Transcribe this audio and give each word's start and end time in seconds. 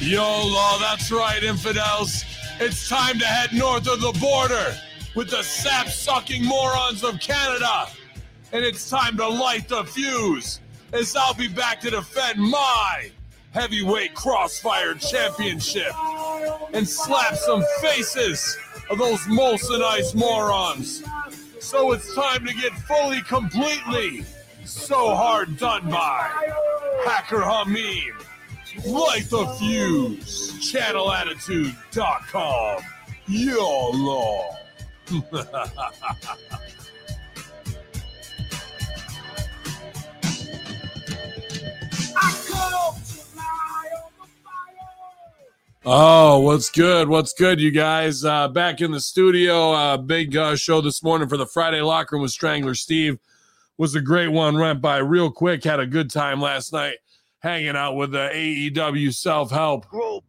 YOLO, 0.00 0.78
that's 0.80 1.10
right, 1.10 1.42
infidels. 1.42 2.24
It's 2.60 2.88
time 2.88 3.18
to 3.18 3.26
head 3.26 3.52
north 3.52 3.88
of 3.88 4.00
the 4.00 4.12
border 4.20 4.76
with 5.16 5.30
the 5.30 5.42
sap 5.42 5.88
sucking 5.88 6.44
morons 6.44 7.02
of 7.02 7.18
Canada. 7.18 7.88
And 8.51 8.63
it's 8.63 8.89
time 8.89 9.17
to 9.17 9.27
light 9.27 9.67
the 9.67 9.83
fuse 9.83 10.59
as 10.93 11.15
I'll 11.15 11.33
be 11.33 11.47
back 11.47 11.81
to 11.81 11.89
defend 11.89 12.39
my 12.39 13.09
heavyweight 13.51 14.13
crossfire 14.13 14.93
championship 14.95 15.93
and 16.73 16.87
slap 16.87 17.35
some 17.35 17.63
faces 17.81 18.57
of 18.89 18.97
those 18.97 19.19
Molson 19.21 19.81
Ice 19.81 20.13
morons. 20.13 21.03
So 21.59 21.93
it's 21.93 22.13
time 22.13 22.45
to 22.45 22.53
get 22.53 22.73
fully, 22.73 23.21
completely, 23.21 24.25
so 24.65 25.15
hard 25.15 25.57
done 25.57 25.89
by 25.89 26.29
Hacker 27.05 27.41
Hameen. 27.41 28.11
Light 28.85 29.29
the 29.29 29.47
Fuse. 29.57 30.51
ChannelAttitude.com. 30.71 32.83
YOLO. 33.27 34.55
Oh, 45.87 46.39
what's 46.39 46.71
good? 46.71 47.09
What's 47.09 47.33
good, 47.33 47.61
you 47.61 47.69
guys? 47.69 48.25
Uh, 48.25 48.47
back 48.47 48.81
in 48.81 48.89
the 48.89 48.99
studio. 48.99 49.71
Uh, 49.71 49.97
big 49.97 50.35
uh, 50.35 50.55
show 50.55 50.81
this 50.81 51.03
morning 51.03 51.29
for 51.29 51.37
the 51.37 51.45
Friday 51.45 51.79
Locker 51.81 52.15
Room 52.15 52.23
with 52.23 52.31
Strangler 52.31 52.73
Steve. 52.73 53.19
Was 53.77 53.93
a 53.93 54.01
great 54.01 54.29
one. 54.29 54.57
Went 54.57 54.81
by 54.81 54.97
real 54.97 55.29
quick. 55.29 55.63
Had 55.63 55.79
a 55.79 55.85
good 55.85 56.09
time 56.09 56.41
last 56.41 56.73
night 56.73 56.95
hanging 57.37 57.75
out 57.75 57.97
with 57.97 58.13
the 58.13 58.31
AEW 58.33 59.13
self 59.13 59.51
help. 59.51 59.87
Group. 59.87 60.23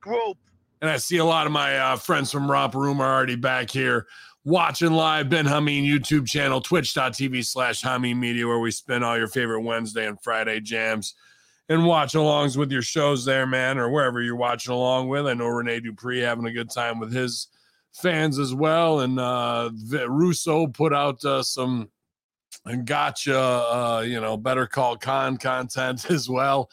Group. 0.00 0.38
And 0.80 0.88
I 0.88 0.96
see 0.96 1.18
a 1.18 1.26
lot 1.26 1.44
of 1.44 1.52
my 1.52 1.76
uh, 1.76 1.96
friends 1.96 2.32
from 2.32 2.50
Romper 2.50 2.78
Room 2.78 3.02
are 3.02 3.14
already 3.14 3.36
back 3.36 3.68
here 3.68 4.06
watching 4.44 4.92
live. 4.92 5.28
Ben 5.28 5.44
Hameen 5.44 5.86
YouTube 5.86 6.26
channel, 6.26 6.62
twitch.tv 6.62 7.44
slash 7.44 7.82
Hameen 7.82 8.16
Media, 8.16 8.46
where 8.46 8.60
we 8.60 8.70
spin 8.70 9.02
all 9.02 9.18
your 9.18 9.28
favorite 9.28 9.60
Wednesday 9.60 10.06
and 10.06 10.18
Friday 10.22 10.58
jams 10.60 11.16
and 11.70 11.86
watch 11.86 12.14
alongs 12.14 12.56
with 12.56 12.72
your 12.72 12.82
shows 12.82 13.24
there, 13.24 13.46
man, 13.46 13.78
or 13.78 13.88
wherever 13.88 14.20
you're 14.20 14.34
watching 14.34 14.72
along 14.72 15.08
with. 15.08 15.28
I 15.28 15.34
know 15.34 15.46
Rene 15.46 15.78
Dupree 15.78 16.18
having 16.18 16.44
a 16.44 16.52
good 16.52 16.68
time 16.68 16.98
with 16.98 17.12
his 17.12 17.46
fans 17.94 18.40
as 18.40 18.52
well. 18.52 19.00
And 19.00 19.20
uh, 19.20 19.70
Russo 20.08 20.66
put 20.66 20.92
out 20.92 21.24
uh, 21.24 21.44
some 21.44 21.88
gotcha, 22.84 23.38
uh, 23.38 24.04
you 24.04 24.20
know, 24.20 24.36
better 24.36 24.66
call 24.66 24.96
con 24.96 25.36
content 25.36 26.04
as 26.10 26.28
well. 26.28 26.68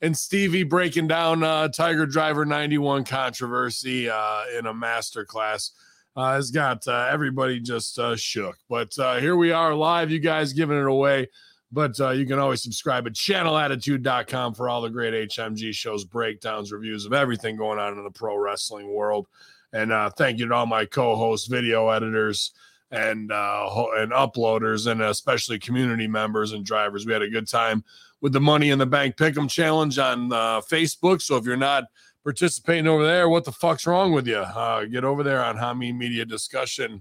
And 0.00 0.16
Stevie 0.16 0.62
breaking 0.62 1.08
down 1.08 1.42
uh, 1.42 1.68
Tiger 1.68 2.06
Driver 2.06 2.46
91 2.46 3.04
controversy 3.04 4.08
uh, 4.08 4.44
in 4.58 4.64
a 4.64 4.72
master 4.72 5.26
class 5.26 5.72
uh, 6.16 6.32
has 6.32 6.50
got 6.50 6.88
uh, 6.88 7.06
everybody 7.10 7.60
just 7.60 7.98
uh, 7.98 8.16
shook. 8.16 8.56
But 8.70 8.98
uh, 8.98 9.18
here 9.18 9.36
we 9.36 9.52
are 9.52 9.74
live, 9.74 10.10
you 10.10 10.20
guys 10.20 10.54
giving 10.54 10.78
it 10.78 10.86
away. 10.86 11.28
But 11.70 12.00
uh, 12.00 12.10
you 12.10 12.26
can 12.26 12.38
always 12.38 12.62
subscribe 12.62 13.06
at 13.06 13.12
channelattitude.com 13.12 14.54
for 14.54 14.68
all 14.68 14.80
the 14.80 14.88
great 14.88 15.28
HMG 15.28 15.74
shows, 15.74 16.04
breakdowns, 16.04 16.72
reviews 16.72 17.04
of 17.04 17.12
everything 17.12 17.56
going 17.56 17.78
on 17.78 17.98
in 17.98 18.04
the 18.04 18.10
pro 18.10 18.36
wrestling 18.36 18.92
world. 18.92 19.26
And 19.72 19.92
uh, 19.92 20.10
thank 20.10 20.38
you 20.38 20.48
to 20.48 20.54
all 20.54 20.66
my 20.66 20.86
co-hosts, 20.86 21.46
video 21.46 21.90
editors, 21.90 22.52
and 22.90 23.30
uh, 23.30 23.86
and 23.96 24.12
uploaders, 24.12 24.90
and 24.90 25.02
especially 25.02 25.58
community 25.58 26.06
members 26.06 26.52
and 26.52 26.64
drivers. 26.64 27.04
We 27.04 27.12
had 27.12 27.22
a 27.22 27.28
good 27.28 27.46
time 27.46 27.84
with 28.20 28.32
the 28.32 28.40
Money 28.40 28.70
in 28.70 28.78
the 28.78 28.86
Bank 28.86 29.16
Pick'em 29.16 29.50
Challenge 29.50 29.98
on 29.98 30.32
uh, 30.32 30.60
Facebook. 30.62 31.20
So 31.20 31.36
if 31.36 31.44
you're 31.44 31.56
not 31.56 31.84
participating 32.24 32.86
over 32.86 33.04
there, 33.04 33.28
what 33.28 33.44
the 33.44 33.52
fuck's 33.52 33.86
wrong 33.86 34.12
with 34.12 34.26
you? 34.26 34.38
Uh, 34.38 34.84
get 34.84 35.04
over 35.04 35.22
there 35.22 35.44
on 35.44 35.56
Hameen 35.56 35.96
Media 35.96 36.24
Discussion. 36.24 37.00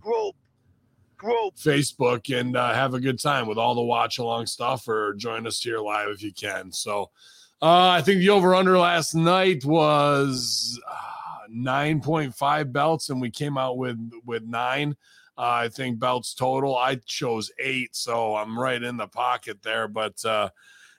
Group. 1.17 1.55
Facebook 1.55 2.37
and 2.37 2.55
uh, 2.55 2.73
have 2.73 2.93
a 2.93 2.99
good 2.99 3.19
time 3.19 3.47
with 3.47 3.57
all 3.57 3.75
the 3.75 3.81
watch 3.81 4.19
along 4.19 4.45
stuff 4.45 4.87
or 4.87 5.13
join 5.15 5.47
us 5.47 5.61
here 5.61 5.79
live 5.79 6.09
if 6.09 6.21
you 6.21 6.31
can. 6.31 6.71
So 6.71 7.09
uh, 7.61 7.89
I 7.89 8.01
think 8.01 8.19
the 8.19 8.29
over 8.29 8.53
under 8.53 8.77
last 8.77 9.15
night 9.15 9.65
was 9.65 10.79
uh, 10.89 11.47
9.5 11.51 12.71
belts 12.71 13.09
and 13.09 13.19
we 13.19 13.31
came 13.31 13.57
out 13.57 13.77
with 13.77 13.97
with 14.25 14.43
nine. 14.43 14.95
Uh, 15.37 15.65
I 15.65 15.69
think 15.69 15.99
belts 15.99 16.33
total. 16.33 16.75
I 16.75 16.95
chose 17.05 17.51
eight, 17.59 17.95
so 17.95 18.35
I'm 18.35 18.57
right 18.57 18.81
in 18.81 18.97
the 18.97 19.07
pocket 19.07 19.61
there. 19.61 19.87
But 19.87 20.23
uh, 20.25 20.49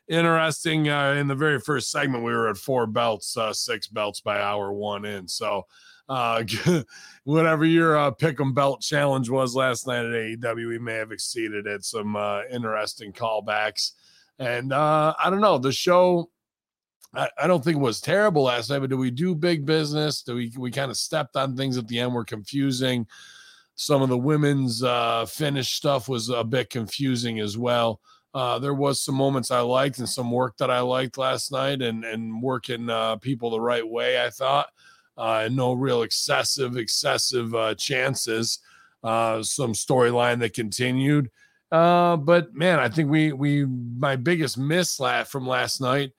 interesting. 0.09 0.89
Uh, 0.89 1.13
in 1.13 1.27
the 1.27 1.35
very 1.35 1.59
first 1.59 1.91
segment, 1.91 2.25
we 2.25 2.33
were 2.33 2.49
at 2.49 2.57
four 2.57 2.87
belts, 2.87 3.37
uh, 3.37 3.53
six 3.53 3.89
belts 3.89 4.21
by 4.21 4.41
hour 4.41 4.73
one 4.73 5.05
in. 5.05 5.27
So 5.27 5.67
uh, 6.09 6.43
whatever 7.25 7.65
your 7.65 7.97
uh, 7.97 8.11
pick 8.11 8.41
'em 8.41 8.55
belt 8.55 8.81
challenge 8.81 9.29
was 9.29 9.55
last 9.55 9.87
night 9.87 10.05
at 10.07 10.13
AEW, 10.13 10.69
we 10.69 10.79
may 10.79 10.95
have 10.95 11.13
exceeded 11.13 11.67
it. 11.67 11.85
Some 11.85 12.17
uh, 12.17 12.43
interesting 12.51 13.13
callbacks, 13.13 13.93
and 14.39 14.73
uh, 14.73 15.15
I 15.23 15.31
don't 15.31 15.41
know 15.41 15.59
the 15.59 15.73
show. 15.73 16.31
I, 17.15 17.29
I 17.39 17.47
don't 17.47 17.63
think 17.63 17.77
it 17.77 17.81
was 17.81 18.01
terrible 18.01 18.45
last 18.45 18.71
night, 18.71 18.81
but 18.81 18.91
do 18.91 18.97
we 18.97 19.11
do 19.11 19.35
big 19.35 19.67
business? 19.67 20.23
Do 20.23 20.35
we 20.35 20.53
we 20.57 20.71
kind 20.71 20.91
of 20.91 20.97
stepped 20.97 21.37
on 21.37 21.57
things 21.57 21.77
at 21.77 21.89
the 21.89 21.99
end? 21.99 22.15
Were 22.15 22.25
confusing. 22.25 23.07
Some 23.75 24.03
of 24.03 24.09
the 24.09 24.19
women's 24.19 24.83
uh, 24.83 25.25
finish 25.27 25.75
stuff 25.75 26.09
was 26.09 26.31
a 26.31 26.43
bit 26.43 26.69
confusing 26.69 27.39
as 27.39 27.57
well. 27.57 28.01
Uh, 28.35 28.59
there 28.59 28.75
was 28.75 29.01
some 29.01 29.15
moments 29.15 29.53
I 29.53 29.61
liked 29.61 30.01
and 30.01 30.09
some 30.09 30.33
work 30.33 30.57
that 30.57 30.71
I 30.71 30.81
liked 30.81 31.19
last 31.19 31.53
night, 31.53 31.83
and 31.83 32.05
and 32.05 32.43
working 32.43 32.89
uh, 32.89 33.17
people 33.17 33.51
the 33.51 33.61
right 33.61 33.87
way. 33.87 34.25
I 34.25 34.31
thought 34.31 34.69
and 35.19 35.57
no 35.57 35.73
real 35.73 36.03
excessive, 36.03 36.77
excessive 36.77 37.55
uh, 37.55 37.75
chances. 37.75 38.61
Uh, 39.05 39.43
some 39.43 39.73
storyline 39.75 40.41
that 40.41 40.55
continued. 40.55 41.31
Uh, 41.71 42.17
but 42.17 42.55
man, 42.55 42.79
I 42.81 42.89
think 42.89 43.11
we 43.11 43.33
we 43.33 43.65
my 43.65 44.17
biggest 44.17 44.59
miss 44.59 45.01
from 45.27 45.47
last 45.47 45.81
night 45.81 46.13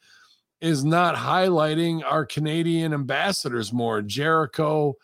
is 0.62 0.84
not 0.84 1.16
highlighting 1.16 2.04
our 2.06 2.26
Canadian 2.26 2.94
ambassadors 2.94 3.74
more. 3.74 4.02
Jericho 4.02 4.96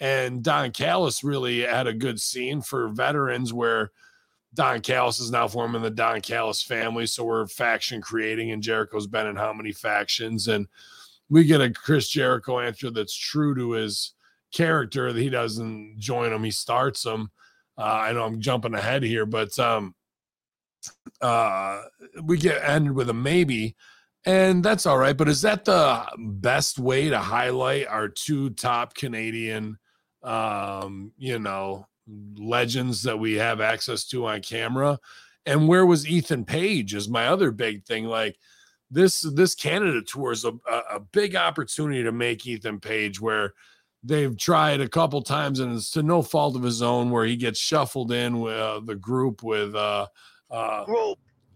and 0.00 0.42
Don 0.42 0.72
Callis 0.72 1.24
really 1.24 1.60
had 1.60 1.86
a 1.86 1.94
good 1.94 2.20
scene 2.20 2.60
for 2.60 2.88
veterans 2.88 3.52
where 3.52 3.90
Don 4.54 4.80
Callis 4.80 5.20
is 5.20 5.30
now 5.30 5.48
forming 5.48 5.82
the 5.82 5.90
Don 5.90 6.20
Callis 6.20 6.62
family. 6.62 7.06
So 7.06 7.24
we're 7.24 7.46
faction 7.46 8.00
creating, 8.00 8.50
and 8.52 8.62
Jericho's 8.62 9.06
been 9.06 9.26
in 9.26 9.36
how 9.36 9.52
many 9.52 9.72
factions 9.72 10.48
and 10.48 10.68
we 11.28 11.44
get 11.44 11.60
a 11.60 11.70
Chris 11.70 12.08
Jericho 12.08 12.60
answer 12.60 12.90
that's 12.90 13.16
true 13.16 13.54
to 13.54 13.72
his 13.72 14.14
character 14.52 15.12
that 15.12 15.20
he 15.20 15.30
doesn't 15.30 15.96
join 15.98 16.30
them, 16.30 16.44
he 16.44 16.50
starts 16.50 17.02
them. 17.02 17.30
Uh, 17.76 17.82
I 17.82 18.12
know 18.12 18.24
I'm 18.24 18.40
jumping 18.40 18.74
ahead 18.74 19.02
here, 19.02 19.26
but 19.26 19.58
um, 19.58 19.94
uh, 21.20 21.82
we 22.22 22.38
get 22.38 22.62
ended 22.62 22.92
with 22.92 23.10
a 23.10 23.14
maybe, 23.14 23.74
and 24.24 24.62
that's 24.62 24.86
all 24.86 24.98
right. 24.98 25.16
But 25.16 25.28
is 25.28 25.42
that 25.42 25.64
the 25.64 26.06
best 26.18 26.78
way 26.78 27.08
to 27.08 27.18
highlight 27.18 27.88
our 27.88 28.08
two 28.08 28.50
top 28.50 28.94
Canadian, 28.94 29.78
um, 30.22 31.12
you 31.18 31.38
know, 31.38 31.86
legends 32.36 33.02
that 33.02 33.18
we 33.18 33.34
have 33.34 33.60
access 33.60 34.04
to 34.08 34.26
on 34.26 34.40
camera? 34.40 34.98
And 35.46 35.68
where 35.68 35.84
was 35.84 36.06
Ethan 36.06 36.44
Page? 36.44 36.94
Is 36.94 37.08
my 37.08 37.26
other 37.26 37.50
big 37.50 37.84
thing. 37.84 38.04
Like, 38.04 38.36
this 38.94 39.22
this 39.22 39.54
Canada 39.54 40.00
tour 40.02 40.32
is 40.32 40.44
a, 40.44 40.52
a 40.90 41.00
big 41.00 41.34
opportunity 41.34 42.04
to 42.04 42.12
make 42.12 42.46
Ethan 42.46 42.80
Page 42.80 43.20
where 43.20 43.52
they've 44.04 44.36
tried 44.38 44.80
a 44.80 44.88
couple 44.88 45.20
times 45.22 45.60
and 45.60 45.74
it's 45.74 45.90
to 45.90 46.02
no 46.02 46.22
fault 46.22 46.54
of 46.54 46.62
his 46.62 46.80
own 46.80 47.10
where 47.10 47.24
he 47.24 47.36
gets 47.36 47.58
shuffled 47.58 48.12
in 48.12 48.38
with 48.40 48.56
uh, 48.56 48.80
the 48.84 48.94
group 48.94 49.42
with 49.42 49.74
uh, 49.74 50.06
uh. 50.50 50.84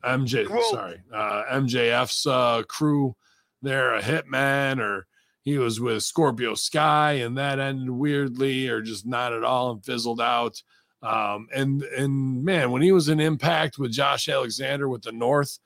MJ 0.05 0.47
Group. 0.47 0.63
sorry 0.71 1.01
uh, 1.13 1.45
MJF's 1.53 2.27
uh, 2.27 2.63
crew 2.69 3.15
there 3.63 3.95
a 3.95 4.03
hitman 4.03 4.79
or 4.79 5.07
he 5.43 5.59
was 5.59 5.81
with 5.81 6.03
Scorpio 6.03 6.55
Sky 6.55 7.15
and 7.15 7.39
that 7.39 7.59
ended 7.59 7.91
weirdly 7.91 8.69
or 8.69 8.81
just 8.83 9.07
not 9.07 9.33
at 9.33 9.45
all 9.45 9.71
and 9.71 9.85
fizzled 9.85 10.21
out 10.21 10.61
um, 11.03 11.49
and 11.55 11.83
and 11.83 12.45
man 12.45 12.71
when 12.71 12.83
he 12.83 12.93
was 12.93 13.09
in 13.09 13.21
Impact 13.21 13.79
with 13.79 13.93
Josh 13.93 14.29
Alexander 14.29 14.89
with 14.89 15.03
the 15.03 15.13
North 15.13 15.59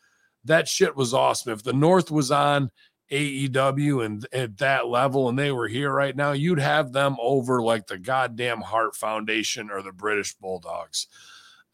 that 0.45 0.69
shit 0.69 0.97
was 0.97 1.15
awesome. 1.15 1.53
If 1.53 1.63
the 1.63 1.73
North 1.73 2.11
was 2.11 2.31
on 2.31 2.71
AEW 3.11 4.05
and 4.05 4.27
at 4.33 4.59
that 4.59 4.87
level 4.89 5.29
and 5.29 5.39
they 5.39 5.53
were 5.53 5.69
here 5.69 5.93
right 5.93 6.17
now, 6.17 6.33
you'd 6.33 6.59
have 6.59 6.93
them 6.93 7.17
over 7.21 7.63
like 7.63 7.87
the 7.87 7.99
goddamn 7.99 8.61
Heart 8.61 8.97
Foundation 8.97 9.71
or 9.71 9.83
the 9.83 9.93
British 9.93 10.35
Bulldogs. 10.35 11.07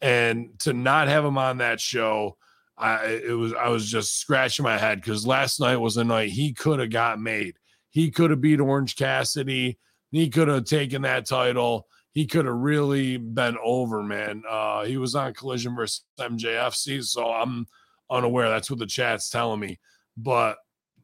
And 0.01 0.57
to 0.59 0.73
not 0.73 1.07
have 1.07 1.23
them 1.23 1.37
on 1.37 1.57
that 1.57 1.79
show, 1.79 2.37
I 2.77 3.05
it 3.25 3.37
was 3.37 3.53
I 3.53 3.69
was 3.69 3.89
just 3.89 4.19
scratching 4.19 4.63
my 4.63 4.77
head 4.77 5.01
because 5.01 5.27
last 5.27 5.59
night 5.59 5.75
was 5.77 5.97
a 5.97 6.03
night 6.03 6.29
he 6.29 6.53
could 6.53 6.79
have 6.79 6.91
got 6.91 7.19
made. 7.19 7.55
He 7.89 8.11
could 8.11 8.31
have 8.31 8.41
beat 8.41 8.59
Orange 8.61 8.95
Cassidy. 8.95 9.77
He 10.11 10.29
could 10.29 10.47
have 10.47 10.65
taken 10.65 11.01
that 11.01 11.25
title. 11.25 11.87
He 12.13 12.25
could 12.25 12.45
have 12.45 12.55
really 12.55 13.17
been 13.17 13.57
over, 13.63 14.01
man. 14.01 14.43
Uh, 14.49 14.85
he 14.85 14.97
was 14.97 15.15
on 15.15 15.33
Collision 15.33 15.75
versus 15.75 16.03
MJFC, 16.19 17.03
so 17.03 17.31
I'm 17.31 17.67
unaware. 18.09 18.49
That's 18.49 18.69
what 18.69 18.79
the 18.79 18.85
chat's 18.85 19.29
telling 19.29 19.59
me. 19.59 19.79
But 20.17 20.57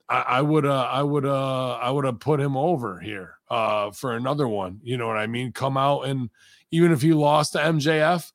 I 0.08 0.40
would 0.40 0.68
uh 0.68 0.84
I 0.84 1.02
would 1.02 1.26
uh 1.26 1.74
I 1.78 1.90
would 1.90 2.06
have 2.06 2.20
put 2.20 2.40
him 2.40 2.56
over 2.56 3.00
here 3.00 3.38
uh 3.50 3.90
for 3.90 4.16
another 4.16 4.48
one. 4.48 4.80
You 4.84 4.98
know 4.98 5.08
what 5.08 5.18
I 5.18 5.26
mean? 5.26 5.52
Come 5.52 5.78
out 5.78 6.02
and 6.02 6.30
even 6.70 6.92
if 6.92 7.02
he 7.02 7.14
lost 7.14 7.54
to 7.54 7.60
MJF, 7.60 8.32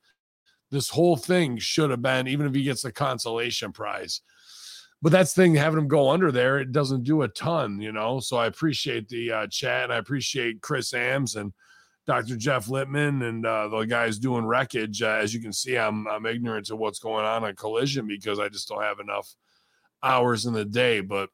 this 0.70 0.88
whole 0.88 1.17
thing 1.17 1.58
should 1.58 1.90
have 1.90 2.02
been, 2.02 2.26
even 2.26 2.46
if 2.46 2.55
he 2.55 2.62
gets 2.62 2.84
a 2.84 2.93
consolation 2.93 3.72
prize. 3.72 4.22
But 5.02 5.12
that's 5.12 5.32
the 5.32 5.43
thing, 5.43 5.55
having 5.55 5.78
him 5.78 5.88
go 5.88 6.11
under 6.11 6.31
there, 6.31 6.58
it 6.58 6.73
doesn't 6.73 7.05
do 7.05 7.23
a 7.23 7.28
ton, 7.28 7.81
you 7.81 7.93
know. 7.93 8.20
So 8.20 8.37
I 8.37 8.46
appreciate 8.46 9.08
the 9.08 9.32
uh, 9.32 9.46
chat 9.46 9.84
and 9.84 9.93
I 9.93 9.96
appreciate 9.96 10.61
Chris 10.61 10.93
Ams 10.93 11.37
and 11.37 11.52
Dr. 12.10 12.36
Jeff 12.36 12.66
Littman 12.66 13.22
and 13.22 13.46
uh, 13.46 13.68
the 13.68 13.84
guys 13.84 14.18
doing 14.18 14.44
wreckage. 14.44 15.00
Uh, 15.00 15.10
as 15.22 15.32
you 15.32 15.38
can 15.38 15.52
see, 15.52 15.78
I'm 15.78 16.08
I'm 16.08 16.26
ignorant 16.26 16.66
to 16.66 16.74
what's 16.74 16.98
going 16.98 17.24
on 17.24 17.44
on 17.44 17.54
Collision 17.54 18.08
because 18.08 18.40
I 18.40 18.48
just 18.48 18.66
don't 18.66 18.82
have 18.82 18.98
enough 18.98 19.32
hours 20.02 20.44
in 20.44 20.52
the 20.52 20.64
day. 20.64 21.02
But 21.02 21.30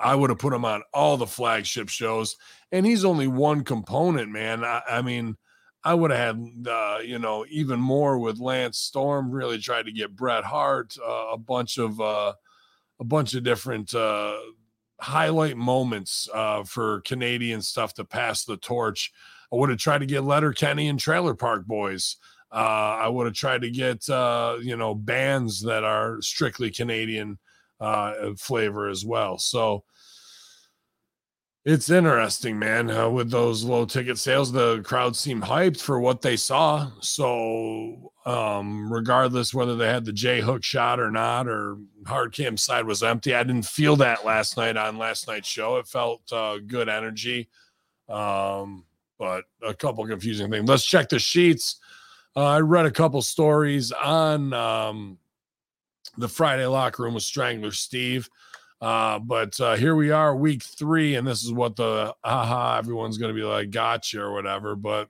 I 0.00 0.16
would 0.16 0.30
have 0.30 0.40
put 0.40 0.52
him 0.52 0.64
on 0.64 0.82
all 0.92 1.16
the 1.16 1.28
flagship 1.28 1.90
shows, 1.90 2.34
and 2.72 2.84
he's 2.84 3.04
only 3.04 3.28
one 3.28 3.62
component, 3.62 4.32
man. 4.32 4.64
I, 4.64 4.82
I 4.90 5.02
mean, 5.02 5.36
I 5.84 5.94
would 5.94 6.10
have 6.10 6.34
had, 6.36 6.66
uh, 6.68 6.98
you 7.04 7.20
know, 7.20 7.46
even 7.48 7.78
more 7.78 8.18
with 8.18 8.40
Lance 8.40 8.78
Storm. 8.78 9.30
Really 9.30 9.58
tried 9.58 9.86
to 9.86 9.92
get 9.92 10.16
Bret 10.16 10.42
Hart, 10.42 10.96
uh, 11.00 11.28
a 11.34 11.38
bunch 11.38 11.78
of, 11.78 12.00
uh, 12.00 12.32
a 12.98 13.04
bunch 13.04 13.34
of 13.34 13.44
different 13.44 13.94
uh, 13.94 14.38
highlight 15.00 15.56
moments 15.56 16.28
uh, 16.34 16.64
for 16.64 17.00
Canadian 17.02 17.62
stuff 17.62 17.94
to 17.94 18.04
pass 18.04 18.44
the 18.44 18.56
torch. 18.56 19.12
I 19.52 19.56
would 19.56 19.70
have 19.70 19.78
tried 19.78 19.98
to 19.98 20.06
get 20.06 20.24
Letterkenny 20.24 20.88
and 20.88 20.98
Trailer 20.98 21.34
Park 21.34 21.66
Boys. 21.66 22.16
Uh, 22.50 22.98
I 23.00 23.08
would 23.08 23.26
have 23.26 23.34
tried 23.34 23.62
to 23.62 23.70
get, 23.70 24.08
uh, 24.08 24.56
you 24.60 24.76
know, 24.76 24.94
bands 24.94 25.62
that 25.62 25.84
are 25.84 26.20
strictly 26.22 26.70
Canadian 26.70 27.38
uh, 27.80 28.32
flavor 28.36 28.88
as 28.88 29.04
well. 29.04 29.38
So 29.38 29.84
it's 31.68 31.90
interesting, 31.90 32.58
man. 32.58 32.90
Uh, 32.90 33.10
with 33.10 33.30
those 33.30 33.64
low 33.64 33.84
ticket 33.84 34.16
sales, 34.16 34.50
the 34.50 34.80
crowd 34.82 35.14
seemed 35.14 35.42
hyped 35.42 35.80
for 35.80 36.00
what 36.00 36.22
they 36.22 36.34
saw. 36.34 36.90
So, 37.00 38.12
um, 38.24 38.90
regardless 38.90 39.52
whether 39.52 39.76
they 39.76 39.88
had 39.88 40.06
the 40.06 40.12
J 40.12 40.40
hook 40.40 40.64
shot 40.64 40.98
or 40.98 41.10
not, 41.10 41.46
or 41.46 41.76
hard 42.06 42.32
cam 42.32 42.56
side 42.56 42.86
was 42.86 43.02
empty, 43.02 43.34
I 43.34 43.42
didn't 43.42 43.66
feel 43.66 43.96
that 43.96 44.24
last 44.24 44.56
night 44.56 44.78
on 44.78 44.96
last 44.96 45.28
night's 45.28 45.48
show. 45.48 45.76
It 45.76 45.86
felt 45.86 46.22
uh, 46.32 46.56
good 46.66 46.88
energy, 46.88 47.50
um, 48.08 48.84
but 49.18 49.44
a 49.62 49.74
couple 49.74 50.06
confusing 50.06 50.50
things. 50.50 50.68
Let's 50.68 50.84
check 50.84 51.08
the 51.08 51.18
sheets. 51.18 51.80
Uh, 52.36 52.44
I 52.44 52.60
read 52.60 52.86
a 52.86 52.90
couple 52.90 53.20
stories 53.22 53.90
on 53.92 54.52
um, 54.52 55.18
the 56.16 56.28
Friday 56.28 56.66
locker 56.66 57.02
room 57.02 57.14
with 57.14 57.24
Strangler 57.24 57.72
Steve. 57.72 58.28
Uh, 58.80 59.18
but 59.18 59.58
uh, 59.60 59.74
here 59.74 59.96
we 59.96 60.10
are, 60.10 60.36
week 60.36 60.62
three, 60.62 61.16
and 61.16 61.26
this 61.26 61.42
is 61.42 61.52
what 61.52 61.74
the 61.74 62.14
aha 62.22 62.78
everyone's 62.78 63.18
going 63.18 63.34
to 63.34 63.40
be 63.40 63.44
like, 63.44 63.70
gotcha 63.70 64.20
or 64.20 64.32
whatever. 64.32 64.76
But 64.76 65.08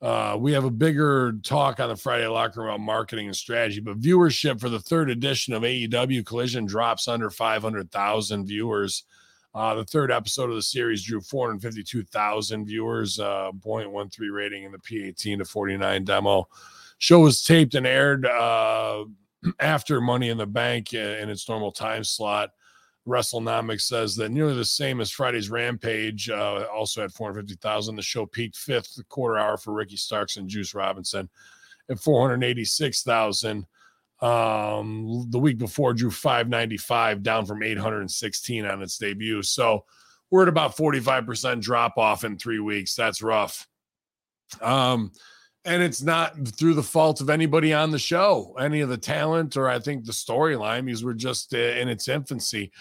uh, 0.00 0.36
we 0.38 0.52
have 0.52 0.64
a 0.64 0.70
bigger 0.70 1.32
talk 1.42 1.80
on 1.80 1.88
the 1.88 1.96
Friday 1.96 2.26
locker 2.26 2.60
room 2.60 2.68
about 2.68 2.80
marketing 2.80 3.26
and 3.26 3.36
strategy. 3.36 3.80
But 3.80 4.00
viewership 4.00 4.60
for 4.60 4.68
the 4.68 4.80
third 4.80 5.10
edition 5.10 5.52
of 5.52 5.62
AEW 5.62 6.24
Collision 6.24 6.66
drops 6.66 7.08
under 7.08 7.30
500,000 7.30 8.46
viewers. 8.46 9.04
Uh, 9.54 9.74
the 9.74 9.84
third 9.84 10.12
episode 10.12 10.48
of 10.48 10.56
the 10.56 10.62
series 10.62 11.02
drew 11.02 11.20
452,000 11.20 12.66
viewers, 12.66 13.18
uh, 13.18 13.50
0.13 13.58 14.32
rating 14.32 14.64
in 14.64 14.72
the 14.72 14.78
P18 14.78 15.38
to 15.38 15.44
49 15.44 16.04
demo. 16.04 16.48
Show 16.98 17.20
was 17.20 17.42
taped 17.42 17.74
and 17.74 17.86
aired 17.86 18.26
uh, 18.26 19.04
after 19.60 20.00
Money 20.00 20.28
in 20.28 20.38
the 20.38 20.46
Bank 20.46 20.94
in 20.94 21.28
its 21.28 21.48
normal 21.48 21.72
time 21.72 22.04
slot. 22.04 22.50
WrestleNomics 23.08 23.82
says 23.82 24.14
that 24.16 24.30
nearly 24.30 24.54
the 24.54 24.64
same 24.64 25.00
as 25.00 25.10
Friday's 25.10 25.50
Rampage, 25.50 26.28
uh, 26.28 26.66
also 26.72 27.00
had 27.00 27.12
450,000. 27.12 27.96
The 27.96 28.02
show 28.02 28.26
peaked 28.26 28.56
fifth 28.56 29.00
quarter 29.08 29.38
hour 29.38 29.56
for 29.56 29.72
Ricky 29.72 29.96
Starks 29.96 30.36
and 30.36 30.48
Juice 30.48 30.74
Robinson 30.74 31.28
at 31.88 31.98
486,000. 31.98 33.66
Um, 34.20 35.26
the 35.30 35.38
week 35.38 35.58
before 35.58 35.94
drew 35.94 36.10
595, 36.10 37.22
down 37.22 37.46
from 37.46 37.62
816 37.62 38.66
on 38.66 38.82
its 38.82 38.98
debut. 38.98 39.42
So 39.42 39.84
we're 40.30 40.42
at 40.42 40.48
about 40.48 40.76
45% 40.76 41.60
drop 41.60 41.96
off 41.96 42.24
in 42.24 42.36
three 42.36 42.60
weeks. 42.60 42.94
That's 42.94 43.22
rough. 43.22 43.66
Um, 44.60 45.12
and 45.64 45.82
it's 45.82 46.02
not 46.02 46.48
through 46.48 46.74
the 46.74 46.82
fault 46.82 47.20
of 47.20 47.30
anybody 47.30 47.74
on 47.74 47.90
the 47.90 47.98
show, 47.98 48.56
any 48.58 48.80
of 48.80 48.88
the 48.88 48.96
talent, 48.96 49.56
or 49.56 49.68
I 49.68 49.78
think 49.78 50.04
the 50.04 50.12
storyline, 50.12 50.86
because 50.86 51.04
we're 51.04 51.12
just 51.14 51.54
uh, 51.54 51.58
in 51.58 51.88
its 51.88 52.08
infancy. 52.08 52.72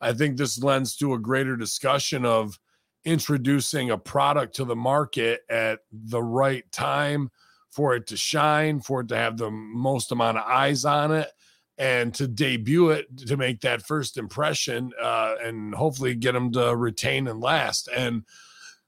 I 0.00 0.12
think 0.12 0.36
this 0.36 0.62
lends 0.62 0.96
to 0.96 1.14
a 1.14 1.18
greater 1.18 1.56
discussion 1.56 2.24
of 2.24 2.58
introducing 3.04 3.90
a 3.90 3.98
product 3.98 4.56
to 4.56 4.64
the 4.64 4.76
market 4.76 5.42
at 5.48 5.80
the 5.92 6.22
right 6.22 6.70
time 6.72 7.30
for 7.76 7.94
it 7.94 8.06
to 8.06 8.16
shine, 8.16 8.80
for 8.80 9.02
it 9.02 9.08
to 9.08 9.16
have 9.16 9.36
the 9.36 9.50
most 9.50 10.10
amount 10.10 10.38
of 10.38 10.44
eyes 10.46 10.86
on 10.86 11.12
it, 11.12 11.28
and 11.76 12.14
to 12.14 12.26
debut 12.26 12.88
it 12.88 13.06
to 13.18 13.36
make 13.36 13.60
that 13.60 13.86
first 13.86 14.16
impression 14.16 14.90
uh, 15.00 15.34
and 15.44 15.74
hopefully 15.74 16.14
get 16.14 16.32
them 16.32 16.50
to 16.50 16.74
retain 16.74 17.28
and 17.28 17.38
last. 17.38 17.90
And 17.94 18.22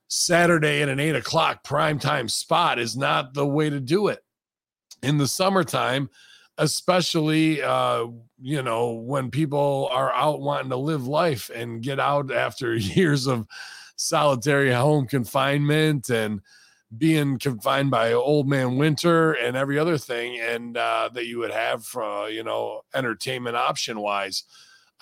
Saturday 0.08 0.80
at 0.80 0.88
an 0.88 1.00
eight 1.00 1.14
o'clock 1.14 1.62
primetime 1.64 2.30
spot 2.30 2.78
is 2.78 2.96
not 2.96 3.34
the 3.34 3.46
way 3.46 3.68
to 3.68 3.78
do 3.78 4.08
it. 4.08 4.24
In 5.02 5.18
the 5.18 5.28
summertime, 5.28 6.08
especially 6.56 7.62
uh, 7.62 8.06
you 8.40 8.62
know, 8.62 8.92
when 8.92 9.30
people 9.30 9.90
are 9.92 10.14
out 10.14 10.40
wanting 10.40 10.70
to 10.70 10.76
live 10.76 11.06
life 11.06 11.50
and 11.54 11.82
get 11.82 12.00
out 12.00 12.32
after 12.32 12.74
years 12.74 13.26
of 13.26 13.46
solitary 13.96 14.72
home 14.72 15.06
confinement 15.06 16.08
and 16.08 16.40
being 16.96 17.38
confined 17.38 17.90
by 17.90 18.12
old 18.12 18.48
man 18.48 18.76
winter 18.78 19.32
and 19.32 19.56
every 19.56 19.78
other 19.78 19.98
thing 19.98 20.40
and 20.40 20.76
uh, 20.76 21.08
that 21.12 21.26
you 21.26 21.38
would 21.38 21.50
have 21.50 21.84
for 21.84 22.30
you 22.30 22.42
know 22.42 22.80
entertainment 22.94 23.54
option 23.54 24.00
wise 24.00 24.44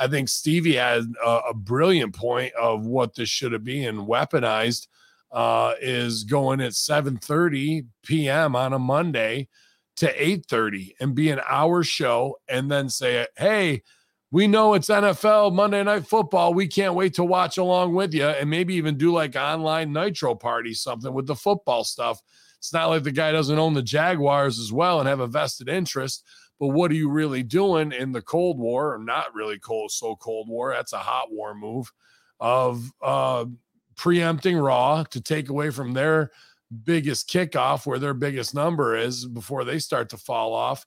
i 0.01 0.09
think 0.09 0.29
stevie 0.29 0.75
had 0.75 1.05
a, 1.25 1.41
a, 1.51 1.55
brilliant 1.55 2.13
point 2.13 2.53
of 2.55 2.85
what 2.85 3.15
this 3.15 3.29
should 3.29 3.53
have 3.53 3.63
been 3.63 4.05
weaponized 4.05 4.89
uh, 5.33 5.75
is 5.81 6.25
going 6.25 6.61
at 6.61 6.73
7:30 6.73 7.87
p.m. 8.03 8.57
on 8.57 8.73
a 8.73 8.79
Monday 8.79 9.49
to 9.97 10.13
8:30 10.13 10.95
and 11.01 11.15
be 11.15 11.31
an 11.31 11.41
hour 11.47 11.83
show 11.83 12.39
and 12.49 12.71
then 12.71 12.89
say, 12.89 13.27
"Hey, 13.37 13.83
we 14.37 14.47
know 14.47 14.75
it's 14.75 14.91
NFL 14.91 15.55
Monday 15.55 15.83
Night 15.83 16.07
Football. 16.07 16.53
We 16.53 16.67
can't 16.67 16.93
wait 16.93 17.15
to 17.15 17.25
watch 17.25 17.57
along 17.57 17.95
with 17.95 18.13
you 18.13 18.27
and 18.27 18.51
maybe 18.51 18.75
even 18.75 18.99
do 18.99 19.11
like 19.11 19.35
online 19.35 19.95
nitro 19.95 20.35
party 20.35 20.75
something 20.75 21.15
with 21.15 21.27
the 21.27 21.35
football 21.35 21.85
stuff." 21.85 22.21
It's 22.59 22.71
not 22.71 22.91
like 22.91 23.03
the 23.03 23.13
guy 23.13 23.33
doesn't 23.33 23.59
own 23.59 23.73
the 23.73 23.81
Jaguars 23.81 24.59
as 24.59 24.71
well 24.71 25.01
and 25.01 25.09
have 25.09 25.21
a 25.21 25.27
vested 25.27 25.71
interest. 25.71 26.23
But 26.61 26.69
what 26.69 26.91
are 26.91 26.97
you 26.97 27.09
really 27.09 27.43
doing 27.43 27.93
in 27.93 28.13
the 28.13 28.21
Cold 28.21 28.59
War, 28.59 28.93
or 28.93 28.99
not 28.99 29.35
really 29.35 29.59
cold, 29.59 29.91
so 29.91 30.17
Cold 30.17 30.51
War? 30.51 30.71
That's 30.71 30.93
a 30.93 30.99
hot 30.99 31.33
war 31.33 31.55
move 31.55 31.91
of 32.39 32.93
uh, 33.01 33.47
preempting 33.97 34.59
Raw 34.59 35.05
to 35.05 35.21
take 35.23 35.49
away 35.49 35.71
from 35.71 35.95
their 35.95 36.31
biggest 36.85 37.31
kickoff 37.31 37.87
where 37.87 37.99
their 37.99 38.13
biggest 38.13 38.55
number 38.55 38.99
is 38.99 39.25
before 39.25 39.65
they 39.65 39.79
start 39.79 40.11
to 40.11 40.19
fall 40.19 40.53
off, 40.53 40.85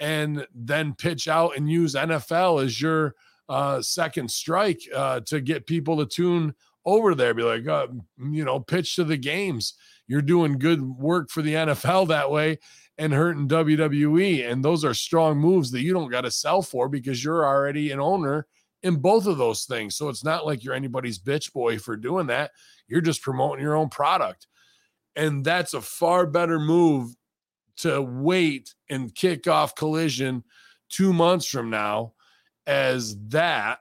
and 0.00 0.46
then 0.54 0.94
pitch 0.94 1.28
out 1.28 1.56
and 1.56 1.70
use 1.70 1.94
NFL 1.94 2.64
as 2.64 2.80
your 2.80 3.14
uh, 3.48 3.82
second 3.82 4.30
strike 4.30 4.80
uh, 4.94 5.20
to 5.26 5.40
get 5.40 5.66
people 5.66 5.98
to 5.98 6.06
tune 6.06 6.54
over 6.86 7.14
there. 7.14 7.34
Be 7.34 7.42
like, 7.42 7.68
uh, 7.68 7.88
you 8.18 8.44
know, 8.44 8.58
pitch 8.58 8.96
to 8.96 9.04
the 9.04 9.18
games. 9.18 9.74
You're 10.08 10.22
doing 10.22 10.58
good 10.58 10.82
work 10.82 11.30
for 11.30 11.42
the 11.42 11.54
NFL 11.54 12.08
that 12.08 12.30
way 12.30 12.58
and 12.98 13.12
hurting 13.12 13.48
WWE. 13.48 14.50
And 14.50 14.64
those 14.64 14.84
are 14.84 14.94
strong 14.94 15.38
moves 15.38 15.70
that 15.70 15.82
you 15.82 15.92
don't 15.92 16.10
got 16.10 16.22
to 16.22 16.30
sell 16.30 16.62
for 16.62 16.88
because 16.88 17.22
you're 17.22 17.46
already 17.46 17.92
an 17.92 18.00
owner 18.00 18.46
in 18.82 18.96
both 18.96 19.26
of 19.26 19.38
those 19.38 19.64
things. 19.64 19.96
So 19.96 20.08
it's 20.08 20.24
not 20.24 20.46
like 20.46 20.64
you're 20.64 20.74
anybody's 20.74 21.18
bitch 21.18 21.52
boy 21.52 21.78
for 21.78 21.96
doing 21.96 22.26
that. 22.28 22.50
You're 22.88 23.00
just 23.00 23.22
promoting 23.22 23.62
your 23.62 23.76
own 23.76 23.88
product. 23.88 24.46
And 25.16 25.44
that's 25.44 25.74
a 25.74 25.80
far 25.80 26.26
better 26.26 26.58
move 26.58 27.14
to 27.82 28.00
wait 28.00 28.74
and 28.88 29.14
kick 29.14 29.46
off 29.46 29.74
collision 29.74 30.44
two 30.88 31.12
months 31.12 31.46
from 31.46 31.70
now 31.70 32.12
as 32.66 33.16
that 33.28 33.78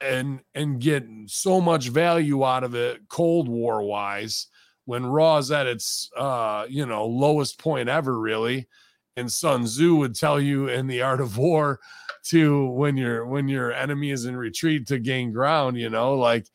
and 0.00 0.40
and 0.54 0.80
get 0.80 1.06
so 1.26 1.60
much 1.60 1.88
value 1.88 2.44
out 2.44 2.64
of 2.64 2.74
it 2.74 3.08
cold 3.08 3.48
war 3.48 3.82
wise 3.82 4.48
when 4.84 5.06
raw 5.06 5.38
is 5.38 5.50
at 5.50 5.66
its 5.66 6.10
uh 6.16 6.66
you 6.68 6.84
know 6.86 7.06
lowest 7.06 7.58
point 7.58 7.88
ever 7.88 8.18
really. 8.18 8.68
And 9.14 9.30
Sun 9.30 9.64
Tzu 9.64 9.96
would 9.96 10.14
tell 10.14 10.40
you 10.40 10.68
in 10.68 10.86
the 10.86 11.02
art 11.02 11.20
of 11.20 11.36
war 11.36 11.80
to 12.28 12.66
when 12.70 12.96
your 12.96 13.26
when 13.26 13.46
your 13.46 13.70
enemy 13.72 14.10
is 14.10 14.24
in 14.24 14.36
retreat 14.36 14.86
to 14.86 14.98
gain 14.98 15.32
ground, 15.32 15.76
you 15.76 15.90
know, 15.90 16.14
like 16.14 16.46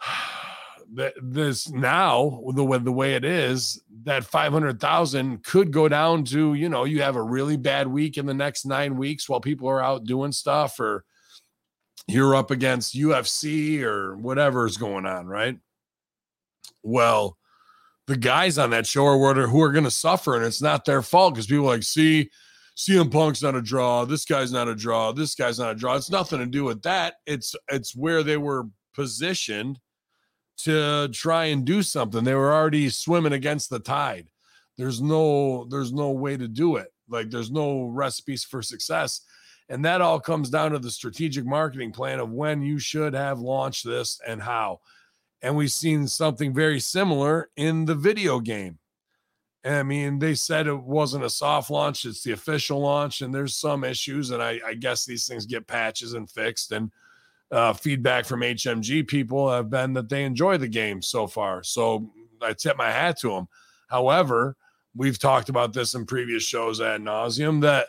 th- 0.98 1.14
this 1.22 1.70
now 1.70 2.42
the 2.54 2.64
way 2.64 2.78
the 2.78 2.92
way 2.92 3.14
it 3.14 3.24
is 3.24 3.80
that 4.04 4.24
500,000 4.24 5.44
could 5.44 5.70
go 5.70 5.88
down 5.88 6.24
to, 6.24 6.54
you 6.54 6.68
know, 6.68 6.84
you 6.84 7.02
have 7.02 7.16
a 7.16 7.22
really 7.22 7.56
bad 7.56 7.86
week 7.86 8.18
in 8.18 8.26
the 8.26 8.34
next 8.34 8.66
9 8.66 8.96
weeks 8.96 9.28
while 9.28 9.40
people 9.40 9.68
are 9.68 9.82
out 9.82 10.04
doing 10.04 10.32
stuff 10.32 10.78
or 10.80 11.04
you're 12.06 12.34
up 12.34 12.50
against 12.50 12.94
UFC 12.94 13.82
or 13.82 14.16
whatever 14.16 14.66
is 14.66 14.76
going 14.76 15.06
on, 15.06 15.26
right? 15.26 15.58
Well, 16.82 17.36
the 18.06 18.16
guys 18.16 18.56
on 18.56 18.70
that 18.70 18.86
show 18.86 19.06
are 19.06 19.46
who 19.46 19.62
are 19.62 19.72
going 19.72 19.84
to 19.84 19.90
suffer, 19.90 20.34
and 20.34 20.44
it's 20.44 20.62
not 20.62 20.86
their 20.86 21.02
fault 21.02 21.34
because 21.34 21.46
people 21.46 21.66
like, 21.66 21.82
see, 21.82 22.30
CM 22.76 23.12
Punk's 23.12 23.42
not 23.42 23.54
a 23.54 23.60
draw. 23.60 24.06
This 24.06 24.24
guy's 24.24 24.52
not 24.52 24.68
a 24.68 24.74
draw. 24.74 25.12
This 25.12 25.34
guy's 25.34 25.58
not 25.58 25.72
a 25.72 25.74
draw. 25.74 25.96
It's 25.96 26.10
nothing 26.10 26.38
to 26.38 26.46
do 26.46 26.64
with 26.64 26.80
that. 26.82 27.16
It's 27.26 27.54
it's 27.68 27.94
where 27.94 28.22
they 28.22 28.38
were 28.38 28.68
positioned 28.94 29.78
to 30.58 31.08
try 31.08 31.46
and 31.46 31.64
do 31.64 31.82
something. 31.82 32.24
They 32.24 32.34
were 32.34 32.52
already 32.52 32.88
swimming 32.88 33.32
against 33.32 33.70
the 33.70 33.78
tide. 33.78 34.28
There's 34.76 35.00
no 35.00 35.64
there's 35.64 35.92
no 35.92 36.10
way 36.10 36.36
to 36.36 36.48
do 36.48 36.76
it. 36.76 36.92
Like 37.08 37.30
there's 37.30 37.50
no 37.50 37.84
recipes 37.84 38.44
for 38.44 38.62
success. 38.62 39.22
And 39.68 39.84
that 39.84 40.00
all 40.00 40.18
comes 40.18 40.50
down 40.50 40.70
to 40.70 40.78
the 40.78 40.90
strategic 40.90 41.44
marketing 41.44 41.92
plan 41.92 42.20
of 42.20 42.30
when 42.30 42.62
you 42.62 42.78
should 42.78 43.14
have 43.14 43.38
launched 43.38 43.84
this 43.84 44.20
and 44.26 44.40
how. 44.40 44.80
And 45.42 45.56
we've 45.56 45.70
seen 45.70 46.06
something 46.08 46.54
very 46.54 46.80
similar 46.80 47.50
in 47.56 47.84
the 47.84 47.94
video 47.94 48.40
game. 48.40 48.78
I 49.64 49.82
mean, 49.82 50.18
they 50.18 50.34
said 50.34 50.66
it 50.66 50.74
wasn't 50.74 51.24
a 51.24 51.30
soft 51.30 51.70
launch, 51.70 52.04
it's 52.04 52.22
the 52.22 52.32
official 52.32 52.80
launch, 52.80 53.20
and 53.20 53.34
there's 53.34 53.56
some 53.56 53.84
issues. 53.84 54.30
And 54.30 54.42
I, 54.42 54.60
I 54.64 54.74
guess 54.74 55.04
these 55.04 55.26
things 55.26 55.46
get 55.46 55.66
patches 55.66 56.14
and 56.14 56.30
fixed. 56.30 56.72
And 56.72 56.90
uh, 57.50 57.72
feedback 57.72 58.24
from 58.26 58.40
HMG 58.40 59.06
people 59.06 59.50
have 59.50 59.70
been 59.70 59.94
that 59.94 60.08
they 60.08 60.24
enjoy 60.24 60.58
the 60.58 60.68
game 60.68 61.00
so 61.00 61.26
far. 61.26 61.62
So 61.62 62.10
I 62.42 62.52
tip 62.52 62.76
my 62.76 62.90
hat 62.90 63.18
to 63.20 63.30
them. 63.30 63.48
However, 63.88 64.56
we've 64.94 65.18
talked 65.18 65.48
about 65.48 65.72
this 65.72 65.94
in 65.94 66.04
previous 66.04 66.42
shows 66.42 66.80
ad 66.80 67.00
nauseum 67.00 67.60
that 67.62 67.88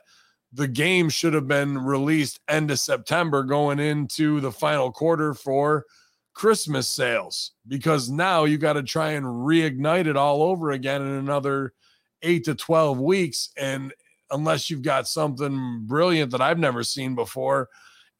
the 0.53 0.67
game 0.67 1.09
should 1.09 1.33
have 1.33 1.47
been 1.47 1.77
released 1.77 2.39
end 2.47 2.71
of 2.71 2.79
September 2.79 3.43
going 3.43 3.79
into 3.79 4.39
the 4.39 4.51
final 4.51 4.91
quarter 4.91 5.33
for 5.33 5.85
Christmas 6.33 6.87
sales 6.87 7.51
because 7.67 8.09
now 8.09 8.45
you 8.45 8.57
got 8.57 8.73
to 8.73 8.83
try 8.83 9.11
and 9.11 9.25
reignite 9.25 10.07
it 10.07 10.15
all 10.15 10.41
over 10.41 10.71
again 10.71 11.01
in 11.01 11.11
another 11.11 11.73
eight 12.21 12.45
to 12.45 12.55
12 12.55 12.99
weeks. 12.99 13.49
And 13.57 13.93
unless 14.31 14.69
you've 14.69 14.81
got 14.81 15.07
something 15.07 15.81
brilliant 15.85 16.31
that 16.31 16.41
I've 16.41 16.59
never 16.59 16.83
seen 16.83 17.13
before 17.13 17.69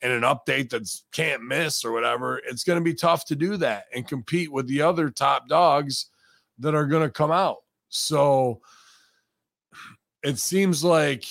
and 0.02 0.14
an 0.14 0.22
update 0.22 0.70
that's 0.70 1.06
can't 1.12 1.44
miss 1.44 1.84
or 1.84 1.92
whatever, 1.92 2.42
it's 2.46 2.64
going 2.64 2.80
to 2.80 2.84
be 2.84 2.94
tough 2.94 3.26
to 3.26 3.36
do 3.36 3.58
that 3.58 3.86
and 3.94 4.08
compete 4.08 4.52
with 4.52 4.68
the 4.68 4.82
other 4.82 5.10
top 5.10 5.48
dogs 5.48 6.08
that 6.60 6.76
are 6.76 6.86
going 6.86 7.04
to 7.04 7.12
come 7.12 7.32
out. 7.32 7.58
So, 7.90 8.62
it 10.24 10.38
seems 10.38 10.84
like 10.84 11.26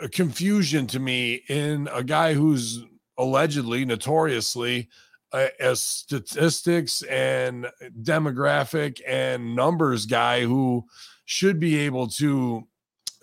a 0.00 0.08
confusion 0.08 0.86
to 0.88 0.98
me 0.98 1.42
in 1.48 1.88
a 1.92 2.02
guy 2.02 2.34
who's 2.34 2.82
allegedly 3.18 3.84
notoriously 3.84 4.88
a, 5.34 5.50
a, 5.60 5.76
statistics 5.76 7.02
and 7.02 7.66
demographic 8.02 9.00
and 9.06 9.54
numbers 9.54 10.06
guy 10.06 10.42
who 10.42 10.84
should 11.24 11.60
be 11.60 11.78
able 11.78 12.06
to 12.06 12.66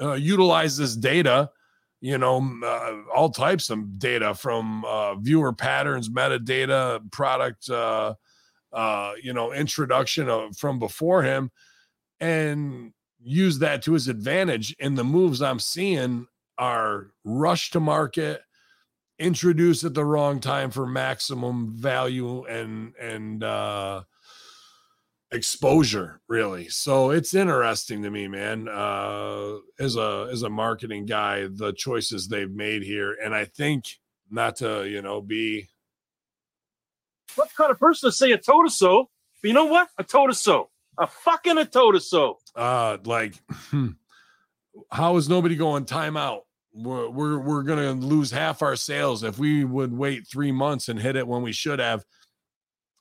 uh, 0.01 0.13
utilize 0.13 0.77
this 0.77 0.95
data 0.95 1.49
you 2.01 2.17
know 2.17 2.59
uh, 2.63 2.95
all 3.13 3.29
types 3.29 3.69
of 3.69 3.99
data 3.99 4.33
from 4.33 4.85
uh, 4.85 5.15
viewer 5.15 5.53
patterns 5.53 6.09
metadata 6.09 6.99
product 7.11 7.69
uh, 7.69 8.13
uh, 8.73 9.13
you 9.21 9.33
know 9.33 9.51
introduction 9.51 10.29
of, 10.29 10.55
from 10.57 10.79
before 10.79 11.23
him 11.23 11.51
and 12.19 12.93
use 13.21 13.59
that 13.59 13.81
to 13.83 13.93
his 13.93 14.07
advantage. 14.07 14.75
And 14.79 14.97
the 14.97 15.03
moves 15.03 15.41
I'm 15.41 15.59
seeing 15.59 16.27
are 16.57 17.11
rush 17.23 17.71
to 17.71 17.79
market, 17.79 18.41
introduce 19.17 19.83
at 19.83 19.93
the 19.93 20.05
wrong 20.05 20.39
time 20.39 20.71
for 20.71 20.85
maximum 20.85 21.75
value 21.75 22.45
and 22.45 22.93
and 22.99 23.43
uh 23.43 24.03
exposure 25.31 26.21
really. 26.27 26.67
So 26.69 27.11
it's 27.11 27.33
interesting 27.33 28.01
to 28.03 28.09
me 28.09 28.27
man 28.27 28.67
uh 28.67 29.57
as 29.79 29.95
a 29.95 30.27
as 30.31 30.43
a 30.43 30.49
marketing 30.49 31.05
guy 31.05 31.47
the 31.47 31.73
choices 31.73 32.27
they've 32.27 32.51
made 32.51 32.83
here. 32.83 33.15
And 33.23 33.35
i 33.35 33.45
think 33.45 33.85
not 34.31 34.55
to 34.57 34.87
you 34.87 35.01
know 35.01 35.21
be 35.21 35.69
what 37.35 37.49
kind 37.55 37.71
of 37.71 37.79
person 37.79 38.09
to 38.09 38.15
say 38.15 38.31
a 38.31 38.37
toe 38.37 38.63
to 38.63 38.69
so 38.69 39.09
but 39.41 39.47
you 39.47 39.53
know 39.53 39.65
what? 39.65 39.87
A 39.97 40.03
toe 40.03 40.27
to 40.27 40.33
so 40.33 40.69
a 40.97 41.07
fucking 41.07 41.57
a 41.57 41.65
toe 41.65 41.91
to 41.91 41.99
so 41.99 42.39
uh 42.55 42.97
like 43.05 43.35
how 44.91 45.15
is 45.17 45.29
nobody 45.29 45.55
going 45.55 45.85
timeout 45.85 46.41
we're, 46.73 47.09
we're 47.09 47.39
we're 47.39 47.63
gonna 47.63 47.93
lose 47.93 48.31
half 48.31 48.61
our 48.61 48.75
sales. 48.75 49.23
If 49.23 49.39
we 49.39 49.63
would 49.63 49.91
wait 49.91 50.27
three 50.27 50.51
months 50.51 50.89
and 50.89 50.99
hit 50.99 51.15
it 51.15 51.27
when 51.27 51.41
we 51.41 51.51
should 51.51 51.79
have 51.79 52.03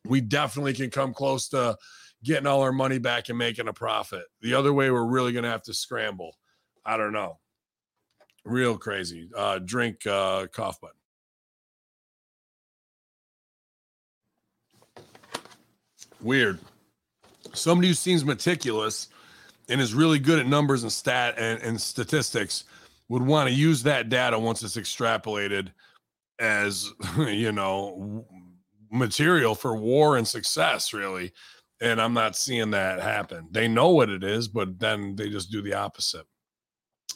we 0.07 0.21
definitely 0.21 0.73
can 0.73 0.91
come 0.91 1.13
close 1.13 1.49
to 1.49 1.77
getting 2.25 2.47
all 2.47 2.63
our 2.63 2.73
money 2.73 2.99
back 2.99 3.29
and 3.29 3.39
making 3.39 3.69
a 3.69 3.73
profit. 3.73 4.25
The 4.41 4.55
other 4.55 4.73
way 4.73 4.91
we're 4.91 5.05
really 5.05 5.33
gonna 5.33 5.51
have 5.51 5.63
to 5.63 5.75
scramble 5.75 6.37
i 6.89 6.97
don't 6.97 7.13
know. 7.13 7.39
Real 8.45 8.79
crazy. 8.79 9.29
Uh 9.37 9.59
drink 9.59 10.07
uh 10.07 10.47
cough 10.47 10.81
button. 10.81 10.97
Weird. 16.21 16.59
Somebody 17.53 17.89
who 17.89 17.95
seems 17.95 18.25
meticulous 18.25 19.09
and 19.69 19.81
is 19.81 19.93
really 19.93 20.19
good 20.19 20.39
at 20.39 20.47
numbers 20.47 20.83
and 20.83 20.91
stat 20.91 21.35
and, 21.37 21.63
and 21.63 21.79
statistics 21.79 22.65
would 23.11 23.23
want 23.23 23.49
to 23.49 23.55
use 23.55 23.83
that 23.83 24.09
data 24.09 24.39
once 24.39 24.63
it's 24.63 24.77
extrapolated 24.77 25.69
as 26.39 26.91
you 27.19 27.53
know 27.53 28.25
material 28.91 29.55
for 29.55 29.77
war 29.77 30.17
and 30.17 30.27
success 30.27 30.95
really 30.95 31.33
and 31.81 32.01
i'm 32.01 32.15
not 32.15 32.37
seeing 32.37 32.71
that 32.71 33.01
happen. 33.01 33.47
They 33.51 33.69
know 33.69 33.91
what 33.91 34.11
it 34.11 34.25
is 34.25 34.49
but 34.49 34.79
then 34.79 35.17
they 35.17 35.29
just 35.29 35.51
do 35.51 35.63
the 35.63 35.75
opposite. 35.75 36.27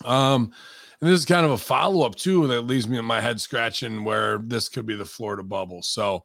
Um 0.05 0.53
and 1.01 1.11
this 1.11 1.19
is 1.19 1.27
kind 1.27 1.45
of 1.45 1.53
a 1.53 1.59
follow-up 1.59 2.15
too 2.15 2.47
that 2.49 2.63
leaves 2.63 2.87
me 2.87 2.99
in 2.99 3.05
my 3.05 3.21
head 3.21 3.41
scratching 3.41 4.05
where 4.05 4.39
this 4.39 4.69
could 4.69 4.87
be 4.87 4.95
the 4.95 5.05
florida 5.05 5.43
bubble. 5.43 5.83
So 5.83 6.25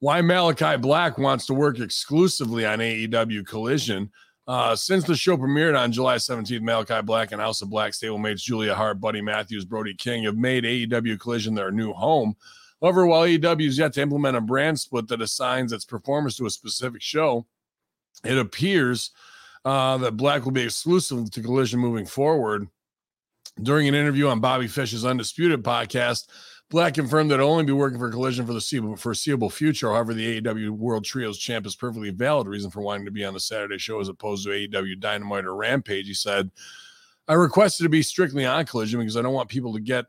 why 0.00 0.20
malachi 0.20 0.76
black 0.76 1.18
wants 1.18 1.46
to 1.46 1.54
work 1.54 1.78
exclusively 1.78 2.66
on 2.66 2.80
aew 2.80 3.46
collision 3.46 4.10
uh, 4.48 4.76
since 4.76 5.04
the 5.04 5.16
show 5.16 5.36
premiered 5.36 5.78
on 5.78 5.90
July 5.90 6.16
17th, 6.16 6.60
Malachi 6.60 7.02
Black 7.02 7.32
and 7.32 7.40
House 7.40 7.62
of 7.62 7.70
Black 7.70 7.92
stablemates 7.92 8.42
Julia 8.42 8.74
Hart, 8.74 9.00
Buddy 9.00 9.20
Matthews, 9.20 9.64
Brody 9.64 9.92
King 9.94 10.22
have 10.24 10.36
made 10.36 10.62
AEW 10.62 11.18
Collision 11.18 11.54
their 11.54 11.72
new 11.72 11.92
home. 11.92 12.36
However, 12.80 13.06
while 13.06 13.22
AEW 13.22 13.66
is 13.66 13.78
yet 13.78 13.92
to 13.94 14.02
implement 14.02 14.36
a 14.36 14.40
brand 14.40 14.78
split 14.78 15.08
that 15.08 15.20
assigns 15.20 15.72
its 15.72 15.84
performers 15.84 16.36
to 16.36 16.46
a 16.46 16.50
specific 16.50 17.02
show, 17.02 17.44
it 18.24 18.38
appears 18.38 19.10
uh, 19.64 19.98
that 19.98 20.16
Black 20.16 20.44
will 20.44 20.52
be 20.52 20.62
exclusive 20.62 21.30
to 21.30 21.42
Collision 21.42 21.80
moving 21.80 22.06
forward. 22.06 22.68
During 23.62 23.88
an 23.88 23.94
interview 23.94 24.28
on 24.28 24.40
Bobby 24.40 24.68
Fish's 24.68 25.04
Undisputed 25.04 25.62
podcast, 25.62 26.28
Black 26.68 26.94
confirmed 26.94 27.30
that 27.30 27.38
he'll 27.38 27.48
only 27.48 27.64
be 27.64 27.72
working 27.72 27.98
for 27.98 28.10
Collision 28.10 28.44
for 28.44 28.52
the 28.52 28.96
foreseeable 28.98 29.50
future. 29.50 29.88
However, 29.88 30.14
the 30.14 30.40
AEW 30.40 30.70
World 30.70 31.04
Trios 31.04 31.38
champ 31.38 31.64
is 31.64 31.76
perfectly 31.76 32.10
valid 32.10 32.48
reason 32.48 32.70
for 32.70 32.80
wanting 32.80 33.04
to 33.06 33.12
be 33.12 33.24
on 33.24 33.34
the 33.34 33.40
Saturday 33.40 33.78
show 33.78 34.00
as 34.00 34.08
opposed 34.08 34.44
to 34.44 34.50
AEW 34.50 35.00
Dynamite 35.00 35.44
or 35.44 35.54
Rampage. 35.54 36.06
He 36.06 36.14
said, 36.14 36.50
I 37.28 37.34
requested 37.34 37.84
to 37.84 37.90
be 37.90 38.02
strictly 38.02 38.44
on 38.44 38.66
Collision 38.66 39.00
because 39.00 39.16
I 39.16 39.22
don't 39.22 39.32
want 39.32 39.48
people 39.48 39.74
to 39.74 39.80
get 39.80 40.06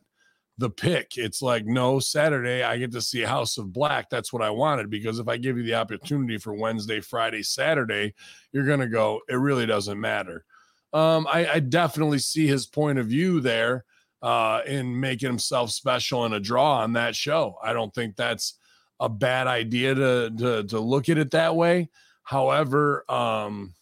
the 0.58 0.70
pick. 0.70 1.18
It's 1.18 1.42
like, 1.42 1.66
no, 1.66 2.00
Saturday, 2.00 2.64
I 2.64 2.78
get 2.78 2.92
to 2.94 3.02
see 3.02 3.22
House 3.22 3.58
of 3.58 3.72
Black. 3.72 4.10
That's 4.10 4.34
what 4.34 4.42
I 4.42 4.50
wanted 4.50 4.90
because 4.90 5.20
if 5.20 5.28
I 5.28 5.38
give 5.38 5.58
you 5.58 5.64
the 5.64 5.76
opportunity 5.76 6.38
for 6.38 6.54
Wednesday, 6.54 7.00
Friday, 7.00 7.44
Saturday, 7.44 8.14
you're 8.52 8.66
going 8.66 8.80
to 8.80 8.88
go, 8.88 9.22
it 9.30 9.36
really 9.36 9.66
doesn't 9.66 10.00
matter. 10.00 10.46
Um, 10.94 11.28
I, 11.30 11.48
I 11.48 11.60
definitely 11.60 12.20
see 12.20 12.48
his 12.48 12.66
point 12.66 12.98
of 12.98 13.08
view 13.08 13.40
there 13.40 13.86
uh, 14.22 14.62
in 14.66 15.00
making 15.00 15.30
himself 15.30 15.70
special 15.70 16.26
in 16.26 16.34
a 16.34 16.40
draw 16.40 16.80
on 16.80 16.94
that 16.94 17.16
show. 17.16 17.58
I 17.62 17.74
don't 17.74 17.94
think 17.94 18.16
that's 18.16 18.56
a 19.00 19.10
bad 19.10 19.48
idea 19.48 19.94
to 19.94 20.32
to, 20.38 20.64
to 20.64 20.80
look 20.80 21.10
at 21.10 21.18
it 21.18 21.32
that 21.32 21.56
way. 21.56 21.90
However, 22.24 23.06
um, 23.10 23.74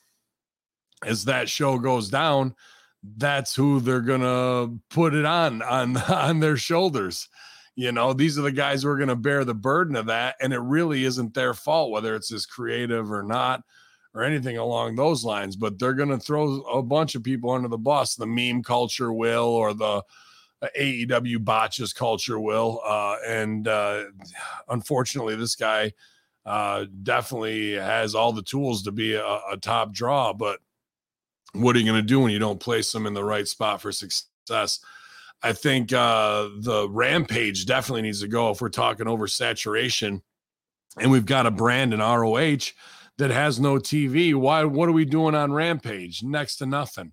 as 1.04 1.26
that 1.26 1.48
show 1.48 1.78
goes 1.78 2.10
down, 2.10 2.56
that's 3.18 3.56
who 3.56 3.80
they're 3.80 4.02
gonna 4.02 4.78
put 4.90 5.14
it 5.14 5.26
on 5.26 5.62
on 5.62 5.98
on 6.10 6.40
their 6.40 6.58
shoulders. 6.58 7.30
You 7.76 7.92
know, 7.92 8.14
these 8.14 8.40
are 8.40 8.44
the 8.44 8.52
guys 8.52 8.84
who 8.84 8.90
are 8.90 8.98
gonna 8.98 9.16
bear 9.16 9.44
the 9.44 9.54
burden 9.54 9.96
of 9.96 10.06
that, 10.08 10.36
and 10.42 10.54
it 10.54 10.60
really 10.60 11.04
isn't 11.04 11.34
their 11.34 11.54
fault 11.54 11.92
whether 11.92 12.16
it's 12.16 12.32
as 12.32 12.46
creative 12.46 13.12
or 13.12 13.24
not 13.24 13.64
or 14.16 14.24
anything 14.24 14.58
along 14.58 14.96
those 14.96 15.26
lines, 15.26 15.58
but 15.58 15.78
they're 15.78 15.94
going 15.94 16.10
to 16.10 16.18
throw 16.18 16.62
a 16.62 16.82
bunch 16.82 17.16
of 17.16 17.24
people 17.24 17.52
under 17.52 17.68
the 17.68 17.78
bus. 17.78 18.16
The 18.16 18.26
meme 18.26 18.64
culture 18.64 19.12
will, 19.12 19.44
or 19.44 19.74
the 19.74 20.02
uh, 20.62 20.68
AEW 20.80 21.44
botches 21.44 21.92
culture 21.92 22.40
will. 22.40 22.82
Uh, 22.86 23.18
and 23.28 23.68
uh, 23.68 24.06
unfortunately, 24.70 25.36
this 25.36 25.56
guy 25.56 25.92
uh, 26.46 26.86
definitely 27.04 27.74
has 27.74 28.16
all 28.16 28.32
the 28.32 28.42
tools 28.42 28.84
to 28.84 28.92
be 28.94 29.16
a, 29.16 29.40
a 29.52 29.58
top 29.62 29.92
draw. 29.92 30.32
But 30.32 30.60
what 31.54 31.76
are 31.76 31.80
you 31.80 31.86
going 31.86 32.02
to 32.02 32.08
do 32.08 32.20
when 32.20 32.32
you 32.32 32.40
don't 32.40 32.60
place 32.60 32.92
them 32.92 33.06
in 33.06 33.14
the 33.14 33.24
right 33.24 33.48
spot 33.48 33.82
for 33.82 33.92
success? 33.92 34.80
I 35.44 35.54
think 35.54 35.94
uh, 35.94 36.50
the 36.60 36.88
rampage 36.90 37.66
definitely 37.66 38.04
needs 38.04 38.22
to 38.22 38.28
go 38.28 38.52
if 38.52 38.62
we're 38.62 38.70
talking 38.70 39.06
oversaturation. 39.06 40.22
And 41.00 41.12
we've 41.12 41.26
got 41.26 41.46
a 41.46 41.52
brand 41.52 41.94
in 41.94 42.00
ROH 42.00 42.72
that 43.18 43.32
has 43.32 43.60
no 43.60 43.76
TV. 43.76 44.34
Why? 44.34 44.64
What 44.64 44.90
are 44.90 44.94
we 44.94 45.06
doing 45.06 45.36
on 45.36 45.54
Rampage? 45.54 46.24
Next 46.24 46.58
to 46.58 46.66
nothing. 46.66 47.12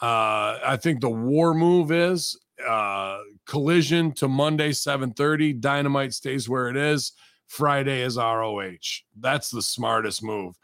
Uh, 0.00 0.58
I 0.64 0.78
think 0.80 1.00
the 1.00 1.10
war 1.10 1.54
move 1.54 1.90
is 1.90 2.38
uh, 2.66 3.18
collision 3.46 4.12
to 4.12 4.28
Monday 4.28 4.70
7:30. 4.70 5.60
Dynamite 5.60 6.12
stays 6.12 6.48
where 6.48 6.68
it 6.68 6.76
is. 6.76 7.12
Friday 7.46 8.02
is 8.02 8.16
ROH. 8.16 9.02
That's 9.18 9.50
the 9.50 9.62
smartest 9.62 10.22
move. 10.22 10.54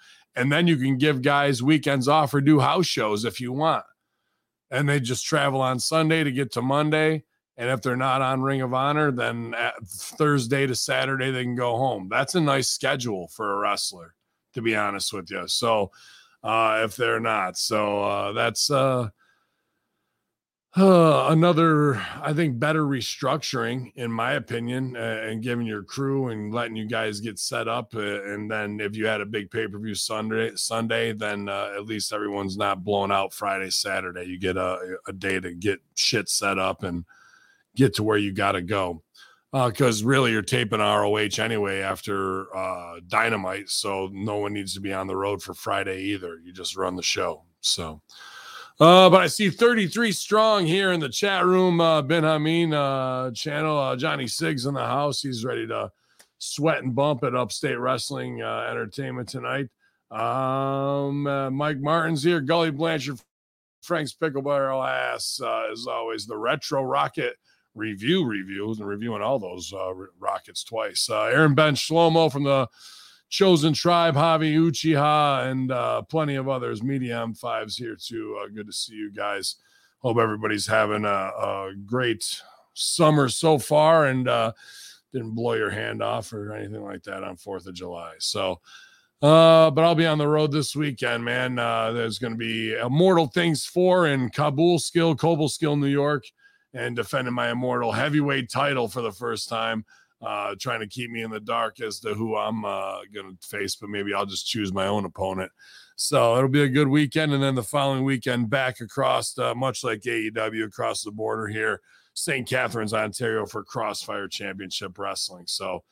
And 0.41 0.51
then 0.51 0.67
you 0.67 0.79
can 0.79 0.97
give 0.97 1.21
guys 1.21 1.63
weekends 1.63 2.09
off 2.09 2.33
or 2.33 2.41
do 2.41 2.61
house 2.61 2.87
shows 2.87 3.27
if 3.27 3.43
you 3.43 3.53
want. 3.53 3.85
And 4.71 4.89
they 4.89 4.99
just 4.99 5.27
travel 5.27 5.61
on 5.61 5.79
Sunday 5.79 6.25
to 6.25 6.33
get 6.33 6.51
to 6.53 6.63
Monday. 6.63 7.25
And 7.59 7.69
if 7.69 7.83
they're 7.83 7.95
not 7.95 8.23
on 8.23 8.41
Ring 8.41 8.63
of 8.63 8.73
Honor, 8.73 9.13
then 9.13 9.55
Thursday 9.85 10.67
to 10.67 10.75
Saturday, 10.75 11.31
they 11.31 11.43
can 11.43 11.57
go 11.57 11.77
home. 11.77 12.09
That's 12.11 12.37
a 12.37 12.41
nice 12.41 12.69
schedule 12.69 13.29
for 13.29 13.53
a 13.53 13.59
wrestler, 13.59 14.15
to 14.55 14.63
be 14.63 14.75
honest 14.75 15.13
with 15.13 15.31
you. 15.31 15.47
So, 15.47 15.91
uh, 16.43 16.81
if 16.87 16.97
they're 16.97 17.21
not, 17.21 17.59
so 17.59 18.03
uh, 18.03 18.33
that's 18.33 18.71
uh, 18.71 19.11
uh, 20.77 21.27
another, 21.31 21.97
I 22.23 22.33
think, 22.33 22.61
better 22.61 22.85
restructuring, 22.85 23.93
in 23.97 24.13
my 24.13 24.35
opinion, 24.35 24.97
uh, 24.97 25.23
and 25.25 25.43
giving 25.43 25.67
your 25.67 25.83
crew 25.83 26.29
and 26.29 26.55
letting 26.55 26.77
you 26.77 26.87
guys 26.87 27.19
get 27.19 27.41
set 27.41 27.67
up. 27.67 27.93
Uh, 27.93 28.23
and 28.23 28.49
then 28.49 28.79
if 28.79 28.95
you 28.95 29.07
had 29.07 29.21
a 29.21 29.27
big 29.27 29.51
pay 29.51 29.67
per 29.67 29.79
view 29.81 29.97
Sunday, 29.97 30.53
Sunday, 30.55 31.13
then 31.13 31.49
uh, 31.49 31.73
at 31.75 31.87
least 31.87 32.13
everyone's 32.13 32.57
not 32.57 32.85
blown 32.85 33.11
out 33.11 33.35
Friday, 33.35 33.71
Saturday. 33.71 34.25
You 34.27 34.39
get 34.39 34.57
a, 34.57 34.97
a 35.09 35.13
day 35.13 35.41
to 35.41 35.53
get 35.55 35.81
shit 35.97 36.29
set 36.29 36.57
up 36.57 36.85
and 36.85 37.05
get 37.75 37.95
to 37.95 38.05
where 38.05 38.19
you 38.19 38.33
got 38.33 38.53
to 38.53 38.63
go. 38.63 39.03
Because 39.53 40.05
uh, 40.05 40.07
really, 40.07 40.31
you're 40.31 40.43
taping 40.43 40.79
ROH 40.79 41.41
anyway 41.41 41.81
after 41.81 42.57
uh, 42.57 43.01
Dynamite, 43.09 43.71
so 43.71 44.09
no 44.13 44.37
one 44.37 44.53
needs 44.53 44.75
to 44.75 44.81
be 44.81 44.93
on 44.93 45.09
the 45.09 45.17
road 45.17 45.43
for 45.43 45.53
Friday 45.53 46.01
either. 46.03 46.39
You 46.45 46.53
just 46.53 46.77
run 46.77 46.95
the 46.95 47.03
show. 47.03 47.43
So. 47.61 48.01
Uh, 48.81 49.11
but 49.11 49.21
I 49.21 49.27
see 49.27 49.51
33 49.51 50.11
strong 50.11 50.65
here 50.65 50.93
in 50.93 51.01
the 51.01 51.09
chat 51.11 51.45
room. 51.45 51.83
Uh, 51.83 52.01
ben 52.01 52.23
Hameen 52.23 52.73
uh, 52.73 53.31
channel. 53.33 53.79
Uh, 53.79 53.95
Johnny 53.95 54.25
Siggs 54.25 54.67
in 54.67 54.73
the 54.73 54.81
house. 54.81 55.21
He's 55.21 55.45
ready 55.45 55.67
to 55.67 55.93
sweat 56.39 56.83
and 56.83 56.95
bump 56.95 57.23
at 57.23 57.35
Upstate 57.35 57.79
Wrestling 57.79 58.41
uh, 58.41 58.67
Entertainment 58.71 59.29
tonight. 59.29 59.69
Um, 60.11 61.27
uh, 61.27 61.51
Mike 61.51 61.79
Martin's 61.79 62.23
here. 62.23 62.41
Gully 62.41 62.71
Blanchard, 62.71 63.21
Frank's 63.83 64.15
Pickle 64.15 64.41
Barrel 64.41 64.83
ass. 64.83 65.39
Uh, 65.45 65.65
as 65.71 65.87
always, 65.87 66.27
the 66.27 66.39
Retro 66.39 66.83
Rocket 66.83 67.37
review 67.75 68.25
reviews 68.25 68.79
and 68.79 68.89
reviewing 68.89 69.21
all 69.21 69.39
those 69.39 69.73
uh, 69.75 69.93
rockets 70.19 70.65
twice. 70.65 71.09
Uh, 71.11 71.25
Aaron 71.25 71.55
Ben 71.55 71.75
Shlomo 71.75 72.33
from 72.33 72.45
the 72.45 72.67
Chosen 73.31 73.73
Tribe, 73.73 74.17
Javi 74.17 74.55
Uchiha, 74.57 75.49
and 75.49 75.71
uh, 75.71 76.03
plenty 76.03 76.35
of 76.35 76.49
others. 76.49 76.83
Media 76.83 77.15
M5s 77.15 77.77
here 77.77 77.97
too. 77.97 78.37
Uh, 78.43 78.49
good 78.49 78.67
to 78.67 78.73
see 78.73 78.95
you 78.95 79.11
guys. 79.13 79.57
Hope 79.99 80.19
everybody's 80.19 80.67
having 80.67 81.05
a, 81.05 81.09
a 81.09 81.73
great 81.87 82.43
summer 82.75 83.29
so 83.29 83.57
far 83.59 84.07
and 84.07 84.29
uh, 84.29 84.53
didn't 85.13 85.37
blow 85.37 85.55
your 85.55 85.71
hand 85.71 86.03
off 86.03 86.33
or 86.33 86.55
anything 86.55 86.83
like 86.83 87.05
that 87.05 87.23
on 87.23 87.37
4th 87.37 87.69
of 87.69 87.75
July. 87.75 88.15
So, 88.19 88.61
uh, 89.23 89.71
but 89.71 89.85
I'll 89.85 89.95
be 89.95 90.07
on 90.07 90.19
the 90.19 90.27
road 90.27 90.51
this 90.51 90.75
weekend, 90.75 91.25
man. 91.25 91.59
Uh, 91.59 91.93
there's 91.93 92.19
going 92.19 92.33
to 92.33 92.39
be 92.39 92.75
Immortal 92.75 93.29
Things 93.29 93.65
4 93.65 94.09
in 94.09 94.31
Cobleskill, 94.31 95.51
Skill, 95.51 95.77
New 95.77 95.87
York, 95.87 96.25
and 96.75 96.97
defending 96.97 97.35
my 97.35 97.51
Immortal 97.51 97.93
Heavyweight 97.93 98.51
title 98.51 98.89
for 98.89 99.03
the 99.03 99.13
first 99.13 99.49
time 99.49 99.85
uh, 100.23 100.55
trying 100.61 100.81
to 100.81 100.87
keep 100.87 101.11
me 101.11 101.23
in 101.23 101.31
the 101.31 101.41
dark 101.41 101.81
as 101.81 102.01
to 102.01 102.15
who 102.15 102.37
I'm 102.37 102.65
uh, 102.65 102.99
going 103.13 103.37
to 103.37 103.47
face, 103.47 103.77
but 103.77 103.91
maybe 103.91 104.13
I'll 104.13 104.27
just 104.27 104.47
choose 104.47 104.73
my 104.73 104.87
own 104.87 105.05
opponent. 105.05 105.51
So 105.97 106.37
it'll 106.37 106.49
be 106.49 106.63
a 106.63 106.69
good 106.69 106.89
weekend. 106.89 107.33
And 107.33 107.43
then 107.43 107.55
the 107.55 107.63
following 107.63 108.05
weekend, 108.05 108.51
back 108.51 108.81
across, 108.81 109.37
uh, 109.39 109.55
much 109.55 109.85
like 109.85 110.01
AEW, 110.03 110.65
across 110.65 111.03
the 111.03 111.11
border 111.11 111.47
here, 111.47 111.81
St. 112.15 112.49
Catharines, 112.49 112.95
Ontario, 112.95 113.47
for 113.47 113.63
Crossfire 113.63 114.29
Championship 114.29 114.99
Wrestling. 114.99 115.45
So, 115.47 115.85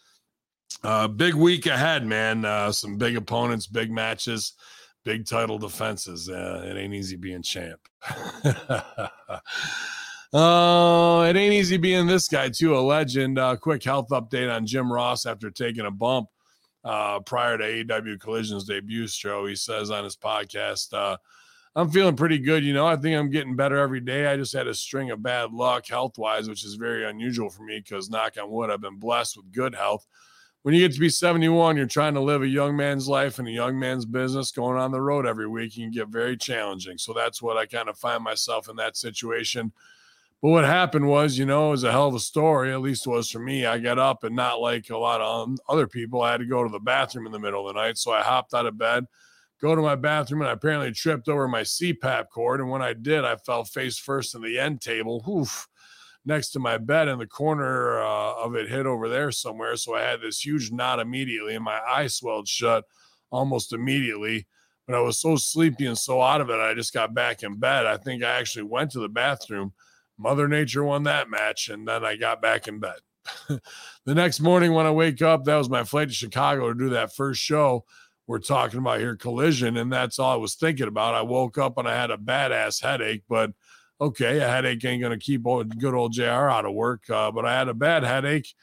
uh, 0.83 1.09
big 1.09 1.35
week 1.35 1.67
ahead, 1.67 2.07
man. 2.07 2.45
Uh, 2.45 2.73
some 2.73 2.97
big 2.97 3.17
opponents, 3.17 3.67
big 3.67 3.91
matches, 3.91 4.55
big 5.05 5.27
title 5.27 5.59
defenses. 5.59 6.29
Uh, 6.29 6.63
it 6.65 6.77
ain't 6.77 6.95
easy 6.95 7.17
being 7.17 7.43
champ. 7.43 7.81
Uh, 10.33 11.27
it 11.29 11.37
ain't 11.37 11.55
easy 11.55 11.79
being 11.79 12.07
this 12.07 12.29
guy 12.29 12.51
too, 12.51 12.77
a 12.77 12.81
legend. 12.81 13.39
Uh, 13.39 13.57
quick 13.57 13.83
health 13.83 14.09
update 14.11 14.55
on 14.55 14.67
Jim 14.67 14.93
Ross 14.93 15.25
after 15.25 15.51
taking 15.51 15.87
a 15.87 15.91
bump 15.91 16.29
uh, 16.85 17.21
prior 17.21 17.57
to 17.57 17.65
AEW 17.65 18.21
Collision's 18.21 18.65
debut 18.65 19.09
show. 19.09 19.47
He 19.47 19.57
says 19.57 19.91
on 19.91 20.05
his 20.05 20.17
podcast, 20.17 20.93
uh, 20.93 21.17
"I'm 21.75 21.91
feeling 21.91 22.15
pretty 22.15 22.39
good. 22.39 22.63
You 22.63 22.75
know, 22.75 22.87
I 22.87 22.97
think 22.97 23.17
I'm 23.17 23.31
getting 23.31 23.57
better 23.57 23.79
every 23.79 24.01
day. 24.01 24.27
I 24.27 24.37
just 24.37 24.53
had 24.53 24.67
a 24.67 24.75
string 24.75 25.11
of 25.11 25.23
bad 25.23 25.53
luck 25.53 25.87
health 25.87 26.19
wise, 26.19 26.47
which 26.47 26.65
is 26.65 26.75
very 26.75 27.09
unusual 27.09 27.49
for 27.49 27.63
me 27.63 27.79
because 27.79 28.11
knock 28.11 28.37
on 28.41 28.51
wood, 28.51 28.71
I've 28.71 28.83
been 28.83 28.99
blessed 28.99 29.39
with 29.39 29.53
good 29.53 29.75
health." 29.75 30.07
When 30.63 30.75
you 30.75 30.87
get 30.87 30.93
to 30.93 31.01
be 31.01 31.09
71, 31.09 31.77
you're 31.77 31.87
trying 31.87 32.15
to 32.15 32.21
live 32.21 32.43
a 32.43 32.49
young 32.49 32.77
man's 32.77 33.09
life 33.09 33.39
and 33.39 33.49
a 33.49 33.53
young 33.53 33.79
man's 33.79 34.05
business 34.05 34.51
going 34.51 34.77
on 34.77 34.91
the 34.91 35.01
road 35.01 35.25
every 35.25 35.47
week. 35.47 35.77
You 35.77 35.85
can 35.85 35.93
get 35.93 36.09
very 36.09 36.37
challenging. 36.37 36.99
So 36.99 37.15
that's 37.15 37.41
what 37.41 37.57
I 37.57 37.65
kind 37.65 37.89
of 37.89 37.97
find 37.97 38.23
myself 38.23 38.69
in 38.69 38.77
that 38.77 38.97
situation 38.97 39.73
but 40.41 40.51
what 40.51 40.65
happened 40.65 41.09
was, 41.09 41.37
you 41.37 41.47
know, 41.47 41.69
it 41.69 41.71
was 41.73 41.85
a 41.85 41.91
hell 41.91 42.07
of 42.07 42.15
a 42.15 42.21
story. 42.21 42.73
At 42.73 42.81
least 42.81 43.07
it 43.07 43.11
was 43.11 43.29
for 43.29 43.41
me. 43.41 43.67
I 43.67 43.79
got 43.79 43.99
up 43.99 44.23
and 44.23 44.37
not 44.37 44.61
like 44.61 44.91
a 44.91 44.97
lot 44.97 45.21
of 45.21 45.59
other 45.69 45.89
people. 45.89 46.23
I 46.23 46.31
had 46.33 46.41
to 46.41 46.47
go 46.47 46.63
to 46.63 46.71
the 46.71 46.79
bathroom 46.79 47.27
in 47.27 47.33
the 47.33 47.41
middle 47.41 47.69
of 47.69 47.75
the 47.75 47.81
night. 47.81 47.99
So 47.99 48.13
I 48.13 48.23
hopped 48.23 48.55
out 48.55 48.67
of 48.67 48.79
bed, 48.79 49.07
go 49.61 49.75
to 49.75 49.83
my 49.83 49.97
bathroom, 49.97 50.43
and 50.43 50.49
I 50.49 50.53
apparently 50.53 50.93
tripped 50.93 51.29
over 51.29 51.49
my 51.49 51.63
CPAP 51.63 52.29
cord. 52.29 52.61
And 52.61 52.71
when 52.71 52.83
I 52.83 52.93
did, 52.93 53.25
I 53.25 53.35
fell 53.35 53.65
face 53.65 53.99
first 53.99 54.37
in 54.37 54.43
the 54.43 54.61
end 54.61 54.81
table, 54.81 55.25
oof, 55.29 55.67
next 56.25 56.51
to 56.51 56.61
my 56.61 56.79
bed, 56.79 57.09
and 57.09 57.21
the 57.21 57.27
corner 57.27 58.01
uh, 58.01 58.35
of 58.35 58.55
it 58.55 58.69
hit 58.69 58.87
over 58.87 59.09
there 59.09 59.33
somewhere. 59.33 59.75
So 59.75 59.95
I 59.95 60.03
had 60.03 60.21
this 60.21 60.45
huge 60.45 60.71
knot 60.71 61.01
immediately, 61.01 61.57
and 61.57 61.65
my 61.65 61.81
eye 61.81 62.07
swelled 62.07 62.47
shut 62.47 62.85
almost 63.33 63.73
immediately. 63.73 64.47
But 64.87 64.95
I 64.95 65.01
was 65.01 65.19
so 65.19 65.35
sleepy 65.35 65.87
and 65.87 65.99
so 65.99 66.23
out 66.23 66.41
of 66.41 66.49
it, 66.49 66.61
I 66.61 66.75
just 66.75 66.95
got 66.95 67.13
back 67.13 67.43
in 67.43 67.57
bed. 67.57 67.87
I 67.87 67.97
think 67.97 68.23
I 68.23 68.39
actually 68.39 68.63
went 68.63 68.93
to 68.93 69.01
the 69.01 69.09
bathroom 69.09 69.73
Mother 70.19 70.49
Nature 70.49 70.85
won 70.85 71.05
that 71.05 71.31
match, 71.31 71.69
and 71.69 71.87
then 71.87 72.05
I 72.05 72.17
got 72.17 72.43
back 72.43 72.67
in 72.67 72.81
bed. 72.81 72.99
the 73.49 74.15
next 74.15 74.41
morning 74.41 74.73
when 74.73 74.87
I 74.87 74.91
wake 74.91 75.23
up, 75.23 75.45
that 75.45 75.57
was 75.57 75.71
my 75.71 75.85
flight 75.85 76.09
to 76.09 76.15
Chicago 76.15 76.69
to 76.69 76.79
do 76.79 76.91
that 76.91 77.15
first 77.15 77.41
show. 77.41 77.85
We're 78.27 78.41
talking 78.41 78.79
about 78.79 79.01
here 79.01 79.17
collision, 79.17 79.77
and 79.77 79.93
that's 79.93 80.19
all 80.19 80.33
I 80.33 80.37
was 80.37 80.55
thinking 80.55 80.89
about. 80.89 81.15
I 81.15 81.23
woke 81.23 81.57
up 81.57 81.79
and 81.79 81.89
I 81.89 81.95
had 81.95 82.11
a 82.11 82.17
badass 82.17 82.83
headache, 82.83 83.23
but 83.29 83.53
okay, 84.01 84.39
a 84.39 84.49
headache 84.49 84.85
ain't 84.85 85.03
gonna 85.03 85.19
keep 85.19 85.47
old, 85.47 85.79
good 85.79 85.95
old 85.95 86.13
JR 86.13 86.51
out 86.51 86.67
of 86.67 86.75
work. 86.75 87.09
Uh, 87.09 87.31
but 87.31 87.47
I 87.47 87.55
had 87.55 87.69
a 87.69 87.75
bad 87.75 88.03
headache, 88.03 88.55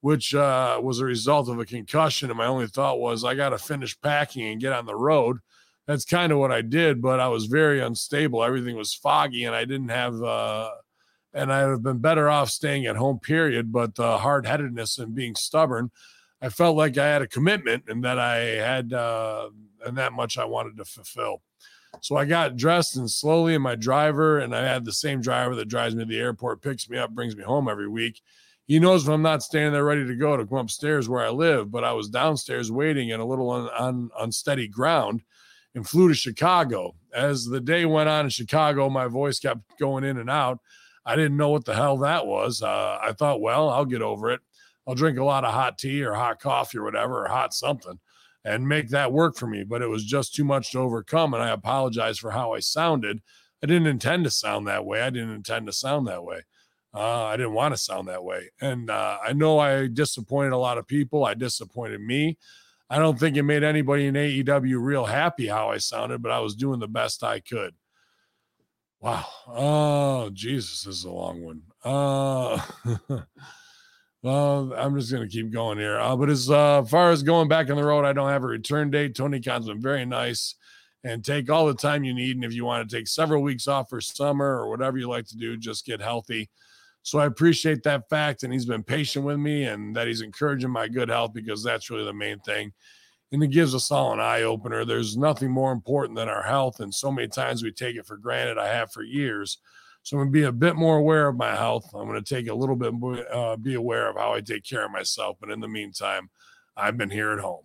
which 0.00 0.34
uh, 0.34 0.80
was 0.82 1.00
a 1.00 1.04
result 1.04 1.48
of 1.48 1.58
a 1.58 1.66
concussion, 1.66 2.30
and 2.30 2.38
my 2.38 2.46
only 2.46 2.68
thought 2.68 3.00
was 3.00 3.24
I 3.24 3.34
got 3.34 3.50
to 3.50 3.58
finish 3.58 4.00
packing 4.00 4.46
and 4.46 4.60
get 4.60 4.72
on 4.72 4.86
the 4.86 4.96
road. 4.96 5.38
That's 5.86 6.04
kind 6.04 6.32
of 6.32 6.38
what 6.38 6.52
I 6.52 6.62
did, 6.62 7.02
but 7.02 7.20
I 7.20 7.28
was 7.28 7.46
very 7.46 7.80
unstable. 7.80 8.44
Everything 8.44 8.76
was 8.76 8.94
foggy, 8.94 9.44
and 9.44 9.54
I 9.54 9.64
didn't 9.64 9.90
have. 9.90 10.22
Uh, 10.22 10.70
and 11.34 11.52
I 11.52 11.64
would 11.64 11.72
have 11.72 11.82
been 11.82 11.98
better 11.98 12.28
off 12.28 12.50
staying 12.50 12.86
at 12.86 12.96
home, 12.96 13.18
period. 13.18 13.72
But 13.72 13.94
the 13.94 14.18
hard 14.18 14.46
headedness 14.46 14.98
and 14.98 15.14
being 15.14 15.34
stubborn, 15.34 15.90
I 16.40 16.48
felt 16.48 16.76
like 16.76 16.98
I 16.98 17.06
had 17.06 17.22
a 17.22 17.28
commitment 17.28 17.84
and 17.88 18.04
that 18.04 18.18
I 18.18 18.36
had, 18.36 18.92
uh, 18.92 19.50
and 19.86 19.96
that 19.98 20.12
much 20.12 20.38
I 20.38 20.44
wanted 20.44 20.76
to 20.76 20.84
fulfill. 20.84 21.42
So 22.00 22.16
I 22.16 22.24
got 22.24 22.56
dressed 22.56 22.96
and 22.96 23.10
slowly, 23.10 23.54
and 23.54 23.62
my 23.62 23.76
driver, 23.76 24.38
and 24.38 24.56
I 24.56 24.62
had 24.62 24.84
the 24.84 24.92
same 24.92 25.20
driver 25.20 25.54
that 25.56 25.68
drives 25.68 25.94
me 25.94 26.04
to 26.04 26.08
the 26.08 26.18
airport, 26.18 26.62
picks 26.62 26.88
me 26.88 26.98
up, 26.98 27.10
brings 27.10 27.36
me 27.36 27.44
home 27.44 27.68
every 27.68 27.88
week. 27.88 28.22
He 28.66 28.78
knows 28.78 29.04
if 29.04 29.10
I'm 29.10 29.22
not 29.22 29.42
standing 29.42 29.72
there 29.72 29.84
ready 29.84 30.06
to 30.06 30.14
go 30.14 30.36
to 30.36 30.46
come 30.46 30.58
upstairs 30.58 31.08
where 31.08 31.24
I 31.24 31.30
live, 31.30 31.70
but 31.70 31.84
I 31.84 31.92
was 31.92 32.08
downstairs 32.08 32.72
waiting 32.72 33.10
in 33.10 33.20
a 33.20 33.24
little 33.24 33.50
un, 33.50 33.68
un, 33.76 34.10
unsteady 34.18 34.68
ground 34.68 35.22
and 35.74 35.86
flew 35.86 36.08
to 36.08 36.14
Chicago. 36.14 36.94
As 37.14 37.44
the 37.44 37.60
day 37.60 37.84
went 37.84 38.08
on 38.08 38.24
in 38.24 38.30
Chicago, 38.30 38.88
my 38.88 39.06
voice 39.08 39.38
kept 39.38 39.78
going 39.78 40.04
in 40.04 40.16
and 40.18 40.30
out. 40.30 40.60
I 41.04 41.16
didn't 41.16 41.36
know 41.36 41.48
what 41.50 41.64
the 41.64 41.74
hell 41.74 41.96
that 41.98 42.26
was. 42.26 42.62
Uh, 42.62 42.98
I 43.02 43.12
thought, 43.12 43.40
well, 43.40 43.68
I'll 43.70 43.84
get 43.84 44.02
over 44.02 44.30
it. 44.30 44.40
I'll 44.86 44.94
drink 44.94 45.18
a 45.18 45.24
lot 45.24 45.44
of 45.44 45.52
hot 45.52 45.78
tea 45.78 46.02
or 46.02 46.14
hot 46.14 46.40
coffee 46.40 46.78
or 46.78 46.84
whatever, 46.84 47.24
or 47.24 47.28
hot 47.28 47.54
something. 47.54 47.98
and 48.44 48.68
make 48.68 48.88
that 48.88 49.12
work 49.12 49.36
for 49.36 49.46
me. 49.46 49.64
But 49.64 49.82
it 49.82 49.88
was 49.88 50.04
just 50.04 50.34
too 50.34 50.44
much 50.44 50.72
to 50.72 50.80
overcome. 50.80 51.34
And 51.34 51.42
I 51.42 51.50
apologize 51.50 52.18
for 52.18 52.32
how 52.32 52.52
I 52.54 52.60
sounded. 52.60 53.20
I 53.62 53.66
didn't 53.66 53.86
intend 53.86 54.24
to 54.24 54.30
sound 54.30 54.66
that 54.66 54.84
way. 54.84 55.02
I 55.02 55.10
didn't 55.10 55.34
intend 55.34 55.66
to 55.66 55.72
sound 55.72 56.06
that 56.08 56.24
way. 56.24 56.42
Uh, 56.94 57.24
I 57.24 57.36
didn't 57.36 57.54
want 57.54 57.72
to 57.74 57.80
sound 57.80 58.08
that 58.08 58.24
way. 58.24 58.50
And 58.60 58.90
uh, 58.90 59.18
I 59.24 59.32
know 59.32 59.58
I 59.58 59.86
disappointed 59.86 60.52
a 60.52 60.58
lot 60.58 60.78
of 60.78 60.86
people. 60.86 61.24
I 61.24 61.34
disappointed 61.34 62.00
me. 62.00 62.36
I 62.90 62.98
don't 62.98 63.18
think 63.18 63.36
it 63.36 63.44
made 63.44 63.62
anybody 63.62 64.06
in 64.06 64.14
AEW 64.14 64.82
real 64.82 65.06
happy 65.06 65.46
how 65.46 65.70
I 65.70 65.78
sounded, 65.78 66.20
but 66.20 66.32
I 66.32 66.40
was 66.40 66.54
doing 66.54 66.80
the 66.80 66.88
best 66.88 67.24
I 67.24 67.40
could. 67.40 67.74
Wow. 69.02 69.26
Oh, 69.48 70.30
Jesus, 70.32 70.84
this 70.84 70.98
is 70.98 71.04
a 71.04 71.10
long 71.10 71.42
one. 71.42 71.62
Uh, 71.84 72.62
well, 74.22 74.72
I'm 74.76 74.96
just 74.96 75.10
going 75.10 75.28
to 75.28 75.32
keep 75.32 75.52
going 75.52 75.78
here. 75.78 75.98
Uh, 75.98 76.14
but 76.14 76.30
as 76.30 76.48
uh, 76.48 76.84
far 76.84 77.10
as 77.10 77.24
going 77.24 77.48
back 77.48 77.68
on 77.68 77.74
the 77.74 77.84
road, 77.84 78.04
I 78.04 78.12
don't 78.12 78.28
have 78.28 78.44
a 78.44 78.46
return 78.46 78.92
date. 78.92 79.16
Tony 79.16 79.40
Khan's 79.40 79.66
been 79.66 79.80
very 79.80 80.06
nice 80.06 80.54
and 81.02 81.24
take 81.24 81.50
all 81.50 81.66
the 81.66 81.74
time 81.74 82.04
you 82.04 82.14
need. 82.14 82.36
And 82.36 82.44
if 82.44 82.52
you 82.52 82.64
want 82.64 82.88
to 82.88 82.96
take 82.96 83.08
several 83.08 83.42
weeks 83.42 83.66
off 83.66 83.90
for 83.90 84.00
summer 84.00 84.46
or 84.46 84.70
whatever 84.70 84.98
you 84.98 85.08
like 85.08 85.26
to 85.26 85.36
do, 85.36 85.56
just 85.56 85.84
get 85.84 86.00
healthy. 86.00 86.48
So 87.02 87.18
I 87.18 87.26
appreciate 87.26 87.82
that 87.82 88.08
fact. 88.08 88.44
And 88.44 88.52
he's 88.52 88.66
been 88.66 88.84
patient 88.84 89.24
with 89.24 89.38
me 89.38 89.64
and 89.64 89.96
that 89.96 90.06
he's 90.06 90.20
encouraging 90.20 90.70
my 90.70 90.86
good 90.86 91.08
health 91.08 91.32
because 91.34 91.64
that's 91.64 91.90
really 91.90 92.04
the 92.04 92.12
main 92.12 92.38
thing. 92.38 92.72
And 93.32 93.42
it 93.42 93.48
gives 93.48 93.74
us 93.74 93.90
all 93.90 94.12
an 94.12 94.20
eye 94.20 94.42
opener. 94.42 94.84
There's 94.84 95.16
nothing 95.16 95.50
more 95.50 95.72
important 95.72 96.16
than 96.16 96.28
our 96.28 96.42
health. 96.42 96.80
And 96.80 96.94
so 96.94 97.10
many 97.10 97.28
times 97.28 97.62
we 97.62 97.72
take 97.72 97.96
it 97.96 98.06
for 98.06 98.18
granted. 98.18 98.58
I 98.58 98.68
have 98.68 98.92
for 98.92 99.02
years. 99.02 99.58
So 100.02 100.18
I'm 100.18 100.26
to 100.26 100.30
be 100.30 100.42
a 100.42 100.52
bit 100.52 100.76
more 100.76 100.98
aware 100.98 101.28
of 101.28 101.36
my 101.36 101.54
health. 101.54 101.90
I'm 101.94 102.12
to 102.12 102.22
take 102.22 102.48
a 102.48 102.54
little 102.54 102.76
bit 102.76 102.92
uh, 103.32 103.56
be 103.56 103.74
aware 103.74 104.10
of 104.10 104.16
how 104.16 104.34
I 104.34 104.40
take 104.40 104.64
care 104.64 104.84
of 104.84 104.90
myself. 104.90 105.36
But 105.40 105.50
in 105.50 105.60
the 105.60 105.68
meantime, 105.68 106.28
I've 106.76 106.96
been 106.96 107.10
here 107.10 107.32
at 107.32 107.40
home. 107.40 107.64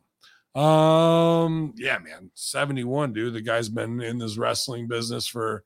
Um, 0.57 1.73
yeah, 1.77 1.99
man, 1.99 2.31
71, 2.33 3.13
dude. 3.13 3.33
The 3.33 3.41
guy's 3.41 3.69
been 3.69 4.01
in 4.01 4.17
this 4.17 4.37
wrestling 4.37 4.87
business 4.87 5.27
for 5.27 5.63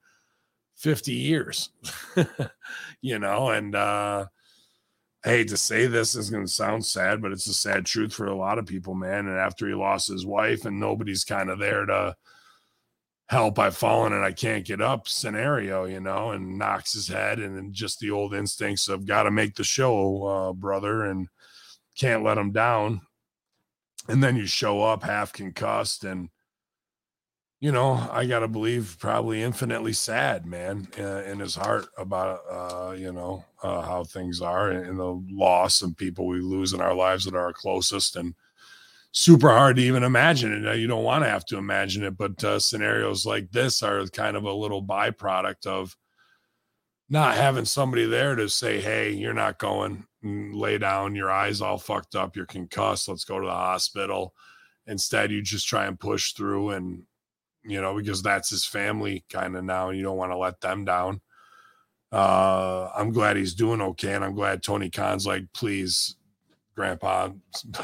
50 0.77 1.13
years, 1.13 1.69
you 3.01 3.19
know, 3.19 3.49
and 3.49 3.75
uh, 3.75 4.25
I 5.23 5.29
hate 5.29 5.49
to 5.49 5.57
say 5.57 5.85
this, 5.85 6.15
is 6.15 6.31
going 6.31 6.45
to 6.45 6.51
sound 6.51 6.83
sad, 6.83 7.21
but 7.21 7.31
it's 7.31 7.47
a 7.47 7.53
sad 7.53 7.85
truth 7.85 8.13
for 8.13 8.25
a 8.25 8.35
lot 8.35 8.57
of 8.57 8.65
people, 8.65 8.95
man. 8.95 9.27
And 9.27 9.37
after 9.37 9.67
he 9.67 9.75
lost 9.75 10.07
his 10.07 10.25
wife 10.25 10.65
and 10.65 10.79
nobody's 10.79 11.23
kind 11.23 11.49
of 11.49 11.59
there 11.59 11.85
to 11.85 12.15
help, 13.27 13.59
I've 13.59 13.77
fallen 13.77 14.13
and 14.13 14.25
I 14.25 14.31
can't 14.31 14.65
get 14.65 14.81
up 14.81 15.07
scenario, 15.07 15.85
you 15.85 15.99
know, 15.99 16.31
and 16.31 16.57
knocks 16.57 16.93
his 16.93 17.07
head 17.07 17.37
and 17.37 17.71
just 17.71 17.99
the 17.99 18.09
old 18.09 18.33
instincts 18.33 18.87
of 18.87 19.05
got 19.05 19.23
to 19.23 19.31
make 19.31 19.55
the 19.55 19.63
show, 19.63 20.25
uh, 20.25 20.53
brother, 20.53 21.03
and 21.03 21.27
can't 21.95 22.23
let 22.23 22.39
him 22.39 22.51
down. 22.51 23.01
And 24.07 24.23
then 24.23 24.35
you 24.35 24.47
show 24.47 24.81
up 24.81 25.03
half 25.03 25.31
concussed 25.31 26.03
and 26.03 26.29
you 27.61 27.71
know, 27.71 28.09
I 28.11 28.25
got 28.25 28.39
to 28.39 28.47
believe 28.47 28.97
probably 28.99 29.43
infinitely 29.43 29.93
sad, 29.93 30.47
man, 30.47 30.87
uh, 30.97 31.21
in 31.23 31.39
his 31.39 31.55
heart 31.55 31.85
about, 31.95 32.41
uh, 32.49 32.95
you 32.97 33.13
know, 33.13 33.45
uh, 33.61 33.83
how 33.83 34.03
things 34.03 34.41
are 34.41 34.71
and, 34.71 34.87
and, 34.87 34.99
the 34.99 35.23
loss 35.29 35.83
of 35.83 35.95
people 35.95 36.25
we 36.25 36.41
lose 36.41 36.73
in 36.73 36.81
our 36.81 36.95
lives 36.95 37.23
that 37.25 37.35
are 37.35 37.45
our 37.45 37.53
closest 37.53 38.15
and 38.15 38.33
super 39.11 39.49
hard 39.49 39.75
to 39.75 39.83
even 39.83 40.01
imagine 40.01 40.65
it. 40.65 40.79
You 40.79 40.87
don't 40.87 41.03
want 41.03 41.23
to 41.23 41.29
have 41.29 41.45
to 41.45 41.57
imagine 41.57 42.03
it, 42.03 42.17
but 42.17 42.43
uh, 42.43 42.57
scenarios 42.59 43.27
like 43.27 43.51
this 43.51 43.83
are 43.83 44.07
kind 44.07 44.35
of 44.35 44.45
a 44.45 44.51
little 44.51 44.83
byproduct 44.83 45.67
of 45.67 45.95
not 47.09 47.35
having 47.35 47.65
somebody 47.65 48.07
there 48.07 48.33
to 48.33 48.49
say, 48.49 48.81
Hey, 48.81 49.11
you're 49.11 49.35
not 49.35 49.59
going 49.59 50.07
lay 50.23 50.79
down, 50.79 51.13
your 51.13 51.29
eyes 51.29 51.61
all 51.61 51.77
fucked 51.77 52.15
up, 52.15 52.35
you're 52.35 52.47
concussed. 52.47 53.07
Let's 53.07 53.25
go 53.25 53.39
to 53.39 53.45
the 53.45 53.53
hospital. 53.53 54.33
Instead, 54.87 55.31
you 55.31 55.43
just 55.43 55.67
try 55.67 55.85
and 55.85 55.99
push 55.99 56.33
through 56.33 56.71
and, 56.71 57.03
you 57.63 57.81
know, 57.81 57.95
because 57.95 58.21
that's 58.21 58.49
his 58.49 58.65
family 58.65 59.23
kind 59.29 59.55
of 59.55 59.63
now, 59.63 59.89
and 59.89 59.97
you 59.97 60.03
don't 60.03 60.17
want 60.17 60.31
to 60.31 60.37
let 60.37 60.61
them 60.61 60.85
down. 60.85 61.21
Uh, 62.11 62.89
I'm 62.95 63.11
glad 63.11 63.37
he's 63.37 63.53
doing 63.53 63.81
okay, 63.81 64.13
and 64.13 64.23
I'm 64.25 64.35
glad 64.35 64.63
Tony 64.63 64.89
Khan's 64.89 65.25
like, 65.25 65.45
please, 65.53 66.15
Grandpa, 66.75 67.29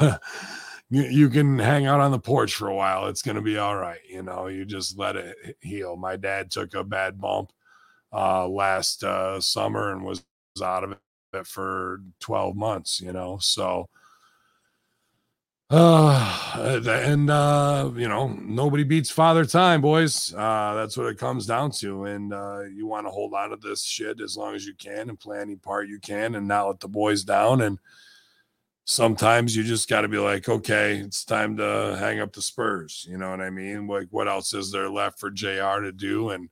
you, 0.90 1.02
you 1.02 1.28
can 1.30 1.58
hang 1.58 1.86
out 1.86 2.00
on 2.00 2.10
the 2.10 2.18
porch 2.18 2.54
for 2.54 2.68
a 2.68 2.74
while. 2.74 3.06
It's 3.06 3.22
gonna 3.22 3.42
be 3.42 3.58
all 3.58 3.76
right. 3.76 4.00
You 4.08 4.22
know, 4.22 4.48
you 4.48 4.64
just 4.64 4.98
let 4.98 5.16
it 5.16 5.56
heal. 5.60 5.96
My 5.96 6.16
dad 6.16 6.50
took 6.50 6.74
a 6.74 6.84
bad 6.84 7.20
bump 7.20 7.52
uh, 8.12 8.46
last 8.48 9.04
uh, 9.04 9.40
summer 9.40 9.92
and 9.92 10.04
was 10.04 10.24
out 10.62 10.84
of 10.84 10.96
it 11.32 11.46
for 11.46 12.00
12 12.20 12.56
months. 12.56 13.00
You 13.00 13.12
know, 13.12 13.38
so 13.40 13.88
uh, 15.70 16.82
and 16.88 17.30
uh, 17.30 17.90
you 17.94 18.08
know, 18.08 18.28
nobody 18.28 18.84
beats 18.84 19.10
father 19.10 19.44
time, 19.44 19.80
boys. 19.82 20.32
Uh, 20.34 20.74
that's 20.74 20.96
what 20.96 21.06
it 21.06 21.18
comes 21.18 21.44
down 21.44 21.70
to. 21.72 22.04
And 22.04 22.32
uh, 22.32 22.62
you 22.72 22.86
want 22.86 23.06
to 23.06 23.10
hold 23.10 23.34
on 23.34 23.50
to 23.50 23.56
this 23.56 23.84
shit 23.84 24.20
as 24.20 24.36
long 24.36 24.54
as 24.54 24.66
you 24.66 24.74
can 24.74 25.10
and 25.10 25.20
play 25.20 25.40
any 25.40 25.56
part 25.56 25.88
you 25.88 25.98
can 25.98 26.36
and 26.36 26.48
not 26.48 26.66
let 26.66 26.80
the 26.80 26.88
boys 26.88 27.22
down. 27.22 27.60
And 27.60 27.78
sometimes 28.86 29.54
you 29.54 29.62
just 29.62 29.90
got 29.90 30.00
to 30.00 30.08
be 30.08 30.16
like, 30.16 30.48
okay, 30.48 30.96
it's 30.96 31.24
time 31.24 31.58
to 31.58 31.96
hang 31.98 32.20
up 32.20 32.32
the 32.32 32.40
Spurs. 32.40 33.06
You 33.08 33.18
know 33.18 33.30
what 33.30 33.42
I 33.42 33.50
mean? 33.50 33.86
Like, 33.86 34.08
what 34.10 34.28
else 34.28 34.54
is 34.54 34.72
there 34.72 34.88
left 34.88 35.20
for 35.20 35.30
JR 35.30 35.80
to 35.80 35.92
do? 35.92 36.30
And 36.30 36.48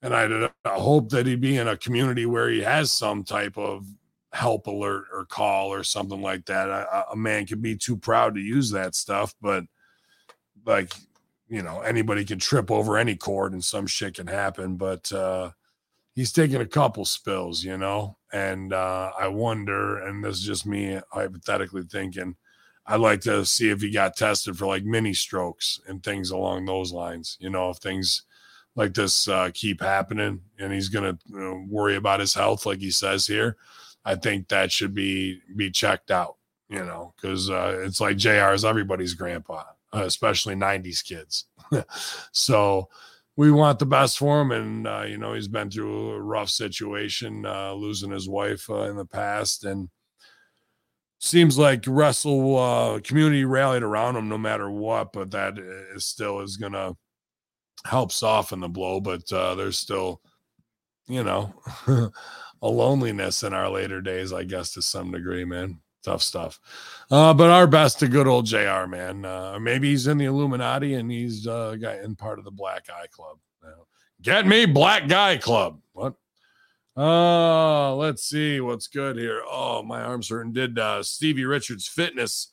and 0.00 0.14
I, 0.14 0.78
hope 0.78 1.10
that 1.10 1.26
he'd 1.26 1.40
be 1.40 1.56
in 1.56 1.66
a 1.66 1.76
community 1.76 2.24
where 2.24 2.48
he 2.48 2.62
has 2.62 2.92
some 2.92 3.24
type 3.24 3.58
of 3.58 3.84
help 4.32 4.66
alert 4.66 5.06
or 5.12 5.24
call 5.24 5.72
or 5.72 5.82
something 5.82 6.20
like 6.20 6.44
that. 6.46 6.68
A, 7.10 7.16
man 7.16 7.46
can 7.46 7.60
be 7.60 7.76
too 7.76 7.96
proud 7.96 8.34
to 8.34 8.40
use 8.40 8.70
that 8.70 8.94
stuff, 8.94 9.34
but 9.40 9.64
like, 10.66 10.92
you 11.48 11.62
know, 11.62 11.80
anybody 11.80 12.24
can 12.24 12.38
trip 12.38 12.70
over 12.70 12.98
any 12.98 13.16
cord 13.16 13.52
and 13.52 13.64
some 13.64 13.86
shit 13.86 14.14
can 14.14 14.26
happen. 14.26 14.76
But 14.76 15.10
uh, 15.12 15.52
he's 16.14 16.32
taking 16.32 16.60
a 16.60 16.66
couple 16.66 17.04
spills, 17.04 17.64
you 17.64 17.78
know, 17.78 18.18
and 18.32 18.72
uh, 18.72 19.12
I 19.18 19.28
wonder, 19.28 19.98
and 19.98 20.22
this 20.22 20.36
is 20.36 20.44
just 20.44 20.66
me 20.66 21.00
hypothetically 21.10 21.84
thinking, 21.84 22.36
I'd 22.86 23.00
like 23.00 23.20
to 23.22 23.44
see 23.44 23.70
if 23.70 23.80
he 23.80 23.90
got 23.90 24.16
tested 24.16 24.56
for 24.56 24.66
like 24.66 24.84
mini 24.84 25.14
strokes 25.14 25.80
and 25.86 26.02
things 26.02 26.30
along 26.30 26.64
those 26.64 26.92
lines. 26.92 27.36
You 27.40 27.50
know, 27.50 27.70
if 27.70 27.78
things 27.78 28.22
like 28.76 28.94
this 28.94 29.28
uh, 29.28 29.50
keep 29.52 29.80
happening 29.80 30.40
and 30.58 30.72
he's 30.72 30.88
going 30.88 31.04
to 31.04 31.18
you 31.30 31.38
know, 31.38 31.64
worry 31.68 31.96
about 31.96 32.20
his 32.20 32.32
health, 32.32 32.64
like 32.64 32.78
he 32.78 32.90
says 32.90 33.26
here, 33.26 33.56
I 34.08 34.14
think 34.14 34.48
that 34.48 34.72
should 34.72 34.94
be 34.94 35.42
be 35.54 35.70
checked 35.70 36.10
out. 36.10 36.36
You 36.70 36.84
know, 36.84 37.12
because 37.16 37.50
uh, 37.50 37.80
it's 37.84 38.00
like 38.00 38.16
Jr. 38.16 38.52
is 38.52 38.64
everybody's 38.64 39.14
grandpa, 39.14 39.64
uh, 39.94 40.04
especially 40.04 40.54
'90s 40.54 41.04
kids. 41.04 41.44
so 42.32 42.88
we 43.36 43.50
want 43.50 43.78
the 43.78 43.86
best 43.86 44.18
for 44.18 44.40
him, 44.40 44.50
and 44.50 44.86
uh, 44.86 45.04
you 45.06 45.18
know 45.18 45.34
he's 45.34 45.48
been 45.48 45.70
through 45.70 46.12
a 46.12 46.20
rough 46.20 46.48
situation, 46.48 47.44
uh, 47.44 47.72
losing 47.74 48.10
his 48.10 48.28
wife 48.28 48.68
uh, 48.70 48.90
in 48.90 48.96
the 48.96 49.04
past, 49.04 49.64
and 49.64 49.90
seems 51.18 51.58
like 51.58 51.84
wrestle 51.86 52.56
uh, 52.58 53.00
community 53.00 53.44
rallied 53.44 53.82
around 53.82 54.16
him 54.16 54.28
no 54.28 54.38
matter 54.38 54.70
what. 54.70 55.12
But 55.12 55.32
that 55.32 55.58
is 55.94 56.06
still 56.06 56.40
is 56.40 56.56
gonna 56.56 56.96
help 57.84 58.12
soften 58.12 58.60
the 58.60 58.68
blow. 58.68 59.00
But 59.00 59.30
uh, 59.32 59.54
there's 59.54 59.78
still, 59.78 60.22
you 61.08 61.22
know. 61.22 61.52
a 62.62 62.68
loneliness 62.68 63.42
in 63.42 63.52
our 63.52 63.68
later 63.70 64.00
days, 64.00 64.32
I 64.32 64.44
guess, 64.44 64.72
to 64.74 64.82
some 64.82 65.10
degree, 65.10 65.44
man. 65.44 65.80
Tough 66.04 66.22
stuff. 66.22 66.60
Uh, 67.10 67.34
but 67.34 67.50
our 67.50 67.66
best 67.66 67.98
to 68.00 68.08
good 68.08 68.26
old 68.26 68.46
JR, 68.46 68.86
man. 68.86 69.24
Uh, 69.24 69.58
maybe 69.60 69.90
he's 69.90 70.06
in 70.06 70.18
the 70.18 70.26
Illuminati 70.26 70.94
and 70.94 71.10
he's 71.10 71.46
uh, 71.46 71.76
guy 71.80 71.98
in 72.02 72.16
part 72.16 72.38
of 72.38 72.44
the 72.44 72.50
Black 72.50 72.86
Eye 72.88 73.08
Club. 73.10 73.38
Get 74.20 74.46
me 74.46 74.66
Black 74.66 75.08
Guy 75.08 75.36
Club. 75.36 75.80
What? 75.92 76.14
Uh, 76.96 77.94
let's 77.94 78.24
see 78.24 78.60
what's 78.60 78.88
good 78.88 79.16
here. 79.16 79.42
Oh, 79.48 79.82
my 79.84 80.02
arm's 80.02 80.28
hurting. 80.28 80.52
Did 80.52 80.78
uh, 80.78 81.04
Stevie 81.04 81.44
Richards 81.44 81.86
Fitness 81.86 82.48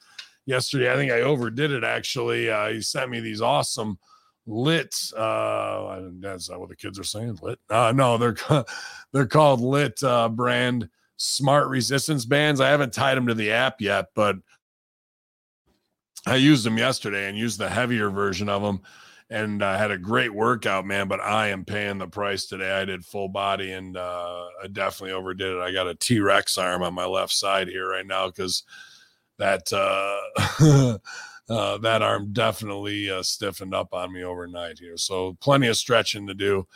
yesterday? 0.46 0.92
I 0.92 0.96
think 0.96 1.12
I 1.12 1.22
overdid 1.22 1.72
it 1.72 1.84
actually. 1.84 2.52
Uh, 2.52 2.70
he 2.70 2.82
sent 2.82 3.10
me 3.10 3.20
these 3.20 3.42
awesome 3.42 3.98
lit 4.48 4.96
uh 5.18 6.02
that's 6.20 6.50
not 6.50 6.60
what 6.60 6.70
the 6.70 6.76
kids 6.76 7.00
are 7.00 7.04
saying 7.04 7.38
lit. 7.42 7.60
Uh 7.70 7.92
no 7.96 8.18
they're 8.18 8.36
they're 9.12 9.26
called 9.26 9.62
lit 9.62 10.04
uh 10.04 10.30
brand 10.30 10.90
smart 11.18 11.68
resistance 11.68 12.26
bands. 12.26 12.62
I 12.62 12.70
haven't 12.70 12.94
tied 12.94 13.16
them 13.16 13.28
to 13.28 13.34
the 13.34 13.52
app 13.52 13.82
yet 13.82 14.08
but 14.16 14.38
i 16.28 16.36
used 16.36 16.66
them 16.66 16.78
yesterday 16.78 17.30
and 17.30 17.38
used 17.38 17.60
the 17.60 17.70
heavier 17.70 18.10
version 18.10 18.50
of 18.50 18.62
them 18.62 18.82
and 19.30 19.64
i 19.64 19.74
uh, 19.74 19.78
had 19.78 19.92
a 19.92 19.98
great 19.98 20.34
workout 20.34 20.86
man 20.86 21.08
but 21.08 21.20
i 21.20 21.48
am 21.48 21.66
paying 21.66 21.98
the 21.98 22.08
price 22.08 22.46
today. 22.46 22.72
I 22.72 22.86
did 22.86 23.06
full 23.06 23.30
body 23.30 23.72
and 23.72 23.98
uh 23.98 24.46
i 24.64 24.68
definitely 24.68 25.14
overdid 25.14 25.56
it. 25.58 25.62
I 25.62 25.72
got 25.72 25.88
a 25.88 25.96
t-rex 25.96 26.58
arm 26.58 26.84
on 26.84 26.94
my 26.94 27.06
left 27.06 27.34
side 27.34 27.68
here 27.68 27.90
right 27.90 28.06
now 28.06 28.28
because 28.28 28.64
that 29.38 29.72
uh 29.74 30.98
uh, 31.50 31.78
that 31.80 32.02
arm 32.02 32.34
definitely 32.34 33.10
uh, 33.10 33.22
stiffened 33.22 33.74
up 33.74 33.94
on 33.94 34.12
me 34.12 34.24
overnight 34.24 34.80
here. 34.80 34.98
So 34.98 35.38
plenty 35.42 35.68
of 35.68 35.78
stretching 35.78 36.28
to 36.28 36.34
do 36.34 36.68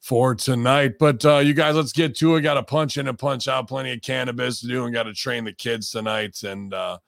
for 0.00 0.34
tonight. 0.34 0.98
But 0.98 1.24
uh, 1.24 1.38
you 1.38 1.54
guys, 1.54 1.76
let's 1.76 1.92
get 1.92 2.16
to 2.16 2.36
it. 2.36 2.42
Got 2.42 2.54
to 2.54 2.62
punch 2.62 2.96
in 2.96 3.08
and 3.08 3.18
punch 3.18 3.48
out. 3.48 3.68
Plenty 3.68 3.92
of 3.92 4.02
cannabis 4.02 4.60
to 4.60 4.66
do, 4.66 4.84
and 4.84 4.94
got 4.94 5.04
to 5.04 5.14
train 5.14 5.44
the 5.44 5.52
kids 5.52 5.90
tonight. 5.90 6.42
And 6.42 6.74
uh, 6.74 6.98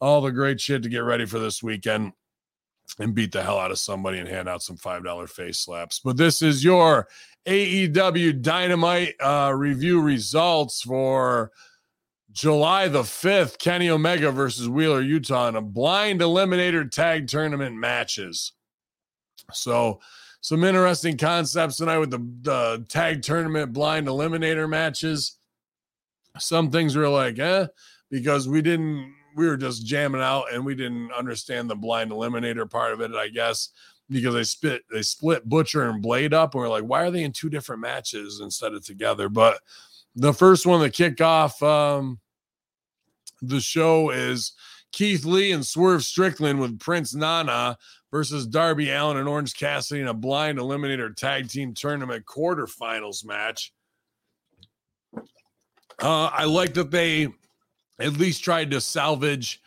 all 0.00 0.20
the 0.20 0.32
great 0.32 0.60
shit 0.60 0.82
to 0.82 0.88
get 0.88 1.04
ready 1.04 1.24
for 1.24 1.38
this 1.38 1.62
weekend 1.62 2.12
and 2.98 3.14
beat 3.14 3.32
the 3.32 3.42
hell 3.42 3.58
out 3.58 3.70
of 3.70 3.78
somebody 3.78 4.18
and 4.18 4.28
hand 4.28 4.48
out 4.48 4.62
some 4.62 4.76
$5 4.76 5.28
face 5.28 5.58
slaps. 5.58 6.00
But 6.00 6.16
this 6.16 6.42
is 6.42 6.64
your 6.64 7.08
AEW 7.46 8.42
Dynamite 8.42 9.14
uh, 9.20 9.52
review 9.54 10.00
results 10.02 10.82
for 10.82 11.52
July 12.32 12.88
the 12.88 13.02
5th 13.02 13.58
Kenny 13.58 13.90
Omega 13.90 14.32
versus 14.32 14.68
Wheeler 14.68 15.02
Yuta 15.02 15.50
in 15.50 15.56
a 15.56 15.60
blind 15.60 16.20
eliminator 16.20 16.90
tag 16.90 17.28
tournament 17.28 17.76
matches. 17.76 18.52
So, 19.52 20.00
some 20.40 20.64
interesting 20.64 21.16
concepts 21.16 21.76
tonight 21.76 21.98
with 21.98 22.10
the, 22.10 22.18
the 22.42 22.84
tag 22.88 23.22
tournament 23.22 23.72
blind 23.72 24.08
eliminator 24.08 24.68
matches. 24.68 25.38
Some 26.38 26.70
things 26.70 26.96
were 26.96 27.08
like, 27.08 27.38
eh, 27.38 27.66
because 28.10 28.48
we 28.48 28.62
didn't, 28.62 29.14
we 29.36 29.46
were 29.46 29.56
just 29.56 29.86
jamming 29.86 30.22
out 30.22 30.52
and 30.52 30.64
we 30.64 30.74
didn't 30.74 31.12
understand 31.12 31.70
the 31.70 31.76
blind 31.76 32.10
eliminator 32.10 32.68
part 32.68 32.92
of 32.92 33.00
it, 33.00 33.14
I 33.14 33.28
guess, 33.28 33.68
because 34.10 34.34
they 34.34 34.42
split, 34.42 34.82
they 34.90 35.02
split 35.02 35.48
Butcher 35.48 35.88
and 35.88 36.02
Blade 36.02 36.34
up. 36.34 36.54
And 36.54 36.62
we're 36.62 36.68
like, 36.68 36.84
why 36.84 37.02
are 37.02 37.10
they 37.10 37.22
in 37.22 37.32
two 37.32 37.50
different 37.50 37.82
matches 37.82 38.40
instead 38.42 38.72
of 38.72 38.84
together? 38.84 39.28
But 39.28 39.60
the 40.14 40.32
first 40.32 40.66
one 40.66 40.80
to 40.80 40.90
kick 40.90 41.20
off 41.20 41.62
um, 41.62 42.20
the 43.40 43.60
show 43.60 44.10
is 44.10 44.52
Keith 44.92 45.24
Lee 45.24 45.52
and 45.52 45.66
Swerve 45.66 46.04
Strickland 46.04 46.60
with 46.60 46.78
Prince 46.78 47.14
Nana 47.14 47.76
versus 48.10 48.46
Darby 48.46 48.90
Allin 48.90 49.16
and 49.16 49.28
Orange 49.28 49.54
Cassidy 49.54 50.02
in 50.02 50.06
a 50.06 50.14
blind 50.14 50.58
eliminator 50.58 51.14
tag 51.14 51.48
team 51.48 51.72
tournament 51.72 52.26
quarterfinals 52.26 53.24
match. 53.24 53.72
Uh, 56.00 56.30
I 56.32 56.44
like 56.44 56.74
that 56.74 56.90
they 56.90 57.28
at 57.98 58.14
least 58.14 58.44
tried 58.44 58.70
to 58.72 58.80
salvage 58.80 59.60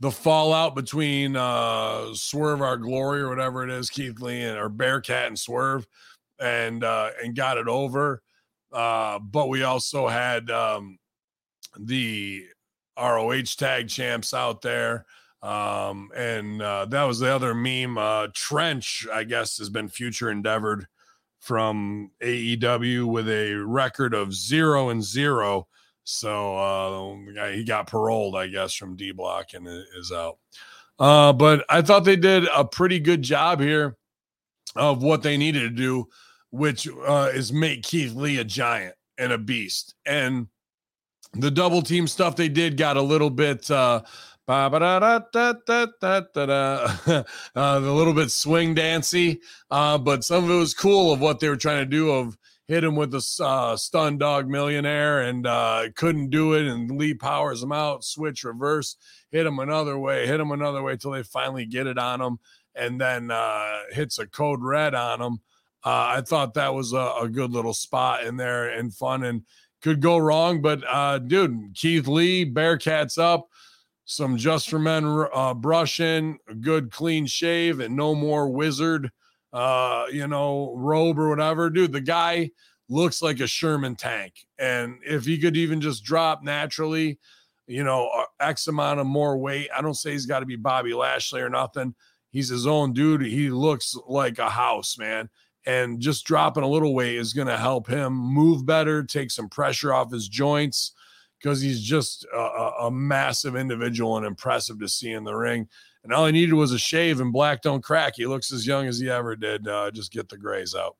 the 0.00 0.10
fallout 0.10 0.74
between 0.74 1.36
uh, 1.36 2.12
Swerve 2.14 2.60
Our 2.60 2.76
Glory 2.76 3.20
or 3.20 3.28
whatever 3.28 3.62
it 3.62 3.70
is, 3.70 3.88
Keith 3.88 4.20
Lee 4.20 4.42
and 4.42 4.58
or 4.58 4.68
Bearcat 4.68 5.28
and 5.28 5.38
Swerve, 5.38 5.86
and 6.40 6.82
uh, 6.82 7.10
and 7.22 7.36
got 7.36 7.56
it 7.56 7.68
over. 7.68 8.22
Uh, 8.72 9.18
but 9.18 9.48
we 9.48 9.62
also 9.62 10.08
had 10.08 10.50
um, 10.50 10.98
the 11.78 12.44
ROH 12.98 13.42
tag 13.56 13.88
champs 13.88 14.34
out 14.34 14.62
there. 14.62 15.06
Um, 15.42 16.10
and 16.14 16.62
uh, 16.62 16.86
that 16.86 17.02
was 17.04 17.18
the 17.18 17.34
other 17.34 17.54
meme. 17.54 17.98
Uh, 17.98 18.28
Trench, 18.32 19.06
I 19.12 19.24
guess, 19.24 19.58
has 19.58 19.68
been 19.68 19.88
future 19.88 20.30
endeavored 20.30 20.86
from 21.40 22.12
AEW 22.22 23.06
with 23.06 23.28
a 23.28 23.54
record 23.54 24.14
of 24.14 24.32
zero 24.32 24.90
and 24.90 25.02
zero. 25.02 25.66
So 26.04 26.56
uh, 26.56 27.50
he 27.50 27.64
got 27.64 27.88
paroled, 27.88 28.36
I 28.36 28.46
guess, 28.46 28.74
from 28.74 28.96
D 28.96 29.12
Block 29.12 29.54
and 29.54 29.66
is 29.66 30.12
out. 30.12 30.38
Uh, 30.98 31.32
but 31.32 31.64
I 31.68 31.82
thought 31.82 32.04
they 32.04 32.16
did 32.16 32.44
a 32.54 32.64
pretty 32.64 33.00
good 33.00 33.22
job 33.22 33.60
here 33.60 33.96
of 34.76 35.02
what 35.02 35.22
they 35.22 35.36
needed 35.36 35.60
to 35.60 35.70
do, 35.70 36.08
which 36.52 36.88
uh, 36.88 37.30
is 37.34 37.52
make 37.52 37.82
Keith 37.82 38.14
Lee 38.14 38.38
a 38.38 38.44
giant 38.44 38.94
and 39.18 39.32
a 39.32 39.38
beast. 39.38 39.94
And 40.06 40.46
the 41.34 41.50
double 41.50 41.82
team 41.82 42.06
stuff 42.06 42.36
they 42.36 42.48
did 42.48 42.76
got 42.76 42.96
a 42.96 43.02
little 43.02 43.30
bit 43.30 43.70
uh, 43.70 44.02
uh, 44.48 47.22
a 47.56 47.80
little 47.80 48.12
bit 48.12 48.30
swing 48.30 48.74
dancy, 48.74 49.40
uh, 49.70 49.98
but 49.98 50.24
some 50.24 50.44
of 50.44 50.50
it 50.50 50.54
was 50.54 50.74
cool 50.74 51.12
of 51.12 51.20
what 51.20 51.40
they 51.40 51.48
were 51.48 51.56
trying 51.56 51.84
to 51.84 51.86
do 51.86 52.10
of 52.10 52.36
hit 52.68 52.84
him 52.84 52.96
with 52.96 53.10
the 53.10 53.44
uh, 53.44 53.76
stun 53.76 54.18
dog 54.18 54.48
millionaire 54.48 55.22
and 55.22 55.46
uh, 55.46 55.84
couldn't 55.94 56.30
do 56.30 56.54
it. 56.54 56.66
And 56.66 56.90
Lee 56.90 57.14
powers 57.14 57.62
him 57.62 57.72
out, 57.72 58.04
switch 58.04 58.44
reverse, 58.44 58.96
hit 59.30 59.46
him 59.46 59.58
another 59.58 59.98
way, 59.98 60.26
hit 60.26 60.40
him 60.40 60.50
another 60.50 60.82
way 60.82 60.96
till 60.96 61.12
they 61.12 61.22
finally 61.22 61.64
get 61.64 61.86
it 61.86 61.98
on 61.98 62.20
him, 62.20 62.38
and 62.74 63.00
then 63.00 63.30
uh, 63.30 63.80
hits 63.90 64.18
a 64.18 64.26
code 64.26 64.62
red 64.62 64.94
on 64.94 65.20
him. 65.20 65.40
Uh, 65.84 66.16
I 66.16 66.20
thought 66.20 66.54
that 66.54 66.74
was 66.74 66.92
a, 66.92 67.14
a, 67.22 67.28
good 67.28 67.50
little 67.50 67.74
spot 67.74 68.24
in 68.24 68.36
there 68.36 68.68
and 68.68 68.94
fun 68.94 69.24
and 69.24 69.42
could 69.80 70.00
go 70.00 70.16
wrong. 70.16 70.62
But 70.62 70.84
uh, 70.88 71.18
dude, 71.18 71.74
Keith 71.74 72.06
Lee, 72.06 72.46
Bearcats 72.48 73.18
up, 73.18 73.48
some 74.04 74.36
just 74.36 74.70
for 74.70 74.78
men 74.78 75.26
uh, 75.34 75.54
brushing, 75.54 76.38
a 76.48 76.54
good 76.54 76.92
clean 76.92 77.26
shave, 77.26 77.80
and 77.80 77.96
no 77.96 78.14
more 78.14 78.48
wizard 78.48 79.10
uh, 79.52 80.06
you 80.10 80.26
know, 80.26 80.74
robe 80.76 81.18
or 81.18 81.28
whatever. 81.28 81.68
Dude, 81.70 81.92
the 81.92 82.00
guy 82.00 82.50
looks 82.88 83.22
like 83.22 83.40
a 83.40 83.46
Sherman 83.46 83.96
tank. 83.96 84.46
And 84.58 84.98
if 85.04 85.24
he 85.24 85.38
could 85.38 85.56
even 85.56 85.80
just 85.80 86.04
drop 86.04 86.42
naturally, 86.42 87.18
you 87.66 87.84
know, 87.84 88.08
X 88.40 88.66
amount 88.66 89.00
of 89.00 89.06
more 89.06 89.36
weight, 89.36 89.68
I 89.74 89.82
don't 89.82 89.94
say 89.94 90.12
he's 90.12 90.26
got 90.26 90.40
to 90.40 90.46
be 90.46 90.56
Bobby 90.56 90.94
Lashley 90.94 91.40
or 91.40 91.50
nothing. 91.50 91.94
He's 92.30 92.48
his 92.48 92.66
own 92.66 92.92
dude. 92.92 93.22
He 93.22 93.50
looks 93.50 93.94
like 94.06 94.38
a 94.38 94.48
house, 94.48 94.96
man. 94.98 95.28
And 95.64 96.00
just 96.00 96.24
dropping 96.24 96.64
a 96.64 96.68
little 96.68 96.94
weight 96.94 97.16
is 97.16 97.32
going 97.32 97.48
to 97.48 97.56
help 97.56 97.86
him 97.86 98.12
move 98.12 98.66
better, 98.66 99.04
take 99.04 99.30
some 99.30 99.48
pressure 99.48 99.94
off 99.94 100.10
his 100.10 100.28
joints 100.28 100.92
because 101.38 101.60
he's 101.60 101.80
just 101.80 102.26
a, 102.34 102.38
a, 102.82 102.90
massive 102.90 103.56
individual 103.56 104.16
and 104.16 104.26
impressive 104.26 104.78
to 104.80 104.88
see 104.88 105.12
in 105.12 105.24
the 105.24 105.34
ring 105.34 105.68
and 106.04 106.12
all 106.12 106.26
he 106.26 106.32
needed 106.32 106.54
was 106.54 106.72
a 106.72 106.78
shave 106.78 107.20
and 107.20 107.32
black 107.32 107.62
don't 107.62 107.82
crack. 107.82 108.14
He 108.16 108.26
looks 108.26 108.52
as 108.52 108.66
young 108.66 108.86
as 108.86 108.98
he 108.98 109.08
ever 109.08 109.36
did. 109.36 109.66
Uh, 109.68 109.90
just 109.90 110.12
get 110.12 110.28
the 110.28 110.36
grays 110.36 110.74
out. 110.74 110.96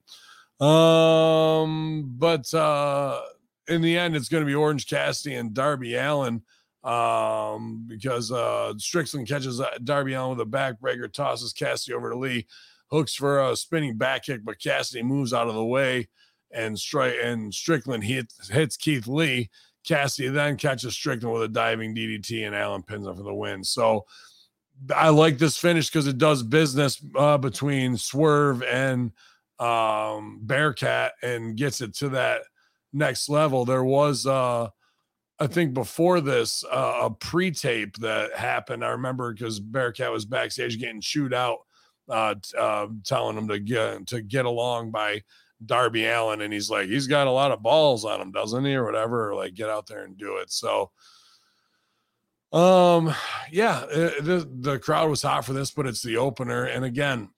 Um, 0.64 2.14
but 2.16 2.52
uh, 2.54 3.20
in 3.68 3.82
the 3.82 3.98
end, 3.98 4.14
it's 4.14 4.28
going 4.28 4.42
to 4.42 4.46
be 4.46 4.54
Orange 4.54 4.86
Cassidy 4.86 5.34
and 5.34 5.52
Darby 5.52 5.96
Allin 5.96 6.42
um, 6.84 7.84
because 7.88 8.30
uh, 8.30 8.74
Strickland 8.78 9.26
catches 9.26 9.60
uh, 9.60 9.70
Darby 9.82 10.12
Allin 10.12 10.36
with 10.36 10.46
a 10.46 10.50
backbreaker, 10.50 11.12
tosses 11.12 11.52
Cassidy 11.52 11.94
over 11.94 12.10
to 12.10 12.16
Lee, 12.16 12.46
hooks 12.92 13.14
for 13.14 13.40
a 13.40 13.56
spinning 13.56 13.96
back 13.96 14.24
kick, 14.24 14.44
but 14.44 14.60
Cassidy 14.60 15.02
moves 15.02 15.32
out 15.32 15.48
of 15.48 15.54
the 15.54 15.64
way 15.64 16.08
and 16.52 16.78
strike 16.78 17.14
and 17.22 17.52
Strickland 17.52 18.04
hits 18.04 18.48
hits 18.48 18.76
Keith 18.76 19.06
Lee. 19.06 19.50
Cassidy 19.84 20.28
then 20.28 20.56
catches 20.56 20.94
Strickland 20.94 21.32
with 21.32 21.42
a 21.42 21.48
diving 21.48 21.94
DDT 21.94 22.46
and 22.46 22.54
Allin 22.54 22.82
pins 22.82 23.06
him 23.06 23.16
for 23.16 23.22
the 23.22 23.34
win. 23.34 23.64
So 23.64 24.04
I 24.94 25.08
like 25.08 25.38
this 25.38 25.56
finish 25.56 25.88
because 25.88 26.06
it 26.06 26.18
does 26.18 26.42
business 26.42 27.02
uh, 27.16 27.38
between 27.38 27.96
Swerve 27.96 28.62
and 28.62 29.12
um, 29.58 30.40
Bearcat 30.42 31.12
and 31.22 31.56
gets 31.56 31.80
it 31.80 31.94
to 31.96 32.10
that 32.10 32.42
next 32.92 33.28
level. 33.28 33.64
There 33.64 33.84
was, 33.84 34.26
uh, 34.26 34.68
I 35.38 35.46
think, 35.46 35.74
before 35.74 36.20
this, 36.20 36.64
uh, 36.64 37.00
a 37.02 37.10
pre-tape 37.10 37.96
that 37.98 38.36
happened. 38.36 38.84
I 38.84 38.90
remember 38.90 39.32
because 39.32 39.60
Bearcat 39.60 40.12
was 40.12 40.24
backstage 40.24 40.78
getting 40.78 41.00
chewed 41.00 41.34
out, 41.34 41.58
uh, 42.08 42.34
uh, 42.58 42.86
telling 43.04 43.36
him 43.36 43.48
to 43.48 43.58
get 43.58 44.06
to 44.08 44.22
get 44.22 44.44
along 44.44 44.90
by 44.90 45.22
Darby 45.64 46.06
Allin, 46.06 46.40
and 46.40 46.52
he's 46.52 46.70
like, 46.70 46.88
he's 46.88 47.06
got 47.06 47.26
a 47.26 47.32
lot 47.32 47.52
of 47.52 47.62
balls 47.62 48.04
on 48.04 48.20
him, 48.20 48.32
doesn't 48.32 48.64
he, 48.64 48.74
or 48.74 48.84
whatever? 48.84 49.30
Or 49.30 49.34
like, 49.34 49.54
get 49.54 49.68
out 49.68 49.86
there 49.86 50.04
and 50.04 50.16
do 50.16 50.36
it. 50.38 50.50
So 50.50 50.90
um, 52.52 53.14
yeah, 53.50 53.78
uh, 53.78 54.10
the 54.20 54.48
the 54.60 54.78
crowd 54.78 55.08
was 55.08 55.22
hot 55.22 55.46
for 55.46 55.54
this, 55.54 55.70
but 55.70 55.86
it's 55.86 56.02
the 56.02 56.18
opener, 56.18 56.64
and 56.64 56.84
again, 56.84 57.30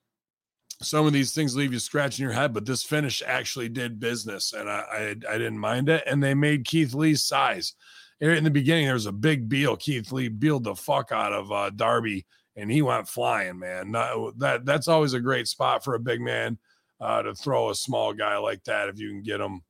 some 0.81 1.07
of 1.07 1.13
these 1.13 1.31
things 1.31 1.55
leave 1.55 1.71
you 1.71 1.79
scratching 1.79 2.23
your 2.23 2.33
head, 2.33 2.53
but 2.53 2.65
this 2.65 2.83
finish 2.83 3.23
actually 3.25 3.69
did 3.69 3.99
business, 3.99 4.51
and 4.51 4.69
I 4.69 4.83
I, 4.91 5.01
I 5.29 5.37
didn't 5.37 5.59
mind 5.59 5.87
it, 5.87 6.03
and 6.05 6.21
they 6.21 6.33
made 6.33 6.65
Keith 6.65 6.93
Lee's 6.93 7.23
size. 7.23 7.75
In 8.19 8.43
the 8.43 8.51
beginning, 8.51 8.85
there 8.85 8.93
was 8.93 9.05
a 9.05 9.11
big 9.13 9.47
deal. 9.47 9.75
Keith 9.77 10.11
Lee 10.11 10.29
bealed 10.29 10.65
the 10.65 10.75
fuck 10.75 11.11
out 11.11 11.33
of 11.33 11.51
uh, 11.51 11.69
Darby, 11.69 12.25
and 12.55 12.71
he 12.71 12.81
went 12.81 13.07
flying, 13.07 13.59
man. 13.59 13.91
Not, 13.91 14.37
that 14.39 14.65
that's 14.65 14.87
always 14.87 15.13
a 15.13 15.19
great 15.19 15.47
spot 15.47 15.83
for 15.83 15.95
a 15.95 15.99
big 15.99 16.21
man 16.21 16.57
uh, 16.99 17.21
to 17.23 17.35
throw 17.35 17.69
a 17.69 17.75
small 17.75 18.13
guy 18.13 18.37
like 18.37 18.63
that 18.65 18.89
if 18.89 18.99
you 18.99 19.09
can 19.09 19.21
get 19.21 19.41
him 19.41 19.61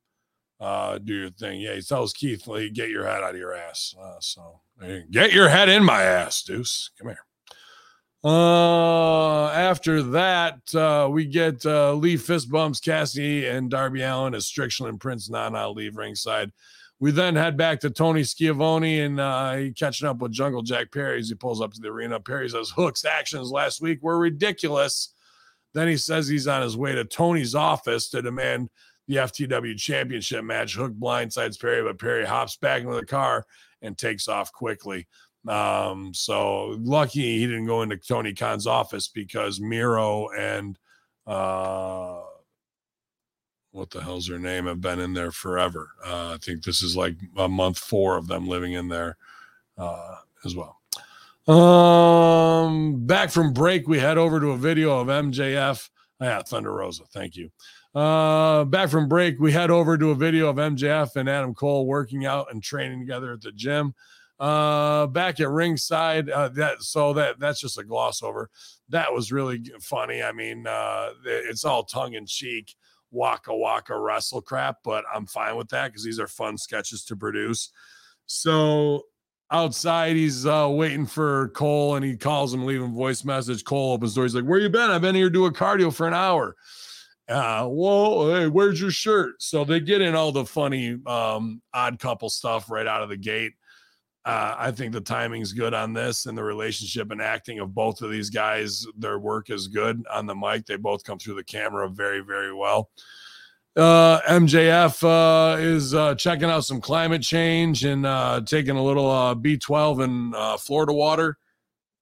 uh, 0.60 0.98
do 1.00 1.14
your 1.14 1.30
thing. 1.32 1.60
Yeah, 1.62 1.76
he 1.76 1.82
tells 1.82 2.14
Keith 2.14 2.48
Lee, 2.48 2.70
get 2.70 2.90
your 2.90 3.06
head 3.06 3.24
out 3.24 3.32
of 3.32 3.40
your 3.40 3.54
ass. 3.54 3.96
Uh, 4.00 4.16
so 4.20 4.62
get 5.12 5.34
your 5.34 5.50
head 5.50 5.70
in 5.70 5.84
my 5.84 6.02
ass, 6.04 6.44
Deuce. 6.44 6.92
Come 7.00 7.10
here. 7.10 7.20
Uh, 8.24 9.50
after 9.50 10.02
that, 10.02 10.60
uh, 10.74 11.08
we 11.12 11.26
get 11.26 11.64
uh, 11.66 11.94
Lee 11.94 12.18
fist 12.18 12.50
bumps 12.50 12.80
Cassidy 12.80 13.46
and 13.46 13.70
Darby 13.70 14.02
Allin 14.02 14.34
as 14.34 14.48
Strickland 14.48 14.90
and 14.90 15.00
Prince 15.00 15.30
Nana 15.30 15.70
leave 15.70 15.96
ringside. 15.96 16.52
We 17.00 17.12
then 17.12 17.36
head 17.36 17.58
back 17.58 17.82
to 17.82 17.90
Tony 17.90 18.24
Schiavone 18.24 19.02
and 19.02 19.20
uh, 19.20 19.58
catching 19.78 20.08
up 20.08 20.20
with 20.20 20.32
Jungle 20.32 20.62
Jack 20.62 20.92
Perry 20.92 21.20
as 21.20 21.28
he 21.28 21.36
pulls 21.36 21.62
up 21.62 21.74
to 21.74 21.82
the 21.82 21.90
arena. 21.90 22.20
Perry 22.20 22.50
says 22.50 22.72
Hook's 22.76 23.04
actions 23.04 23.52
last 23.52 23.82
week 23.82 24.02
were 24.02 24.18
ridiculous. 24.18 25.14
Then 25.74 25.90
he 25.90 25.98
says 25.98 26.28
he's 26.28 26.48
on 26.48 26.62
his 26.62 26.78
way 26.78 26.96
to 26.96 27.04
Tony's 27.04 27.54
office 27.54 28.10
to 28.10 28.22
demand 28.22 28.70
the 29.08 29.18
FTW 29.18 29.78
championship 29.78 30.44
match. 30.46 30.76
Hook 30.76 30.94
blindsides 30.94 31.60
Perry, 31.60 31.84
but 31.84 32.00
Perry 32.00 32.26
hops 32.26 32.56
back 32.56 32.82
into 32.82 32.96
the 32.96 33.06
car 33.06 33.46
and 33.82 33.98
takes 33.98 34.30
off 34.30 34.54
quickly. 34.54 35.08
Um, 35.48 36.14
so 36.14 36.78
lucky 36.80 37.40
he 37.40 37.46
didn't 37.46 37.68
go 37.68 37.82
into 37.82 37.98
Tony 37.98 38.34
Khan's 38.34 38.66
office 38.66 39.10
because 39.10 39.60
Miro 39.60 40.30
and 40.30 40.80
uh, 41.28 42.22
what 43.76 43.92
the 43.92 44.02
hell's 44.02 44.28
her 44.28 44.40
name 44.40 44.66
have 44.68 44.80
been 44.80 45.00
in 45.00 45.14
there 45.14 45.32
forever. 45.32 45.90
Uh, 46.06 46.34
I 46.34 46.38
think 46.42 46.64
this 46.64 46.82
is 46.82 46.96
like 46.96 47.16
a 47.38 47.48
month 47.48 47.78
four 47.78 48.18
of 48.18 48.28
them 48.28 48.48
living 48.48 48.74
in 48.74 48.88
there 48.88 49.18
uh, 49.78 50.16
as 50.46 50.56
well. 50.56 50.80
Um, 51.48 53.06
back 53.06 53.30
from 53.30 53.54
break, 53.54 53.88
we 53.88 54.00
head 54.00 54.18
over 54.18 54.40
to 54.40 54.52
a 54.52 54.58
video 54.58 55.00
of 55.00 55.08
MJF. 55.08 55.90
Oh, 56.22 56.26
yeah, 56.26 56.42
Thunder 56.42 56.74
Rosa. 56.74 57.04
Thank 57.14 57.36
you. 57.36 57.52
Uh, 57.94 58.64
back 58.64 58.90
from 58.90 59.08
break, 59.08 59.40
we 59.40 59.52
head 59.52 59.70
over 59.70 59.98
to 59.98 60.12
a 60.12 60.16
video 60.16 60.50
of 60.50 60.56
MJF 60.56 61.16
and 61.18 61.30
Adam 61.30 61.54
Cole 61.54 61.86
working 61.86 62.26
out 62.26 62.48
and 62.52 62.64
training 62.64 63.00
together 63.00 63.34
at 63.34 63.42
the 63.42 63.52
gym. 63.52 63.94
Uh, 64.40 65.08
back 65.08 65.40
at 65.40 65.50
ringside, 65.50 66.30
uh, 66.30 66.50
that 66.50 66.82
so 66.82 67.14
that 67.14 67.40
that's 67.40 67.62
just 67.62 67.78
a 67.78 67.84
gloss 67.84 68.22
over. 68.22 68.50
That 68.90 69.14
was 69.14 69.32
really 69.32 69.64
funny. 69.80 70.22
I 70.22 70.34
mean, 70.34 70.68
uh, 70.68 71.12
it's 71.24 71.64
all 71.64 71.86
tongue 71.86 72.16
in 72.16 72.26
cheek, 72.26 72.76
waka 73.12 73.56
waka 73.56 73.98
wrestle 73.98 74.42
crap, 74.42 74.78
but 74.84 75.04
I'm 75.14 75.26
fine 75.26 75.56
with 75.56 75.70
that 75.70 75.88
because 75.88 76.04
these 76.04 76.20
are 76.20 76.28
fun 76.28 76.58
sketches 76.58 77.04
to 77.06 77.16
produce. 77.16 77.72
So 78.26 79.04
outside, 79.52 80.16
he's 80.16 80.46
uh, 80.46 80.68
waiting 80.72 81.06
for 81.06 81.50
Cole 81.50 81.96
and 81.96 82.06
he 82.06 82.18
calls 82.18 82.54
him, 82.54 82.66
leaving 82.66 82.94
voice 82.94 83.24
message. 83.24 83.64
Cole 83.64 83.94
opens 83.94 84.16
door. 84.16 84.26
He's 84.26 84.36
like, 84.36 84.46
Where 84.46 84.60
you 84.60 84.70
been? 84.70 84.90
I've 84.90 85.02
been 85.02 85.16
here 85.16 85.30
doing 85.30 85.54
cardio 85.54 85.94
for 85.94 86.08
an 86.08 86.14
hour. 86.14 86.56
Uh, 87.28 87.66
whoa, 87.66 88.36
hey, 88.36 88.48
where's 88.48 88.80
your 88.80 88.92
shirt? 88.92 89.42
So 89.42 89.66
they 89.66 89.80
get 89.80 90.02
in 90.02 90.16
all 90.16 90.32
the 90.32 90.46
funny 90.46 91.00
um 91.08 91.62
odd 91.74 91.98
couple 92.00 92.30
stuff 92.30 92.70
right 92.70 92.86
out 92.86 93.02
of 93.02 93.10
the 93.10 93.18
gate. 93.18 93.54
Uh, 94.26 94.56
I 94.58 94.72
think 94.72 94.92
the 94.92 95.02
timing's 95.02 95.54
good 95.54 95.76
on 95.76 95.94
this 95.94 96.26
and 96.26 96.36
the 96.36 96.44
relationship 96.44 97.12
and 97.12 97.22
acting 97.22 97.60
of 97.60 97.76
both 97.76 98.02
of 98.02 98.10
these 98.10 98.32
guys. 98.32 98.86
Their 98.98 99.20
work 99.20 99.52
is 99.52 99.68
good 99.68 100.04
on 100.12 100.26
the 100.26 100.34
mic. 100.34 100.66
They 100.66 100.78
both 100.78 101.04
come 101.04 101.20
through 101.20 101.36
the 101.36 101.44
camera 101.44 101.88
very, 101.88 102.22
very 102.22 102.52
well. 102.52 102.90
Uh, 103.76 104.22
MJF 104.22 105.04
uh, 105.04 105.60
is 105.60 105.94
uh, 105.94 106.16
checking 106.16 106.50
out 106.50 106.64
some 106.64 106.82
climate 106.82 107.22
change 107.22 107.84
and 107.84 108.06
uh, 108.06 108.42
taking 108.46 108.78
a 108.78 108.84
little 108.84 109.12
uh, 109.12 109.36
B12 109.36 110.04
and 110.04 110.60
Florida 110.62 110.94
water, 110.94 111.38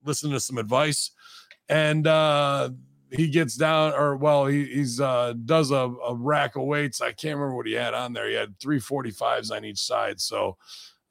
listening 0.05 0.33
to 0.33 0.39
some 0.39 0.59
advice. 0.59 1.11
And 1.67 2.05
he 3.11 3.27
gets 3.27 3.55
down, 3.55 3.93
or 3.93 4.15
well, 4.15 4.45
he 4.45 4.65
he's 4.65 4.97
does 4.97 5.71
a, 5.71 5.93
a 6.07 6.15
rack 6.15 6.55
of 6.55 6.63
weights. 6.63 7.01
I 7.01 7.11
can't 7.11 7.37
remember 7.37 7.55
what 7.55 7.67
he 7.67 7.73
had 7.73 7.93
on 7.93 8.13
there. 8.13 8.29
He 8.29 8.35
had 8.35 8.57
345s 8.59 9.51
on 9.51 9.65
each 9.65 9.79
side. 9.79 10.21
So 10.21 10.57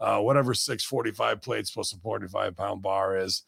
uh, 0.02 0.18
whatever 0.18 0.52
645 0.52 1.40
plates 1.40 1.70
plus 1.70 1.92
a 1.92 1.96
45 1.98 2.56
pound 2.56 2.82
bar 2.82 3.16
is. 3.16 3.44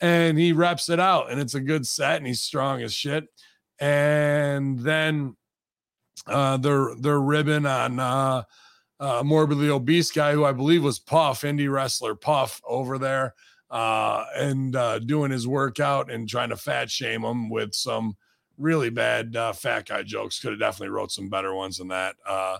And 0.00 0.38
he 0.38 0.52
reps 0.52 0.88
it 0.88 1.00
out, 1.00 1.30
and 1.30 1.40
it's 1.40 1.54
a 1.54 1.60
good 1.60 1.86
set, 1.86 2.16
and 2.16 2.26
he's 2.26 2.40
strong 2.40 2.82
as 2.82 2.94
shit. 2.94 3.26
And 3.80 4.78
then 4.78 5.36
uh, 6.26 6.56
they're 6.56 6.94
they're 6.98 7.20
ribbing 7.20 7.66
on 7.66 7.98
uh, 7.98 8.42
uh, 9.00 9.22
morbidly 9.24 9.70
obese 9.70 10.10
guy 10.10 10.32
who 10.32 10.44
I 10.44 10.52
believe 10.52 10.84
was 10.84 10.98
Puff, 10.98 11.42
indie 11.42 11.70
wrestler 11.70 12.14
Puff 12.14 12.60
over 12.66 12.96
there, 12.98 13.34
uh, 13.70 14.24
and 14.36 14.74
uh, 14.76 14.98
doing 15.00 15.30
his 15.30 15.46
workout 15.46 16.10
and 16.10 16.28
trying 16.28 16.50
to 16.50 16.56
fat 16.56 16.90
shame 16.90 17.24
him 17.24 17.50
with 17.50 17.74
some 17.74 18.16
really 18.56 18.90
bad 18.90 19.34
uh, 19.36 19.52
fat 19.52 19.88
guy 19.88 20.02
jokes. 20.02 20.40
Could 20.40 20.52
have 20.52 20.60
definitely 20.60 20.90
wrote 20.90 21.12
some 21.12 21.28
better 21.28 21.54
ones 21.54 21.78
than 21.78 21.88
that. 21.88 22.16
Uh, 22.26 22.58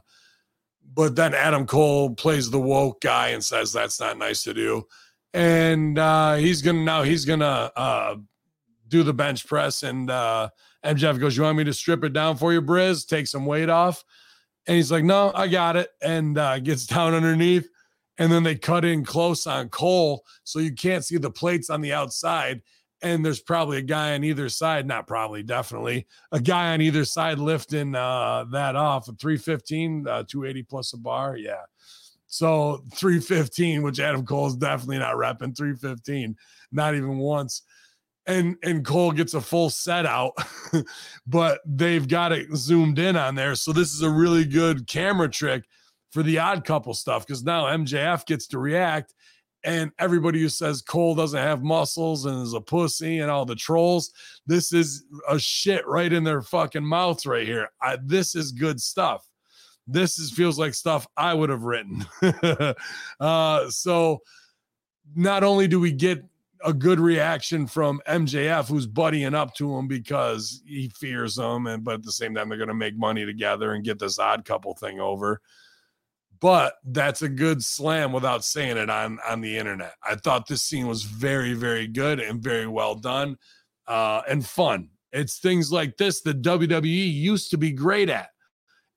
but 0.94 1.16
then 1.16 1.34
Adam 1.34 1.66
Cole 1.66 2.14
plays 2.14 2.50
the 2.50 2.60
woke 2.60 3.00
guy 3.00 3.28
and 3.28 3.44
says 3.44 3.72
that's 3.72 4.00
not 4.00 4.18
nice 4.18 4.42
to 4.44 4.54
do, 4.54 4.86
and 5.34 5.98
uh, 5.98 6.34
he's 6.34 6.62
gonna 6.62 6.82
now 6.82 7.02
he's 7.02 7.24
gonna 7.24 7.70
uh, 7.76 8.16
do 8.88 9.02
the 9.02 9.14
bench 9.14 9.46
press 9.46 9.82
and. 9.82 10.10
Uh, 10.10 10.48
MJF 10.84 11.18
goes, 11.18 11.36
You 11.36 11.42
want 11.42 11.58
me 11.58 11.64
to 11.64 11.72
strip 11.72 12.04
it 12.04 12.12
down 12.12 12.36
for 12.36 12.52
you, 12.52 12.62
Briz? 12.62 13.06
Take 13.06 13.26
some 13.26 13.46
weight 13.46 13.68
off. 13.68 14.04
And 14.66 14.76
he's 14.76 14.92
like, 14.92 15.04
No, 15.04 15.32
I 15.34 15.48
got 15.48 15.76
it. 15.76 15.90
And 16.02 16.38
uh, 16.38 16.58
gets 16.60 16.86
down 16.94 17.14
underneath. 17.14 17.68
And 18.18 18.32
then 18.32 18.42
they 18.42 18.56
cut 18.56 18.84
in 18.84 19.04
close 19.04 19.46
on 19.46 19.68
Cole. 19.68 20.24
So 20.42 20.58
you 20.58 20.74
can't 20.74 21.04
see 21.04 21.18
the 21.18 21.30
plates 21.30 21.70
on 21.70 21.80
the 21.80 21.92
outside. 21.92 22.62
And 23.00 23.24
there's 23.24 23.40
probably 23.40 23.78
a 23.78 23.82
guy 23.82 24.14
on 24.14 24.24
either 24.24 24.48
side, 24.48 24.86
not 24.86 25.06
probably, 25.06 25.44
definitely 25.44 26.06
a 26.32 26.40
guy 26.40 26.72
on 26.72 26.80
either 26.80 27.04
side 27.04 27.38
lifting 27.38 27.94
uh, 27.94 28.44
that 28.50 28.74
off. 28.74 29.08
A 29.08 29.12
315, 29.12 30.06
uh, 30.08 30.24
280 30.26 30.62
plus 30.64 30.92
a 30.92 30.96
bar. 30.96 31.36
Yeah. 31.36 31.62
So 32.26 32.84
315, 32.94 33.82
which 33.82 34.00
Adam 34.00 34.26
Cole's 34.26 34.56
definitely 34.56 34.98
not 34.98 35.14
repping 35.14 35.56
315, 35.56 36.36
not 36.72 36.94
even 36.94 37.18
once 37.18 37.62
and 38.28 38.56
and 38.62 38.84
Cole 38.84 39.10
gets 39.10 39.34
a 39.34 39.40
full 39.40 39.70
set 39.70 40.06
out, 40.06 40.34
but 41.26 41.60
they've 41.66 42.06
got 42.06 42.30
it 42.30 42.54
zoomed 42.54 42.98
in 42.98 43.16
on 43.16 43.34
there. 43.34 43.54
So 43.56 43.72
this 43.72 43.92
is 43.94 44.02
a 44.02 44.10
really 44.10 44.44
good 44.44 44.86
camera 44.86 45.28
trick 45.28 45.64
for 46.12 46.22
the 46.22 46.38
odd 46.38 46.64
couple 46.64 46.94
stuff 46.94 47.26
because 47.26 47.42
now 47.42 47.64
MJF 47.64 48.26
gets 48.26 48.46
to 48.48 48.58
react, 48.58 49.14
and 49.64 49.90
everybody 49.98 50.40
who 50.40 50.48
says 50.48 50.82
Cole 50.82 51.14
doesn't 51.14 51.38
have 51.38 51.62
muscles 51.62 52.26
and 52.26 52.42
is 52.42 52.54
a 52.54 52.60
pussy 52.60 53.18
and 53.18 53.30
all 53.30 53.44
the 53.44 53.56
trolls, 53.56 54.12
this 54.46 54.72
is 54.72 55.04
a 55.28 55.38
shit 55.38 55.86
right 55.86 56.12
in 56.12 56.24
their 56.24 56.42
fucking 56.42 56.84
mouths 56.84 57.26
right 57.26 57.46
here. 57.46 57.70
I, 57.82 57.98
this 58.02 58.34
is 58.34 58.52
good 58.52 58.80
stuff. 58.80 59.28
This 59.86 60.18
is 60.18 60.30
feels 60.30 60.58
like 60.58 60.74
stuff 60.74 61.06
I 61.16 61.34
would 61.34 61.50
have 61.50 61.62
written. 61.62 62.04
uh, 63.20 63.70
so 63.70 64.20
not 65.16 65.42
only 65.42 65.66
do 65.66 65.80
we 65.80 65.92
get 65.92 66.22
a 66.64 66.72
good 66.72 67.00
reaction 67.00 67.66
from 67.66 68.00
MJF, 68.06 68.68
who's 68.68 68.86
buddying 68.86 69.34
up 69.34 69.54
to 69.54 69.76
him 69.76 69.88
because 69.88 70.62
he 70.66 70.88
fears 70.90 71.38
him, 71.38 71.66
and 71.66 71.84
but 71.84 71.94
at 71.94 72.02
the 72.02 72.12
same 72.12 72.34
time 72.34 72.48
they're 72.48 72.58
going 72.58 72.68
to 72.68 72.74
make 72.74 72.96
money 72.96 73.24
together 73.24 73.72
and 73.72 73.84
get 73.84 73.98
this 73.98 74.18
odd 74.18 74.44
couple 74.44 74.74
thing 74.74 75.00
over. 75.00 75.40
But 76.40 76.74
that's 76.84 77.22
a 77.22 77.28
good 77.28 77.64
slam 77.64 78.12
without 78.12 78.44
saying 78.44 78.76
it 78.76 78.90
on 78.90 79.18
on 79.28 79.40
the 79.40 79.56
internet. 79.56 79.94
I 80.02 80.14
thought 80.14 80.46
this 80.46 80.62
scene 80.62 80.86
was 80.86 81.02
very 81.02 81.54
very 81.54 81.86
good 81.86 82.20
and 82.20 82.42
very 82.42 82.66
well 82.66 82.94
done, 82.94 83.36
uh, 83.86 84.22
and 84.28 84.46
fun. 84.46 84.90
It's 85.12 85.38
things 85.38 85.72
like 85.72 85.96
this 85.96 86.20
that 86.22 86.42
WWE 86.42 87.12
used 87.12 87.50
to 87.50 87.58
be 87.58 87.72
great 87.72 88.08
at, 88.08 88.28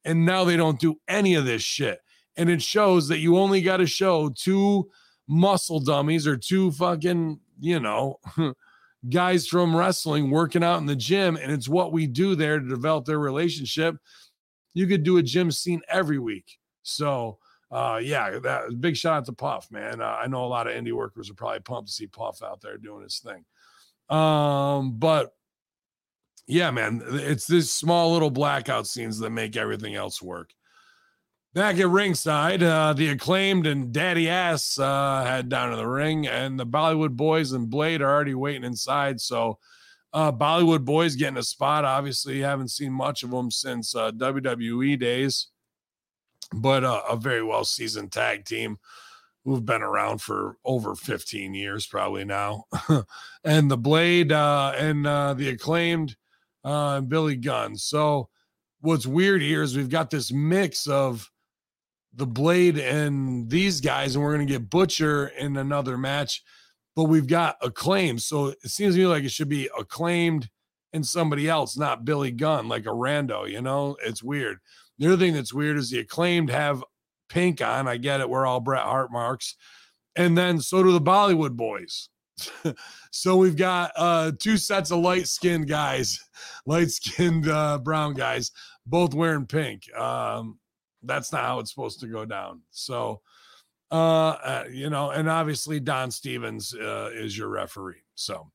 and 0.05 0.25
now 0.25 0.43
they 0.43 0.57
don't 0.57 0.79
do 0.79 0.99
any 1.07 1.35
of 1.35 1.45
this 1.45 1.63
shit. 1.63 1.99
And 2.37 2.49
it 2.49 2.61
shows 2.61 3.07
that 3.07 3.19
you 3.19 3.37
only 3.37 3.61
got 3.61 3.77
to 3.77 3.87
show 3.87 4.29
two 4.29 4.89
muscle 5.27 5.79
dummies 5.79 6.27
or 6.27 6.37
two 6.37 6.71
fucking 6.71 7.39
you 7.61 7.79
know, 7.79 8.19
guys 9.09 9.47
from 9.47 9.75
wrestling 9.75 10.29
working 10.29 10.63
out 10.63 10.79
in 10.79 10.87
the 10.87 10.95
gym, 10.95 11.37
and 11.37 11.51
it's 11.51 11.69
what 11.69 11.93
we 11.93 12.07
do 12.07 12.35
there 12.35 12.59
to 12.59 12.67
develop 12.67 13.05
their 13.05 13.19
relationship. 13.19 13.95
You 14.73 14.87
could 14.87 15.03
do 15.03 15.17
a 15.17 15.23
gym 15.23 15.51
scene 15.51 15.81
every 15.87 16.19
week. 16.19 16.57
So, 16.83 17.39
uh, 17.71 17.99
yeah, 18.01 18.39
that 18.39 18.81
big 18.81 18.97
shout 18.97 19.17
out 19.17 19.25
to 19.25 19.33
Puff, 19.33 19.71
man. 19.71 20.01
Uh, 20.01 20.17
I 20.21 20.27
know 20.27 20.43
a 20.43 20.47
lot 20.47 20.67
of 20.67 20.73
indie 20.73 20.93
workers 20.93 21.29
are 21.29 21.35
probably 21.35 21.61
pumped 21.61 21.89
to 21.89 21.93
see 21.93 22.07
Puff 22.07 22.43
out 22.43 22.61
there 22.61 22.77
doing 22.77 23.03
his 23.03 23.19
thing. 23.19 23.45
Um, 24.15 24.97
but 24.97 25.33
yeah, 26.47 26.71
man, 26.71 27.01
it's 27.05 27.47
these 27.47 27.71
small 27.71 28.11
little 28.11 28.29
blackout 28.29 28.87
scenes 28.87 29.19
that 29.19 29.29
make 29.29 29.55
everything 29.55 29.95
else 29.95 30.21
work. 30.21 30.53
Back 31.53 31.79
at 31.79 31.87
ringside, 31.87 32.63
uh, 32.63 32.93
the 32.93 33.09
acclaimed 33.09 33.67
and 33.67 33.93
Daddy 33.93 34.29
Ass 34.29 34.79
uh, 34.79 35.23
head 35.25 35.49
down 35.49 35.71
to 35.71 35.75
the 35.75 35.87
ring, 35.87 36.27
and 36.27 36.57
the 36.57 36.65
Bollywood 36.65 37.15
Boys 37.15 37.51
and 37.51 37.69
Blade 37.69 38.01
are 38.01 38.09
already 38.09 38.33
waiting 38.33 38.63
inside. 38.63 39.19
So, 39.19 39.59
uh, 40.13 40.31
Bollywood 40.31 40.85
Boys 40.85 41.15
getting 41.15 41.37
a 41.37 41.43
spot. 41.43 41.85
Obviously, 41.85 42.39
haven't 42.39 42.71
seen 42.71 42.91
much 42.91 43.23
of 43.23 43.31
them 43.31 43.51
since 43.51 43.95
uh, 43.95 44.11
WWE 44.11 44.99
days, 44.99 45.47
but 46.53 46.83
uh, 46.83 47.01
a 47.09 47.15
very 47.15 47.43
well 47.43 47.65
seasoned 47.65 48.11
tag 48.11 48.45
team 48.45 48.77
who've 49.43 49.65
been 49.65 49.81
around 49.81 50.21
for 50.21 50.57
over 50.63 50.95
15 50.95 51.53
years, 51.53 51.87
probably 51.87 52.23
now. 52.23 52.65
and 53.43 53.71
the 53.71 53.77
Blade 53.77 54.31
uh, 54.31 54.73
and 54.77 55.07
uh, 55.07 55.33
the 55.33 55.49
acclaimed 55.49 56.15
uh, 56.63 57.01
Billy 57.01 57.35
Gunn. 57.35 57.75
So, 57.75 58.29
what's 58.81 59.05
weird 59.05 59.41
here 59.41 59.63
is 59.63 59.75
we've 59.75 59.89
got 59.89 60.09
this 60.09 60.31
mix 60.31 60.87
of 60.87 61.29
the 62.13 62.27
Blade 62.27 62.77
and 62.77 63.49
these 63.49 63.81
guys, 63.81 64.15
and 64.15 64.23
we're 64.23 64.35
going 64.35 64.47
to 64.47 64.53
get 64.53 64.69
Butcher 64.69 65.27
in 65.27 65.57
another 65.57 65.97
match. 65.97 66.43
But 66.95 67.05
we've 67.05 67.27
got 67.27 67.55
acclaimed, 67.61 68.21
so 68.21 68.47
it 68.47 68.69
seems 68.69 68.95
to 68.95 68.99
me 68.99 69.07
like 69.07 69.23
it 69.23 69.31
should 69.31 69.47
be 69.47 69.69
acclaimed 69.79 70.49
and 70.91 71.05
somebody 71.05 71.47
else, 71.47 71.77
not 71.77 72.03
Billy 72.03 72.31
Gunn, 72.31 72.67
like 72.67 72.85
a 72.85 72.89
rando. 72.89 73.49
You 73.49 73.61
know, 73.61 73.95
it's 74.03 74.21
weird. 74.21 74.57
The 75.01 75.07
other 75.07 75.17
thing 75.17 75.33
that's 75.33 75.51
weird 75.51 75.77
is 75.77 75.89
the 75.89 75.97
acclaimed 75.97 76.51
have 76.51 76.83
pink 77.27 77.59
on. 77.59 77.87
I 77.87 77.97
get 77.97 78.21
it. 78.21 78.29
We're 78.29 78.45
all 78.45 78.59
Bret 78.59 78.83
Hart 78.83 79.11
marks, 79.11 79.55
and 80.15 80.37
then 80.37 80.61
so 80.61 80.83
do 80.83 80.91
the 80.91 81.01
Bollywood 81.01 81.55
boys. 81.55 82.09
so 83.11 83.35
we've 83.35 83.55
got 83.55 83.91
uh 83.95 84.31
two 84.37 84.57
sets 84.57 84.91
of 84.91 84.99
light 84.99 85.27
skinned 85.27 85.67
guys, 85.67 86.23
light 86.67 86.91
skinned 86.91 87.47
uh, 87.47 87.79
brown 87.79 88.13
guys, 88.13 88.51
both 88.85 89.15
wearing 89.15 89.47
pink. 89.47 89.91
Um, 89.97 90.59
that's 91.01 91.31
not 91.31 91.45
how 91.45 91.57
it's 91.57 91.71
supposed 91.71 91.99
to 92.01 92.07
go 92.07 92.23
down. 92.23 92.61
So, 92.69 93.21
uh, 93.91 93.95
uh 93.95 94.63
you 94.71 94.91
know, 94.91 95.09
and 95.09 95.27
obviously 95.27 95.79
Don 95.79 96.11
Stevens 96.11 96.75
uh, 96.75 97.09
is 97.11 97.35
your 97.35 97.49
referee. 97.49 98.03
So, 98.13 98.51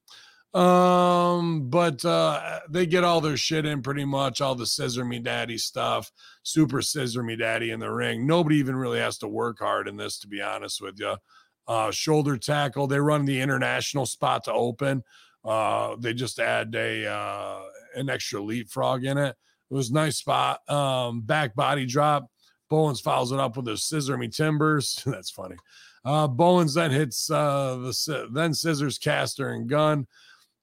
um, 0.57 1.69
but 1.71 2.05
uh, 2.05 2.61
they 2.71 2.87
get 2.87 3.05
all 3.05 3.21
their 3.21 3.37
shit 3.37 3.67
in 3.67 3.83
pretty 3.83 4.05
much, 4.05 4.41
all 4.41 4.55
the 4.55 4.67
scissor 4.67 5.05
me 5.05 5.19
daddy 5.19 5.59
stuff, 5.59 6.11
super 6.43 6.83
scissor 6.83 7.23
me 7.23 7.37
daddy 7.37 7.71
in 7.71 7.81
the 7.81 7.91
ring. 7.91 8.27
Nobody 8.27 8.57
even 8.57 8.77
really 8.77 8.99
has 8.99 9.19
to 9.19 9.29
work 9.29 9.59
hard 9.61 9.89
in 9.89 9.97
this, 9.97 10.19
to 10.21 10.29
be 10.29 10.41
honest 10.41 10.81
with 10.81 10.99
you. 10.99 11.17
uh, 11.69 11.91
shoulder 11.91 12.37
tackle. 12.37 12.87
They 12.87 13.01
run 13.01 13.25
the 13.25 13.41
international 13.41 14.07
spot 14.07 14.45
to 14.45 14.53
open. 14.53 15.03
Uh, 15.45 15.97
they 15.99 16.15
just 16.15 16.39
add 16.39 16.75
a 16.75 17.07
uh, 17.07 17.63
an 17.95 18.11
extra 18.11 18.41
leapfrog 18.41 19.05
in 19.05 19.19
it. 19.19 19.37
It 19.71 19.75
was 19.75 19.91
nice 19.91 20.17
spot. 20.19 20.69
Um, 20.71 21.23
back 21.23 21.55
body 21.55 21.87
drop. 21.87 22.31
Bowens 22.69 23.01
follows 23.01 23.33
it 23.33 23.39
up 23.39 23.57
with 23.57 23.69
a 23.69 23.77
scissor 23.77 24.17
me 24.17 24.29
timbers. 24.29 25.03
That's 25.07 25.31
funny. 25.31 25.57
Uh, 26.05 26.29
Bowens 26.29 26.75
then 26.75 26.91
hits 26.91 27.31
uh, 27.31 27.77
the 27.77 28.29
then 28.33 28.55
scissors, 28.55 28.99
caster, 28.99 29.51
and 29.51 29.69
Gunn. 29.69 30.07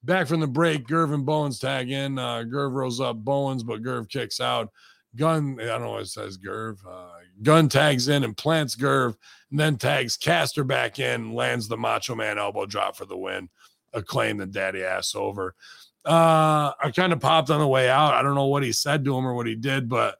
Back 0.03 0.27
from 0.27 0.41
the 0.41 0.47
break, 0.47 0.85
Gurv 0.85 1.13
and 1.13 1.25
Bowens 1.25 1.59
tag 1.59 1.89
in. 1.89 2.19
Uh, 2.19 2.43
Gurv 2.45 2.73
rolls 2.73 2.99
up 2.99 3.17
Bowens, 3.17 3.63
but 3.63 3.81
Gurv 3.81 4.09
kicks 4.09 4.41
out. 4.41 4.69
Gunn, 5.15 5.59
I 5.61 5.65
don't 5.65 5.81
know 5.81 5.91
what 5.91 6.01
it 6.01 6.07
says, 6.07 6.37
Gurv. 6.37 6.77
Uh, 6.85 7.19
Gunn 7.41 7.69
tags 7.69 8.07
in 8.07 8.23
and 8.23 8.35
plants 8.35 8.75
Gerv, 8.75 9.15
and 9.51 9.59
then 9.59 9.77
tags 9.77 10.17
Caster 10.17 10.63
back 10.63 10.99
in, 10.99 11.33
lands 11.33 11.67
the 11.67 11.77
Macho 11.77 12.15
Man 12.15 12.37
elbow 12.37 12.65
drop 12.65 12.95
for 12.95 13.05
the 13.05 13.17
win. 13.17 13.49
Acclaim 13.93 14.37
the 14.37 14.45
daddy 14.45 14.83
ass 14.83 15.15
over. 15.15 15.55
Uh, 16.03 16.73
I 16.83 16.91
kind 16.93 17.13
of 17.13 17.19
popped 17.19 17.49
on 17.49 17.59
the 17.59 17.67
way 17.67 17.89
out. 17.89 18.13
I 18.13 18.23
don't 18.23 18.35
know 18.35 18.47
what 18.47 18.63
he 18.63 18.71
said 18.71 19.05
to 19.05 19.15
him 19.15 19.25
or 19.25 19.33
what 19.33 19.47
he 19.47 19.55
did, 19.55 19.87
but 19.87 20.17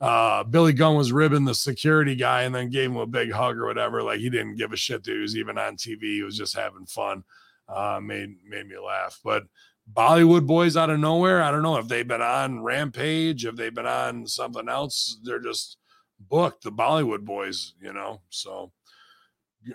uh, 0.00 0.44
Billy 0.44 0.72
Gunn 0.72 0.96
was 0.96 1.12
ribbing 1.12 1.44
the 1.44 1.54
security 1.54 2.14
guy 2.14 2.42
and 2.42 2.54
then 2.54 2.70
gave 2.70 2.90
him 2.90 2.96
a 2.96 3.06
big 3.06 3.32
hug 3.32 3.58
or 3.58 3.66
whatever. 3.66 4.02
Like 4.02 4.20
he 4.20 4.30
didn't 4.30 4.56
give 4.56 4.72
a 4.72 4.76
shit 4.76 5.04
that 5.04 5.12
he 5.12 5.18
was 5.18 5.36
even 5.36 5.58
on 5.58 5.76
TV. 5.76 6.02
He 6.02 6.22
was 6.22 6.38
just 6.38 6.54
having 6.54 6.86
fun. 6.86 7.24
Uh, 7.68 8.00
made 8.02 8.36
made 8.46 8.66
me 8.66 8.78
laugh. 8.78 9.20
But 9.22 9.44
Bollywood 9.92 10.46
boys 10.46 10.76
out 10.76 10.90
of 10.90 11.00
nowhere. 11.00 11.42
I 11.42 11.50
don't 11.50 11.62
know 11.62 11.76
if 11.76 11.88
they've 11.88 12.06
been 12.06 12.22
on 12.22 12.62
Rampage, 12.62 13.44
if 13.44 13.56
they've 13.56 13.74
been 13.74 13.86
on 13.86 14.26
something 14.26 14.68
else. 14.68 15.18
They're 15.22 15.40
just 15.40 15.78
booked. 16.18 16.64
The 16.64 16.72
Bollywood 16.72 17.24
boys, 17.24 17.74
you 17.80 17.92
know. 17.92 18.20
So, 18.30 18.72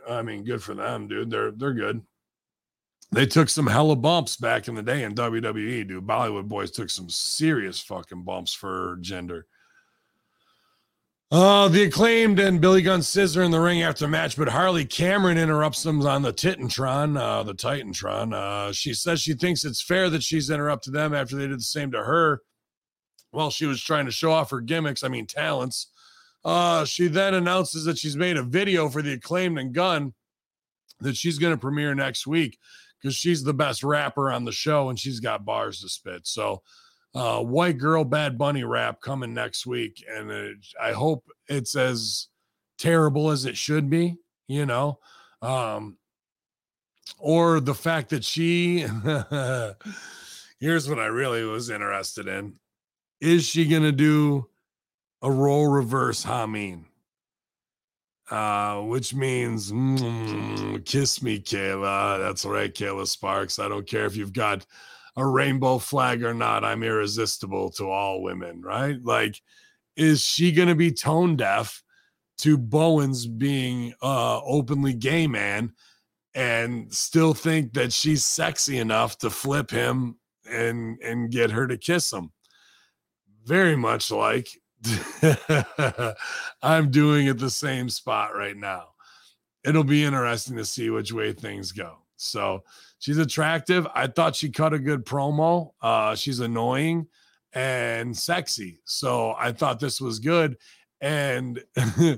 I 0.10 0.22
mean, 0.22 0.44
good 0.44 0.62
for 0.62 0.74
them, 0.74 1.08
dude. 1.08 1.30
They're 1.30 1.52
they're 1.52 1.74
good. 1.74 2.02
They 3.12 3.28
took 3.28 3.48
some 3.48 3.68
hella 3.68 3.96
bumps 3.96 4.38
back 4.38 4.68
in 4.68 4.74
the 4.74 4.82
day 4.82 5.04
in 5.04 5.14
WWE, 5.14 5.88
dude. 5.88 6.08
Bollywood 6.08 6.48
boys 6.48 6.72
took 6.72 6.90
some 6.90 7.10
serious 7.10 7.80
fucking 7.80 8.24
bumps 8.24 8.54
for 8.54 8.98
Jinder. 9.02 9.44
Uh, 11.34 11.68
the 11.68 11.82
acclaimed 11.82 12.38
and 12.38 12.62
Billy 12.62 12.84
Gunn 12.84 13.02
scissor 13.02 13.42
in 13.42 13.50
the 13.50 13.60
ring 13.60 13.82
after 13.82 14.08
match, 14.08 14.38
but 14.38 14.50
Harley 14.50 14.86
Cameron 14.86 15.40
interrupts 15.40 15.82
them 15.82 16.06
on 16.06 16.22
the 16.22 16.32
Titantron, 16.32 17.20
uh, 17.20 17.42
the 17.42 17.56
Titantron. 17.56 18.36
Uh, 18.36 18.72
she 18.72 18.94
says 18.94 19.20
she 19.20 19.34
thinks 19.34 19.66
it's 19.66 19.82
fair 19.82 20.12
that 20.12 20.22
she's 20.22 20.52
interrupted 20.52 20.94
them 20.94 21.12
after 21.12 21.36
they 21.36 21.48
did 21.48 21.58
the 21.58 21.64
same 21.64 21.92
to 21.92 22.04
her 22.04 22.44
while 23.32 23.50
she 23.50 23.66
was 23.66 23.82
trying 23.82 24.06
to 24.06 24.12
show 24.12 24.32
off 24.32 24.52
her 24.52 24.62
gimmicks, 24.62 25.04
I 25.04 25.08
mean, 25.08 25.26
talents. 25.26 25.88
Uh, 26.46 26.86
she 26.86 27.08
then 27.08 27.34
announces 27.34 27.84
that 27.86 27.98
she's 27.98 28.16
made 28.16 28.38
a 28.38 28.44
video 28.44 28.88
for 28.88 29.02
the 29.02 29.14
acclaimed 29.14 29.58
and 29.58 29.74
Gunn 29.74 30.14
that 31.00 31.18
she's 31.18 31.40
going 31.40 31.56
to 31.56 31.60
premiere 31.60 31.96
next 31.96 32.28
week 32.28 32.60
because 33.02 33.16
she's 33.16 33.44
the 33.44 33.56
best 33.56 33.84
rapper 33.84 34.32
on 34.32 34.46
the 34.46 34.52
show 34.52 34.88
and 34.88 35.00
she's 35.00 35.20
got 35.20 35.46
bars 35.46 35.82
to 35.82 35.90
spit. 35.90 36.28
So, 36.28 36.62
uh, 37.16 37.40
white 37.40 37.78
girl 37.78 38.04
bad 38.04 38.38
bunny 38.38 38.64
rap 38.64 39.00
coming 39.02 39.34
next 39.34 39.66
week 39.66 40.04
and 40.10 40.32
it, 40.32 40.58
i 40.82 40.92
hope 40.92 41.24
it's 41.48 41.76
as 41.76 42.28
terrible 42.78 43.30
as 43.30 43.46
it 43.46 43.56
should 43.56 43.90
be 43.90 44.18
you 44.48 44.66
know? 44.66 45.00
Um 45.42 45.98
or 47.20 47.60
the 47.60 47.76
fact 47.76 48.10
that 48.10 48.24
she 48.24 48.80
here's 50.60 50.90
what 50.90 51.00
i 51.00 51.06
really 51.06 51.44
was 51.44 51.70
interested 51.70 52.28
in. 52.28 52.56
Is 53.20 53.46
she 53.46 53.66
gonna 53.66 53.92
do 53.92 54.48
a 55.22 55.32
role 55.32 55.68
reverse 55.68 56.24
hameen 56.26 56.86
uh 58.30 58.80
which 58.82 59.14
means 59.14 59.72
mm, 59.72 60.86
kiss 60.86 61.22
me 61.22 61.40
kayla. 61.40 62.20
That's 62.20 62.46
right 62.46 62.74
kayla 62.74 63.08
sparks. 63.08 63.60
I 63.60 63.68
don't 63.68 63.88
care 63.88 64.06
if 64.06 64.16
you've 64.16 64.34
got 64.34 64.66
a 65.16 65.26
rainbow 65.26 65.78
flag 65.78 66.24
or 66.24 66.34
not, 66.34 66.64
I'm 66.64 66.84
irresistible 66.84 67.70
to 67.72 67.90
all 67.90 68.22
women, 68.22 68.62
right? 68.62 68.98
Like, 69.04 69.42
is 69.96 70.22
she 70.22 70.52
going 70.52 70.70
to 70.70 70.76
be 70.76 70.92
tone 70.92 71.36
deaf 71.36 71.84
to 72.40 72.58
Bowens 72.58 73.28
being 73.28 73.94
uh 74.02 74.42
openly 74.44 74.94
gay 74.94 75.28
man 75.28 75.74
and 76.34 76.92
still 76.92 77.34
think 77.34 77.74
that 77.74 77.94
she's 77.94 78.26
sexy 78.26 78.80
enough 78.80 79.20
to 79.20 79.30
flip 79.30 79.70
him 79.70 80.18
and 80.50 81.00
and 81.04 81.32
get 81.32 81.52
her 81.52 81.68
to 81.68 81.78
kiss 81.78 82.12
him? 82.12 82.32
Very 83.46 83.76
much 83.76 84.10
like 84.10 84.50
I'm 86.62 86.90
doing 86.92 87.28
at 87.28 87.38
the 87.38 87.50
same 87.50 87.90
spot 87.90 88.36
right 88.36 88.58
now. 88.58 88.90
It'll 89.64 89.84
be 89.84 90.04
interesting 90.04 90.58
to 90.58 90.66
see 90.66 90.90
which 90.90 91.14
way 91.14 91.34
things 91.34 91.72
go. 91.72 92.00
So 92.18 92.64
she's 93.04 93.18
attractive. 93.18 93.86
I 93.94 94.08
thought 94.08 94.34
she 94.34 94.50
cut 94.50 94.74
a 94.74 94.80
good 94.80 95.06
promo. 95.06 95.72
Uh, 95.82 96.16
she's 96.16 96.40
annoying 96.40 97.08
and 97.52 98.18
sexy. 98.18 98.80
So 98.86 99.36
I 99.38 99.52
thought 99.52 99.82
this 99.82 100.00
was 100.00 100.20
good. 100.20 100.56
And 101.02 101.62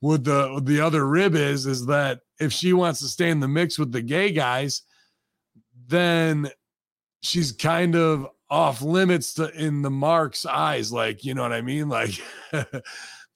what 0.00 0.24
the 0.24 0.60
the 0.62 0.82
other 0.82 1.08
rib 1.08 1.36
is 1.36 1.64
is 1.64 1.86
that 1.86 2.20
if 2.38 2.52
she 2.52 2.74
wants 2.74 3.00
to 3.00 3.06
stay 3.06 3.30
in 3.30 3.40
the 3.40 3.48
mix 3.48 3.78
with 3.78 3.92
the 3.92 4.02
gay 4.02 4.30
guys, 4.30 4.82
then 5.86 6.50
she's 7.22 7.50
kind 7.50 7.96
of 7.96 8.28
off 8.50 8.82
limits 8.82 9.32
to 9.34 9.50
in 9.58 9.80
the 9.80 9.90
mark's 9.90 10.44
eyes. 10.44 10.92
Like, 10.92 11.24
you 11.24 11.32
know 11.32 11.42
what 11.42 11.54
I 11.54 11.62
mean? 11.62 11.88
Like 11.88 12.10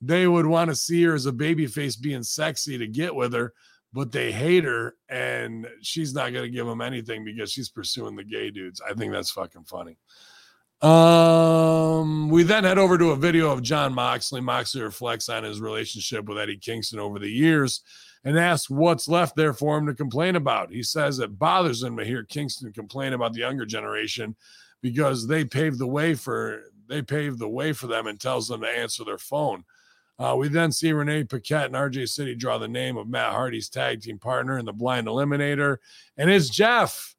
they 0.03 0.27
would 0.27 0.45
want 0.45 0.69
to 0.69 0.77
see 0.77 1.03
her 1.05 1.15
as 1.15 1.25
a 1.25 1.33
baby 1.33 1.67
face 1.67 1.97
being 1.97 2.23
sexy 2.23 2.77
to 2.77 2.87
get 2.87 3.15
with 3.15 3.33
her 3.33 3.55
but 3.93 4.13
they 4.13 4.31
hate 4.31 4.65
her 4.65 4.95
and 5.09 5.67
she's 5.83 6.15
not 6.15 6.33
going 6.33 6.45
to 6.45 6.51
give 6.51 6.67
them 6.67 6.81
anything 6.81 7.25
because 7.25 7.51
she's 7.51 7.69
pursuing 7.69 8.17
the 8.17 8.25
gay 8.25 8.51
dudes. 8.51 8.81
I 8.89 8.95
think 8.95 9.13
that's 9.13 9.31
fucking 9.31 9.65
funny. 9.65 9.97
Um, 10.83 12.31
we 12.31 12.43
then 12.43 12.65
head 12.65 12.79
over 12.79 12.97
to 12.97 13.11
a 13.11 13.17
video 13.17 13.51
of 13.51 13.63
Jon 13.63 13.93
Moxley. 13.93 14.41
Moxley 14.41 14.81
reflects 14.81 15.29
on 15.29 15.45
his 15.45 15.61
relationship 15.61 16.27
with 16.27 16.39
Eddie 16.39 16.57
Kingston 16.57 16.99
over 16.99 17.19
the 17.19 17.31
years 17.31 17.83
and 18.25 18.39
asks 18.39 18.71
what's 18.71 19.09
left 19.09 19.37
there 19.37 19.53
for 19.53 19.77
him 19.77 19.87
to 19.87 19.95
complain 19.95 20.37
about. 20.37 20.73
He 20.73 20.83
says 20.83 21.19
it 21.19 21.39
bothers 21.39 21.83
him 21.83 21.97
to 21.97 22.05
hear 22.05 22.25
Kingston 22.25 22.73
complain 22.73 23.13
about 23.13 23.35
the 23.35 23.41
younger 23.41 23.67
generation 23.67 24.37
because 24.81 25.27
they 25.27 25.45
paved 25.45 25.79
the 25.79 25.87
way 25.87 26.15
for 26.15 26.63
they 26.89 27.03
paved 27.03 27.39
the 27.39 27.49
way 27.49 27.73
for 27.73 27.87
them 27.87 28.07
and 28.07 28.19
tells 28.19 28.49
them 28.49 28.63
to 28.63 28.69
answer 28.69 29.05
their 29.05 29.19
phone. 29.19 29.65
Uh, 30.21 30.37
we 30.37 30.49
then 30.49 30.71
see 30.71 30.93
Renee 30.93 31.25
Paquette 31.25 31.65
and 31.67 31.75
RJ 31.75 32.07
City 32.11 32.35
draw 32.35 32.59
the 32.59 32.69
name 32.69 32.99
of 32.99 33.09
Matt 33.09 33.33
Hardy's 33.33 33.71
tag 33.71 34.03
team 34.03 34.19
partner 34.19 34.59
in 34.59 34.67
the 34.67 34.73
blind 34.73 35.07
eliminator. 35.07 35.79
And 36.19 36.29
it's 36.29 36.51
Jeff, 36.51 37.17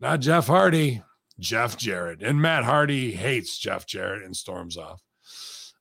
not 0.00 0.20
Jeff 0.20 0.46
Hardy, 0.46 1.02
Jeff 1.38 1.76
Jarrett. 1.76 2.22
And 2.22 2.40
Matt 2.40 2.64
Hardy 2.64 3.12
hates 3.12 3.58
Jeff 3.58 3.86
Jarrett 3.86 4.24
and 4.24 4.34
storms 4.34 4.78
off. 4.78 5.02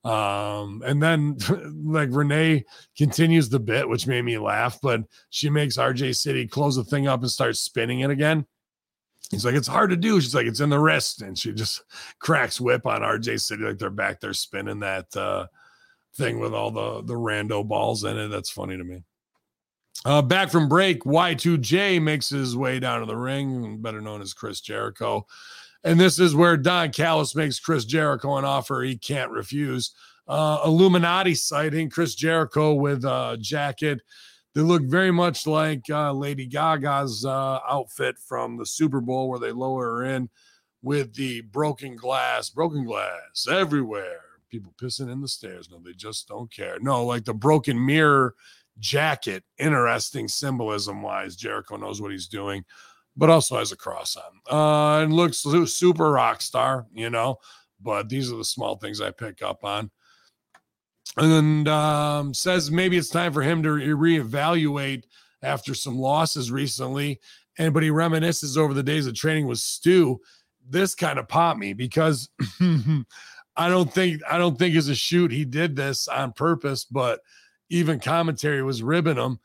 Um, 0.03 0.83
and 0.85 1.01
then 1.01 1.37
like 1.85 2.09
Renee 2.11 2.65
continues 2.97 3.47
the 3.47 3.61
bit, 3.61 3.87
which 3.87 4.05
made 4.05 4.23
me 4.23 4.37
laugh, 4.37 4.79
but 4.81 5.03
she 5.29 5.49
makes 5.49 5.77
RJ 5.77 6.13
City 6.13 6.45
close 6.45 6.75
the 6.75 6.83
thing 6.83 7.07
up 7.07 7.21
and 7.21 7.31
start 7.31 7.55
spinning 7.55 8.01
it 8.01 8.09
again. 8.09 8.45
He's 9.31 9.45
like, 9.45 9.55
it's 9.55 9.67
hard 9.67 9.91
to 9.91 9.95
do. 9.95 10.19
She's 10.19 10.35
like, 10.35 10.47
it's 10.47 10.59
in 10.59 10.69
the 10.69 10.77
wrist. 10.77 11.21
And 11.21 11.39
she 11.39 11.53
just 11.53 11.83
cracks 12.19 12.59
whip 12.59 12.85
on 12.85 12.99
RJ 12.99 13.39
City 13.39 13.63
like 13.63 13.77
they're 13.77 13.89
back 13.89 14.19
there 14.19 14.33
spinning 14.33 14.81
that 14.81 15.15
uh 15.15 15.47
thing 16.15 16.39
with 16.39 16.53
all 16.53 16.71
the 16.71 17.01
the 17.03 17.13
rando 17.13 17.67
balls 17.67 18.03
in 18.03 18.17
it. 18.17 18.27
That's 18.29 18.49
funny 18.49 18.77
to 18.77 18.83
me. 18.83 19.03
Uh, 20.05 20.21
back 20.21 20.51
from 20.51 20.67
break, 20.67 21.03
Y2J 21.03 22.01
makes 22.01 22.29
his 22.29 22.57
way 22.57 22.79
down 22.79 22.99
to 22.99 23.05
the 23.05 23.15
ring, 23.15 23.77
better 23.81 24.01
known 24.01 24.21
as 24.21 24.33
Chris 24.33 24.59
Jericho. 24.59 25.25
And 25.85 25.99
this 25.99 26.19
is 26.19 26.35
where 26.35 26.57
Don 26.57 26.91
Callis 26.91 27.35
makes 27.35 27.59
Chris 27.59 27.85
Jericho 27.85 28.37
an 28.37 28.45
offer 28.45 28.81
he 28.81 28.97
can't 28.97 29.31
refuse. 29.31 29.93
Uh, 30.27 30.59
Illuminati 30.65 31.35
sighting, 31.35 31.89
Chris 31.89 32.15
Jericho 32.15 32.73
with 32.73 33.05
a 33.05 33.37
jacket. 33.39 34.01
They 34.55 34.61
look 34.61 34.83
very 34.83 35.11
much 35.11 35.47
like 35.47 35.89
uh, 35.89 36.13
Lady 36.13 36.45
Gaga's 36.45 37.25
uh, 37.25 37.59
outfit 37.67 38.17
from 38.17 38.57
the 38.57 38.65
Super 38.65 39.01
Bowl, 39.01 39.29
where 39.29 39.39
they 39.39 39.51
lower 39.51 39.97
her 39.97 40.03
in 40.03 40.29
with 40.81 41.13
the 41.15 41.41
broken 41.41 41.95
glass, 41.95 42.49
broken 42.49 42.85
glass 42.85 43.47
everywhere 43.49 44.22
people 44.53 44.73
pissing 44.79 45.11
in 45.11 45.19
the 45.19 45.27
stairs. 45.27 45.67
No, 45.71 45.79
they 45.83 45.93
just 45.93 46.27
don't 46.27 46.51
care. 46.51 46.77
No, 46.79 47.03
like 47.03 47.25
the 47.25 47.33
broken 47.33 47.83
mirror 47.83 48.35
jacket, 48.77 49.43
interesting 49.57 50.27
symbolism 50.27 51.01
wise. 51.01 51.35
Jericho 51.35 51.75
knows 51.75 51.99
what 51.99 52.11
he's 52.11 52.27
doing, 52.27 52.63
but 53.17 53.31
also 53.31 53.57
has 53.57 53.71
a 53.71 53.75
cross 53.75 54.15
on. 54.15 54.55
Uh, 54.55 55.03
and 55.03 55.11
looks 55.11 55.39
super 55.73 56.11
rock 56.11 56.39
star, 56.43 56.85
you 56.93 57.09
know. 57.09 57.37
But 57.81 58.09
these 58.09 58.31
are 58.31 58.37
the 58.37 58.45
small 58.45 58.77
things 58.77 59.01
I 59.01 59.09
pick 59.09 59.41
up 59.41 59.63
on. 59.63 59.89
And 61.17 61.67
um, 61.67 62.33
says 62.35 62.69
maybe 62.69 62.97
it's 62.97 63.09
time 63.09 63.33
for 63.33 63.41
him 63.41 63.63
to 63.63 63.71
re- 63.71 64.19
reevaluate 64.19 65.03
after 65.41 65.73
some 65.73 65.97
losses 65.97 66.51
recently. 66.51 67.19
And 67.57 67.73
but 67.73 67.81
he 67.81 67.89
reminisces 67.89 68.55
over 68.55 68.75
the 68.75 68.83
days 68.83 69.07
of 69.07 69.15
training 69.15 69.47
with 69.47 69.59
Stu. 69.59 70.21
This 70.69 70.93
kind 70.93 71.17
of 71.17 71.27
popped 71.27 71.59
me 71.59 71.73
because 71.73 72.29
I 73.55 73.69
don't 73.69 73.91
think 73.93 74.21
I 74.29 74.37
don't 74.37 74.57
think 74.57 74.75
as 74.75 74.89
a 74.89 74.95
shoot 74.95 75.31
he 75.31 75.45
did 75.45 75.75
this 75.75 76.07
on 76.07 76.33
purpose, 76.33 76.85
but 76.85 77.21
even 77.69 77.99
commentary 77.99 78.63
was 78.63 78.83
ribbing 78.83 79.17
him. 79.17 79.39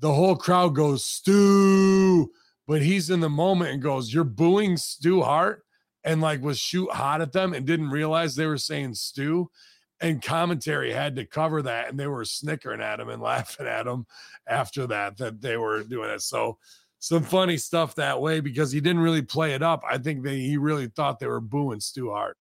the 0.00 0.12
whole 0.12 0.36
crowd 0.36 0.74
goes 0.74 1.04
Stu, 1.04 2.30
but 2.66 2.82
he's 2.82 3.10
in 3.10 3.20
the 3.20 3.30
moment 3.30 3.70
and 3.72 3.82
goes, 3.82 4.12
"You're 4.12 4.24
booing 4.24 4.76
Stu 4.76 5.22
Hart," 5.22 5.64
and 6.04 6.20
like 6.20 6.42
was 6.42 6.58
shoot 6.58 6.90
hot 6.92 7.20
at 7.20 7.32
them 7.32 7.54
and 7.54 7.66
didn't 7.66 7.90
realize 7.90 8.34
they 8.34 8.46
were 8.46 8.58
saying 8.58 8.94
Stu. 8.94 9.50
And 10.00 10.22
commentary 10.22 10.92
had 10.92 11.16
to 11.16 11.24
cover 11.24 11.62
that, 11.62 11.88
and 11.88 11.98
they 11.98 12.06
were 12.08 12.24
snickering 12.24 12.82
at 12.82 13.00
him 13.00 13.08
and 13.08 13.22
laughing 13.32 13.66
at 13.66 13.86
him 13.86 14.06
after 14.46 14.86
that 14.88 15.16
that 15.18 15.40
they 15.40 15.56
were 15.56 15.82
doing 15.84 16.10
it. 16.10 16.20
So 16.22 16.58
some 16.98 17.22
funny 17.22 17.56
stuff 17.56 17.94
that 17.94 18.20
way 18.20 18.40
because 18.40 18.72
he 18.72 18.80
didn't 18.80 19.02
really 19.02 19.22
play 19.22 19.54
it 19.54 19.62
up. 19.62 19.82
I 19.88 19.98
think 19.98 20.22
they 20.22 20.40
he 20.40 20.56
really 20.56 20.88
thought 20.88 21.18
they 21.18 21.26
were 21.26 21.40
booing 21.40 21.80
Stu 21.80 22.10
Hart. 22.10 22.36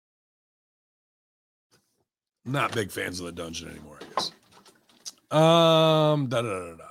Not 2.44 2.72
big 2.72 2.90
fans 2.90 3.20
of 3.20 3.26
the 3.26 3.32
dungeon 3.32 3.70
anymore, 3.70 3.98
I 4.00 4.14
guess. 4.14 4.32
Um, 5.30 6.26
da 6.28 6.42
da 6.42 6.42
da 6.42 6.74
da. 6.76 6.84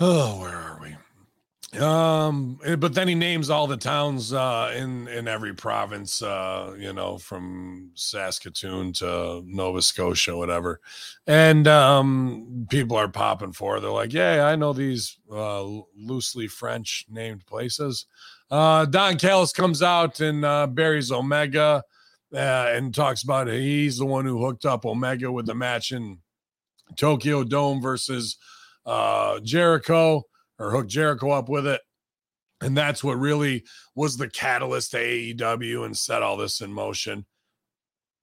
Oh, 0.00 0.40
where 0.40 0.56
are 0.56 0.80
we? 0.80 0.96
Um, 1.80 2.58
eh, 2.66 2.76
but 2.76 2.92
then 2.92 3.08
he 3.08 3.14
names 3.14 3.48
all 3.48 3.66
the 3.66 3.78
towns 3.78 4.32
uh 4.34 4.74
in 4.76 5.08
in 5.08 5.26
every 5.26 5.54
province, 5.54 6.20
uh, 6.20 6.74
you 6.78 6.92
know, 6.92 7.16
from 7.16 7.90
Saskatoon 7.94 8.92
to 8.94 9.42
Nova 9.46 9.80
Scotia, 9.80 10.36
whatever. 10.36 10.80
And 11.26 11.66
um 11.66 12.66
people 12.68 12.96
are 12.98 13.08
popping 13.08 13.52
for. 13.52 13.80
They're 13.80 13.90
like, 13.90 14.12
"Yeah, 14.12 14.44
I 14.46 14.56
know 14.56 14.74
these 14.74 15.16
uh 15.32 15.64
loosely 15.96 16.46
French 16.46 17.06
named 17.08 17.46
places." 17.46 18.04
Uh 18.50 18.84
Don 18.84 19.16
Callis 19.16 19.52
comes 19.52 19.82
out 19.82 20.20
and 20.20 20.44
uh 20.44 20.66
buries 20.66 21.10
Omega 21.10 21.82
uh, 22.34 22.70
and 22.72 22.94
talks 22.94 23.22
about 23.22 23.48
it. 23.48 23.60
He's 23.60 23.98
the 23.98 24.06
one 24.06 24.24
who 24.24 24.44
hooked 24.44 24.64
up 24.64 24.84
Omega 24.84 25.30
with 25.30 25.46
the 25.46 25.54
match 25.54 25.92
in 25.92 26.18
Tokyo 26.96 27.44
Dome 27.44 27.80
versus 27.80 28.36
uh, 28.86 29.40
Jericho 29.40 30.22
or 30.58 30.70
hooked 30.70 30.90
Jericho 30.90 31.30
up 31.30 31.48
with 31.48 31.66
it. 31.66 31.80
And 32.60 32.76
that's 32.76 33.02
what 33.02 33.18
really 33.18 33.64
was 33.94 34.16
the 34.16 34.28
catalyst 34.28 34.92
to 34.92 34.98
AEW 34.98 35.84
and 35.84 35.96
set 35.96 36.22
all 36.22 36.36
this 36.36 36.60
in 36.60 36.72
motion. 36.72 37.26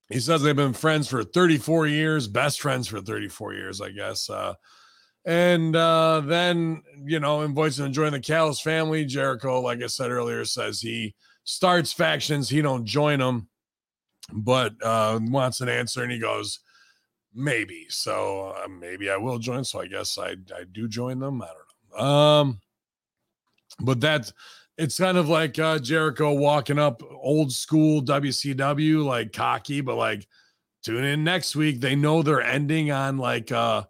He 0.07 0.19
says 0.19 0.41
they've 0.41 0.55
been 0.55 0.73
friends 0.73 1.07
for 1.07 1.23
34 1.23 1.87
years, 1.87 2.27
best 2.27 2.61
friends 2.61 2.87
for 2.87 3.01
34 3.01 3.53
years, 3.53 3.81
I 3.81 3.89
guess. 3.89 4.29
Uh, 4.29 4.53
and 5.25 5.75
uh, 5.75 6.21
then, 6.21 6.81
you 7.03 7.19
know, 7.19 7.41
invites 7.41 7.77
him 7.77 7.87
to 7.87 7.91
join 7.91 8.11
the 8.13 8.19
Callis 8.19 8.61
family. 8.61 9.05
Jericho, 9.05 9.61
like 9.61 9.83
I 9.83 9.87
said 9.87 10.09
earlier, 10.09 10.45
says 10.45 10.79
he 10.79 11.13
starts 11.43 11.93
factions, 11.93 12.49
he 12.49 12.61
don't 12.61 12.85
join 12.85 13.19
them, 13.19 13.49
but 14.31 14.73
uh, 14.83 15.19
wants 15.21 15.61
an 15.61 15.69
answer. 15.69 16.03
And 16.03 16.11
he 16.11 16.19
goes, 16.19 16.59
maybe. 17.33 17.85
So 17.89 18.55
uh, 18.57 18.67
maybe 18.67 19.09
I 19.09 19.17
will 19.17 19.39
join. 19.39 19.63
So 19.63 19.81
I 19.81 19.87
guess 19.87 20.17
I, 20.17 20.31
I 20.55 20.63
do 20.71 20.87
join 20.87 21.19
them. 21.19 21.41
I 21.41 21.47
don't 21.47 21.99
know. 21.99 22.05
Um, 22.05 22.61
but 23.81 24.01
that's 24.01 24.33
it's 24.77 24.97
kind 24.97 25.17
of 25.17 25.27
like 25.27 25.59
uh, 25.59 25.77
Jericho 25.77 26.33
walking 26.33 26.79
up 26.79 27.03
old 27.11 27.51
school 27.51 28.01
WCW, 28.01 29.03
like 29.03 29.33
cocky, 29.33 29.81
but 29.81 29.95
like 29.95 30.25
tune 30.83 31.03
in 31.03 31.23
next 31.23 31.55
week. 31.55 31.81
They 31.81 31.95
know 31.95 32.23
they're 32.23 32.41
ending 32.41 32.89
on 32.89 33.17
like 33.17 33.51
a 33.51 33.87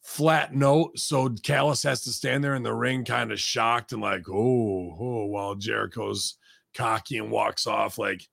flat 0.00 0.54
note, 0.54 0.98
so 0.98 1.28
Callis 1.42 1.82
has 1.82 2.02
to 2.02 2.10
stand 2.10 2.42
there 2.42 2.54
in 2.54 2.62
the 2.62 2.72
ring, 2.72 3.04
kind 3.04 3.32
of 3.32 3.40
shocked 3.40 3.92
and 3.92 4.00
like, 4.00 4.28
oh, 4.28 4.96
oh, 4.98 5.26
while 5.26 5.56
Jericho's 5.56 6.36
cocky 6.72 7.18
and 7.18 7.30
walks 7.30 7.66
off. 7.66 7.98
Like, 7.98 8.28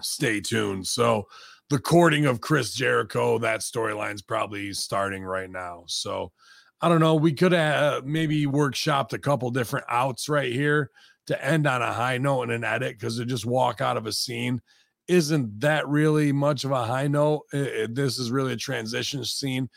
stay 0.00 0.40
tuned. 0.40 0.86
So 0.86 1.26
the 1.70 1.78
courting 1.78 2.26
of 2.26 2.40
Chris 2.40 2.74
Jericho, 2.74 3.38
that 3.38 3.60
storyline's 3.60 4.22
probably 4.22 4.72
starting 4.72 5.24
right 5.24 5.50
now. 5.50 5.84
So 5.86 6.32
I 6.80 6.88
don't 6.88 7.00
know. 7.00 7.14
We 7.14 7.32
could 7.32 7.52
have 7.52 7.82
uh, 7.82 8.00
maybe 8.04 8.46
workshopped 8.46 9.12
a 9.12 9.18
couple 9.18 9.50
different 9.50 9.86
outs 9.88 10.28
right 10.28 10.52
here 10.52 10.90
to 11.26 11.44
end 11.44 11.66
on 11.66 11.80
a 11.80 11.92
high 11.92 12.18
note 12.18 12.42
and 12.42 12.52
an 12.52 12.64
edit 12.64 12.98
because 12.98 13.16
to 13.16 13.24
just 13.24 13.46
walk 13.46 13.80
out 13.80 13.96
of 13.96 14.06
a 14.06 14.12
scene 14.12 14.60
isn't 15.08 15.60
that 15.60 15.86
really 15.88 16.32
much 16.32 16.64
of 16.64 16.70
a 16.70 16.84
high 16.84 17.06
note. 17.06 17.42
It- 17.52 17.58
it- 17.66 17.94
this 17.94 18.18
is 18.18 18.30
really 18.30 18.52
a 18.52 18.56
transition 18.56 19.24
scene. 19.24 19.68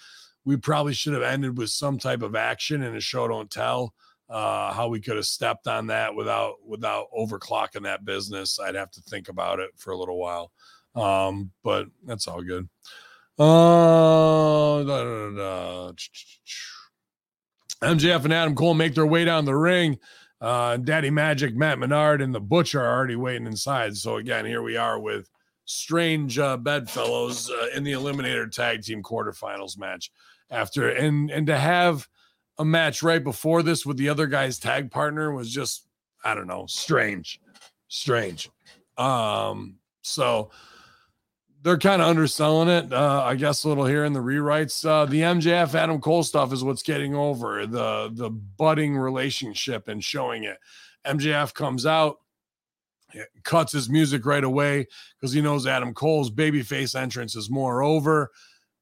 We 0.46 0.58
probably 0.58 0.94
should 0.94 1.14
have 1.14 1.24
ended 1.24 1.58
with 1.58 1.70
some 1.70 1.98
type 2.00 2.22
of 2.22 2.36
action 2.36 2.82
in 2.82 2.96
a 2.96 3.02
show 3.02 3.28
don't 3.28 3.52
tell. 3.52 3.94
Uh, 4.30 4.74
how 4.74 4.90
we 4.90 5.00
could 5.00 5.16
have 5.16 5.26
stepped 5.26 5.68
on 5.68 5.88
that 5.88 6.14
without 6.14 6.56
without 6.66 7.06
overclocking 7.18 7.84
that 7.84 8.04
business. 8.04 8.60
I'd 8.60 8.76
have 8.76 8.92
to 8.92 9.02
think 9.02 9.30
about 9.30 9.60
it 9.60 9.70
for 9.78 9.92
a 9.92 9.98
little 9.98 10.18
while. 10.18 10.52
Um, 10.96 11.52
but 11.64 11.88
that's 12.04 12.28
all 12.28 12.42
good. 12.42 12.68
Uh, 13.40 14.84
da, 14.84 15.04
da, 15.04 15.30
da. 15.30 15.92
MJF 17.84 18.24
and 18.24 18.34
Adam 18.34 18.56
Cole 18.56 18.74
make 18.74 18.96
their 18.96 19.06
way 19.06 19.24
down 19.24 19.46
the 19.46 19.56
ring. 19.56 20.00
Uh, 20.42 20.78
Daddy 20.78 21.10
Magic, 21.10 21.56
Matt 21.56 21.80
Menard, 21.80 22.22
and 22.22 22.34
the 22.34 22.40
Butcher 22.40 22.82
are 22.82 22.96
already 22.96 23.16
waiting 23.16 23.48
inside. 23.48 23.96
So 23.96 24.18
again, 24.18 24.46
here 24.46 24.62
we 24.62 24.76
are 24.76 25.00
with 25.00 25.30
strange 25.66 26.40
uh, 26.40 26.58
bedfellows 26.58 27.50
uh, 27.50 27.68
in 27.76 27.84
the 27.84 27.92
Eliminator 27.94 28.52
Tag 28.52 28.84
Team 28.84 29.04
quarterfinals 29.04 29.78
match. 29.78 30.12
After 30.50 30.90
and 30.90 31.30
and 31.30 31.46
to 31.48 31.58
have 31.58 32.08
a 32.60 32.66
match 32.66 33.04
right 33.04 33.24
before 33.24 33.64
this 33.64 33.86
with 33.86 33.98
the 33.98 34.10
other 34.10 34.28
guy's 34.28 34.60
tag 34.60 34.92
partner 34.92 35.32
was 35.32 35.52
just 35.52 35.86
I 36.24 36.34
don't 36.34 36.48
know 36.48 36.66
strange, 36.68 37.40
strange. 37.88 38.50
Um, 38.98 39.76
so 40.02 40.52
they're 41.62 41.78
kind 41.78 42.02
of 42.02 42.08
underselling 42.08 42.70
it. 42.70 42.94
Uh, 42.94 43.24
I 43.26 43.36
guess 43.36 43.64
a 43.64 43.68
little 43.68 43.86
here 43.86 44.06
in 44.06 44.14
the 44.14 44.20
rewrites. 44.20 44.88
Uh, 44.88 45.06
the 45.06 45.22
MJF 45.22 45.76
Adam 45.76 46.00
Cole 46.00 46.24
stuff 46.24 46.54
is 46.54 46.64
what's 46.64 46.84
getting 46.84 47.16
over 47.16 47.66
the 47.66 48.10
the 48.14 48.30
budding 48.30 48.98
relationship 48.98 49.88
and 49.88 50.04
showing 50.04 50.44
it. 50.44 50.58
MJF 51.06 51.54
comes 51.54 51.86
out, 51.86 52.18
cuts 53.44 53.72
his 53.72 53.90
music 53.90 54.26
right 54.26 54.44
away 54.44 54.88
because 55.20 55.34
he 55.34 55.42
knows 55.42 55.68
Adam 55.68 55.94
Cole's 55.94 56.32
babyface 56.32 57.00
entrance 57.00 57.36
is 57.36 57.50
more 57.50 57.82
over. 57.84 58.32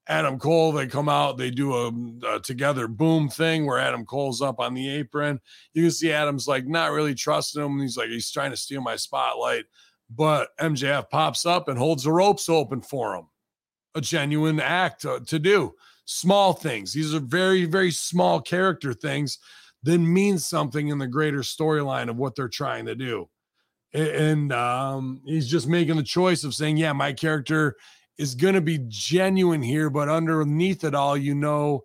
Adam 0.08 0.38
Cole, 0.38 0.72
they 0.72 0.86
come 0.86 1.10
out, 1.10 1.38
they 1.38 1.50
do 1.50 1.74
a, 1.74 1.92
a 2.36 2.40
together 2.40 2.88
boom 2.88 3.28
thing 3.28 3.66
where 3.66 3.80
Adam 3.80 4.06
Cole's 4.06 4.42
up 4.42 4.60
on 4.60 4.74
the 4.74 4.88
apron. 4.90 5.40
You 5.74 5.84
can 5.84 5.92
see 5.92 6.12
Adam's 6.12 6.48
like 6.48 6.68
not 6.68 6.92
really 6.92 7.16
trusting 7.16 7.64
him. 7.64 7.80
He's 7.80 7.98
like, 7.98 8.10
he's 8.10 8.30
trying 8.30 8.52
to 8.52 8.58
steal 8.58 8.82
my 8.82 8.96
spotlight 8.98 9.66
but 10.10 10.56
MJF 10.58 11.10
pops 11.10 11.46
up 11.46 11.68
and 11.68 11.78
holds 11.78 12.04
the 12.04 12.12
ropes 12.12 12.50
open 12.50 12.82
for 12.82 13.16
him. 13.16 13.26
A 13.96 14.02
genuine 14.02 14.60
act 14.60 15.02
to, 15.02 15.22
to 15.26 15.40
do. 15.40 15.74
Small 16.06 16.54
things. 16.54 16.94
These 16.94 17.16
are 17.16 17.20
very, 17.20 17.66
very 17.66 17.92
small 17.92 18.42
character 18.42 18.94
things 18.94 19.40
that 19.84 19.98
mean 19.98 20.38
something 20.38 20.90
in 20.90 20.98
the 20.98 21.08
greater 21.08 21.40
storyline 21.40 22.10
of 22.10 22.18
what 22.18 22.36
they're 22.36 22.48
trying 22.48 22.86
to 22.86 22.96
do. 22.96 23.30
And 23.94 24.52
um, 24.52 25.22
he's 25.26 25.48
just 25.48 25.68
making 25.68 25.96
the 25.96 26.04
choice 26.04 26.44
of 26.44 26.54
saying, 26.54 26.78
yeah, 26.78 26.92
my 26.92 27.14
character 27.14 27.78
is 28.18 28.36
going 28.36 28.56
to 28.56 28.62
be 28.62 28.80
genuine 28.88 29.62
here, 29.62 29.90
but 29.90 30.10
underneath 30.10 30.84
it 30.84 30.96
all, 30.96 31.18
you 31.18 31.36
know 31.36 31.84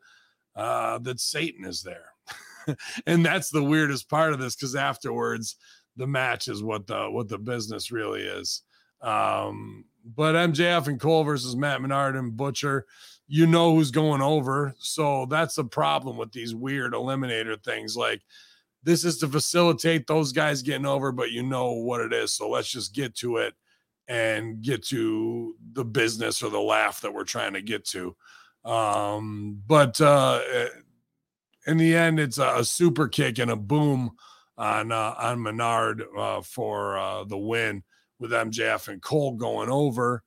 uh, 0.57 0.99
that 0.99 1.21
Satan 1.21 1.65
is 1.65 1.83
there. 1.83 2.13
and 3.07 3.25
that's 3.25 3.51
the 3.51 3.65
weirdest 3.65 4.09
part 4.09 4.33
of 4.33 4.39
this 4.39 4.55
because 4.55 4.77
afterwards, 4.77 5.57
the 5.97 6.07
match 6.07 6.49
is 6.49 6.63
what 6.63 6.87
the 6.87 7.11
what 7.11 7.29
the 7.29 7.39
business 7.39 7.91
really 7.91 8.23
is. 8.23 8.63
Um, 9.01 9.85
but 10.05 10.35
MJF 10.35 10.87
and 10.87 11.01
Cole 11.01 11.25
versus 11.25 11.57
Matt 11.57 11.83
Menard 11.83 12.17
and 12.17 12.37
Butcher, 12.37 12.87
you 13.27 13.47
know 13.47 13.75
who's 13.75 13.91
going 13.91 14.23
over. 14.23 14.75
So 14.79 15.27
that's 15.27 15.55
the 15.55 15.65
problem 15.65 16.17
with 16.17 16.33
these 16.33 16.55
weird 16.55 16.93
eliminator 16.93 17.63
things. 17.63 17.97
Like 17.97 18.23
this 18.83 19.05
is 19.05 19.19
to 19.19 19.29
facilitate 19.29 20.07
those 20.07 20.33
guys 20.33 20.63
getting 20.63 20.87
over, 20.87 21.13
but 21.13 21.31
you 21.31 21.43
know 21.43 21.73
what 21.73 22.01
it 22.01 22.13
is. 22.13 22.33
So 22.33 22.49
let's 22.49 22.71
just 22.71 22.95
get 22.95 23.15
to 23.17 23.39
it 23.39 23.55
and 24.11 24.63
get 24.63 24.85
to 24.89 25.55
the 25.73 25.85
business 25.87 26.43
or 26.43 26.51
the 26.51 26.61
laugh 26.61 27.01
that 27.03 27.15
we're 27.15 27.25
trying 27.25 27.55
to 27.55 27.63
get 27.63 27.87
to. 27.87 28.17
Um, 28.67 29.63
but 29.67 30.01
uh 30.03 30.41
in 31.67 31.77
the 31.77 31.95
end, 31.95 32.19
it's 32.19 32.39
a, 32.39 32.55
a 32.59 32.65
super 32.65 33.09
kick 33.09 33.39
and 33.39 33.51
a 33.51 33.57
boom 33.57 34.13
on 34.57 34.93
uh, 34.93 35.15
on 35.19 35.43
Menard 35.43 36.03
uh, 36.19 36.41
for 36.43 36.99
uh, 36.99 37.25
the 37.25 37.39
win 37.39 37.83
with 38.19 38.33
MJF 38.33 38.89
and 38.89 39.03
Cole 39.03 39.37
going 39.37 39.71
over. 39.71 40.23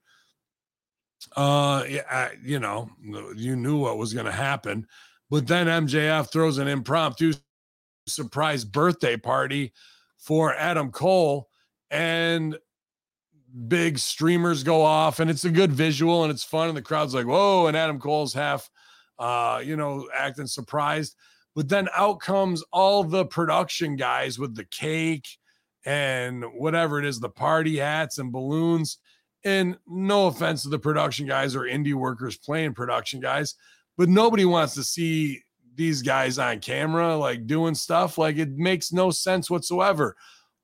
Uh, 1.36 1.84
I- 2.10 2.36
you 2.44 2.58
know, 2.60 2.90
you 3.36 3.56
knew 3.56 3.78
what 3.78 3.98
was 3.98 4.14
going 4.14 4.26
to 4.26 4.32
happen, 4.32 4.86
but 5.30 5.46
then 5.46 5.66
MJF 5.66 6.30
throws 6.30 6.58
an 6.58 6.68
impromptu 6.68 7.32
surprise 8.06 8.64
birthday 8.64 9.16
party 9.16 9.72
for 10.18 10.54
Adam 10.54 10.90
Cole, 10.90 11.48
and 11.90 12.58
big 13.68 13.98
streamers 13.98 14.62
go 14.62 14.82
off, 14.82 15.20
and 15.20 15.30
it's 15.30 15.44
a 15.44 15.50
good 15.50 15.72
visual 15.72 16.22
and 16.22 16.30
it's 16.30 16.44
fun, 16.44 16.68
and 16.68 16.76
the 16.76 16.82
crowd's 16.82 17.14
like, 17.14 17.26
"Whoa!" 17.26 17.66
And 17.66 17.76
Adam 17.76 17.98
Cole's 17.98 18.34
half, 18.34 18.68
uh, 19.18 19.62
you 19.64 19.76
know, 19.76 20.08
acting 20.14 20.46
surprised. 20.46 21.16
But 21.54 21.68
then 21.68 21.88
out 21.96 22.20
comes 22.20 22.64
all 22.72 23.04
the 23.04 23.24
production 23.24 23.96
guys 23.96 24.38
with 24.38 24.56
the 24.56 24.64
cake 24.64 25.26
and 25.86 26.44
whatever 26.54 26.98
it 26.98 27.04
is, 27.04 27.20
the 27.20 27.28
party 27.28 27.76
hats 27.76 28.18
and 28.18 28.32
balloons. 28.32 28.98
And 29.44 29.76
no 29.86 30.26
offense 30.26 30.62
to 30.62 30.70
the 30.70 30.78
production 30.78 31.26
guys 31.26 31.54
or 31.54 31.60
indie 31.60 31.94
workers 31.94 32.38
playing 32.38 32.74
production 32.74 33.20
guys, 33.20 33.54
but 33.96 34.08
nobody 34.08 34.46
wants 34.46 34.74
to 34.74 34.82
see 34.82 35.42
these 35.74 36.02
guys 36.02 36.38
on 36.38 36.60
camera 36.60 37.16
like 37.16 37.46
doing 37.46 37.74
stuff. 37.74 38.16
Like 38.16 38.36
it 38.36 38.52
makes 38.52 38.92
no 38.92 39.10
sense 39.10 39.50
whatsoever. 39.50 40.16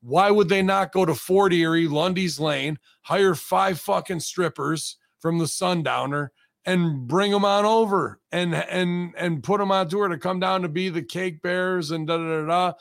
Why 0.02 0.30
would 0.30 0.48
they 0.48 0.62
not 0.62 0.92
go 0.92 1.04
to 1.04 1.14
Fort 1.14 1.52
Erie, 1.52 1.88
Lundy's 1.88 2.40
Lane, 2.40 2.78
hire 3.02 3.34
five 3.34 3.78
fucking 3.80 4.20
strippers 4.20 4.96
from 5.18 5.38
the 5.38 5.46
Sundowner 5.46 6.32
and 6.64 7.06
bring 7.06 7.30
them 7.30 7.44
on 7.44 7.64
over 7.64 8.20
and 8.32 8.54
and 8.54 9.14
and 9.16 9.42
put 9.42 9.58
them 9.58 9.70
on 9.70 9.88
tour 9.88 10.08
to 10.08 10.18
come 10.18 10.40
down 10.40 10.62
to 10.62 10.68
be 10.68 10.88
the 10.88 11.02
cake 11.02 11.42
bears 11.42 11.90
and 11.90 12.06
da 12.06 12.16
da 12.16 12.42
da 12.42 12.46
da. 12.46 12.72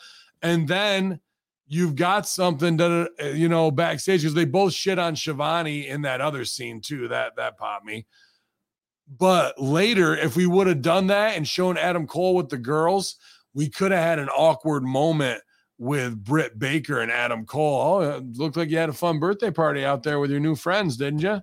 And 0.42 0.68
then 0.68 1.20
you've 1.68 1.96
got 1.96 2.28
something 2.28 2.78
that 2.78 3.34
you 3.36 3.50
know 3.50 3.72
backstage 3.72 4.22
because 4.22 4.34
they 4.34 4.46
both 4.46 4.74
shit 4.74 5.00
on 5.00 5.16
Schiavone 5.16 5.88
in 5.88 6.02
that 6.04 6.22
other 6.22 6.46
scene 6.46 6.82
too. 6.82 7.08
That 7.08 7.36
that 7.38 7.58
popped 7.58 7.86
me. 7.86 8.06
But 9.08 9.60
later, 9.60 10.16
if 10.16 10.36
we 10.36 10.46
would 10.46 10.68
have 10.68 10.82
done 10.82 11.08
that 11.08 11.36
and 11.36 11.48
shown 11.48 11.78
Adam 11.78 12.06
Cole 12.06 12.36
with 12.36 12.50
the 12.50 12.58
girls, 12.58 13.16
we 13.54 13.68
could 13.68 13.92
have 13.92 14.04
had 14.04 14.20
an 14.20 14.30
awkward 14.30 14.84
moment 14.84 15.42
with 15.80 16.24
Britt 16.24 16.60
Baker 16.60 17.00
and 17.00 17.12
Adam 17.12 17.46
Cole. 17.46 17.82
Oh, 17.82 18.18
it 18.18 18.38
looked 18.38 18.58
like 18.58 18.70
you 18.70 18.78
had 18.78 18.90
a 18.90 18.94
fun 18.94 19.18
birthday 19.18 19.50
party 19.50 19.84
out 19.84 20.04
there 20.04 20.20
with 20.20 20.30
your 20.30 20.42
new 20.42 20.56
friends, 20.56 20.98
didn't 20.98 21.22
you? 21.22 21.42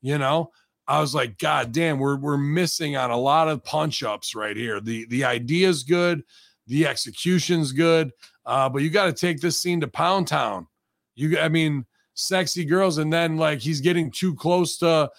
You 0.00 0.18
know, 0.18 0.50
I 0.88 1.00
was 1.00 1.14
like, 1.14 1.38
God 1.38 1.70
damn, 1.70 1.98
we're 1.98 2.16
we're 2.16 2.38
missing 2.38 2.96
on 2.96 3.10
a 3.10 3.16
lot 3.16 3.48
of 3.48 3.62
punch 3.62 4.02
ups 4.02 4.34
right 4.34 4.56
here. 4.56 4.80
The 4.80 5.06
the 5.06 5.24
idea's 5.24 5.82
good, 5.82 6.24
the 6.66 6.86
execution's 6.86 7.72
good, 7.72 8.10
uh, 8.46 8.68
but 8.68 8.82
you 8.82 8.90
got 8.90 9.06
to 9.06 9.12
take 9.12 9.40
this 9.40 9.60
scene 9.60 9.80
to 9.82 9.88
Pound 9.88 10.28
Town. 10.28 10.66
You, 11.14 11.38
I 11.38 11.48
mean, 11.48 11.84
sexy 12.14 12.64
girls, 12.64 12.98
and 12.98 13.12
then 13.12 13.36
like 13.36 13.60
he's 13.60 13.80
getting 13.80 14.10
too 14.10 14.34
close 14.34 14.78
to. 14.78 15.10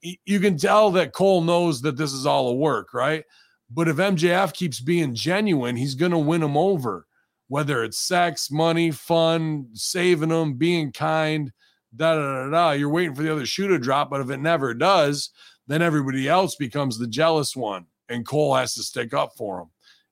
You 0.00 0.38
can 0.38 0.56
tell 0.56 0.92
that 0.92 1.12
Cole 1.12 1.40
knows 1.40 1.80
that 1.82 1.96
this 1.96 2.12
is 2.12 2.24
all 2.24 2.50
a 2.50 2.54
work, 2.54 2.94
right? 2.94 3.24
But 3.68 3.88
if 3.88 3.96
MJF 3.96 4.52
keeps 4.54 4.78
being 4.78 5.12
genuine, 5.12 5.74
he's 5.74 5.96
to 6.12 6.18
win 6.18 6.42
him 6.42 6.56
over, 6.56 7.07
whether 7.48 7.82
it's 7.82 7.98
sex, 7.98 8.50
money, 8.50 8.90
fun, 8.90 9.68
saving 9.72 10.28
them, 10.28 10.54
being 10.54 10.92
kind, 10.92 11.52
da 11.94 12.14
da 12.14 12.44
da 12.44 12.50
da. 12.50 12.70
You're 12.72 12.90
waiting 12.90 13.14
for 13.14 13.22
the 13.22 13.32
other 13.32 13.46
shoe 13.46 13.68
to 13.68 13.78
drop, 13.78 14.10
but 14.10 14.20
if 14.20 14.30
it 14.30 14.38
never 14.38 14.74
does, 14.74 15.30
then 15.66 15.82
everybody 15.82 16.28
else 16.28 16.54
becomes 16.54 16.98
the 16.98 17.06
jealous 17.06 17.56
one, 17.56 17.86
and 18.08 18.26
Cole 18.26 18.54
has 18.54 18.74
to 18.74 18.82
stick 18.82 19.12
up 19.12 19.32
for 19.36 19.60
him. 19.60 19.68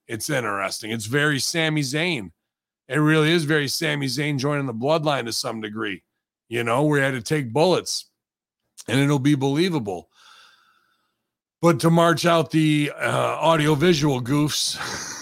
It's 0.09 0.31
interesting. 0.31 0.91
It's 0.91 1.07
very 1.07 1.39
Sami 1.39 1.83
Zayn. 1.83 2.31
It 2.89 2.99
really 2.99 3.33
is 3.33 3.45
very 3.45 3.69
Sami 3.69 4.07
Zayn 4.07 4.39
joining 4.39 4.67
the 4.67 4.75
bloodline 4.75 5.25
to 5.25 5.33
some 5.33 5.61
degree. 5.61 6.03
You 6.49 6.63
know, 6.63 6.85
we 6.85 7.01
had 7.01 7.15
to 7.15 7.23
take 7.23 7.53
bullets, 7.53 8.11
and 8.87 9.01
it'll 9.01 9.19
be 9.19 9.35
believable. 9.35 10.09
But 11.63 11.81
to 11.81 11.91
march 11.91 12.27
out 12.27 12.51
the 12.51 12.93
uh, 13.01 13.37
audio 13.41 13.75
visual 13.75 14.21
goofs 14.21 14.77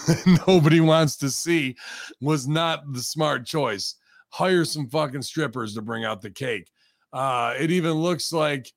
nobody 0.47 0.79
wants 0.79 1.17
to 1.17 1.29
see 1.29 1.75
was 2.21 2.47
not 2.47 2.91
the 2.93 3.01
smart 3.01 3.45
choice. 3.45 3.95
Hire 4.29 4.65
some 4.65 4.87
fucking 4.89 5.21
strippers 5.21 5.73
to 5.75 5.81
bring 5.81 6.05
out 6.05 6.21
the 6.21 6.29
cake. 6.29 6.69
Uh, 7.13 7.53
it 7.57 7.71
even 7.71 7.93
looks 7.93 8.33
like, 8.33 8.71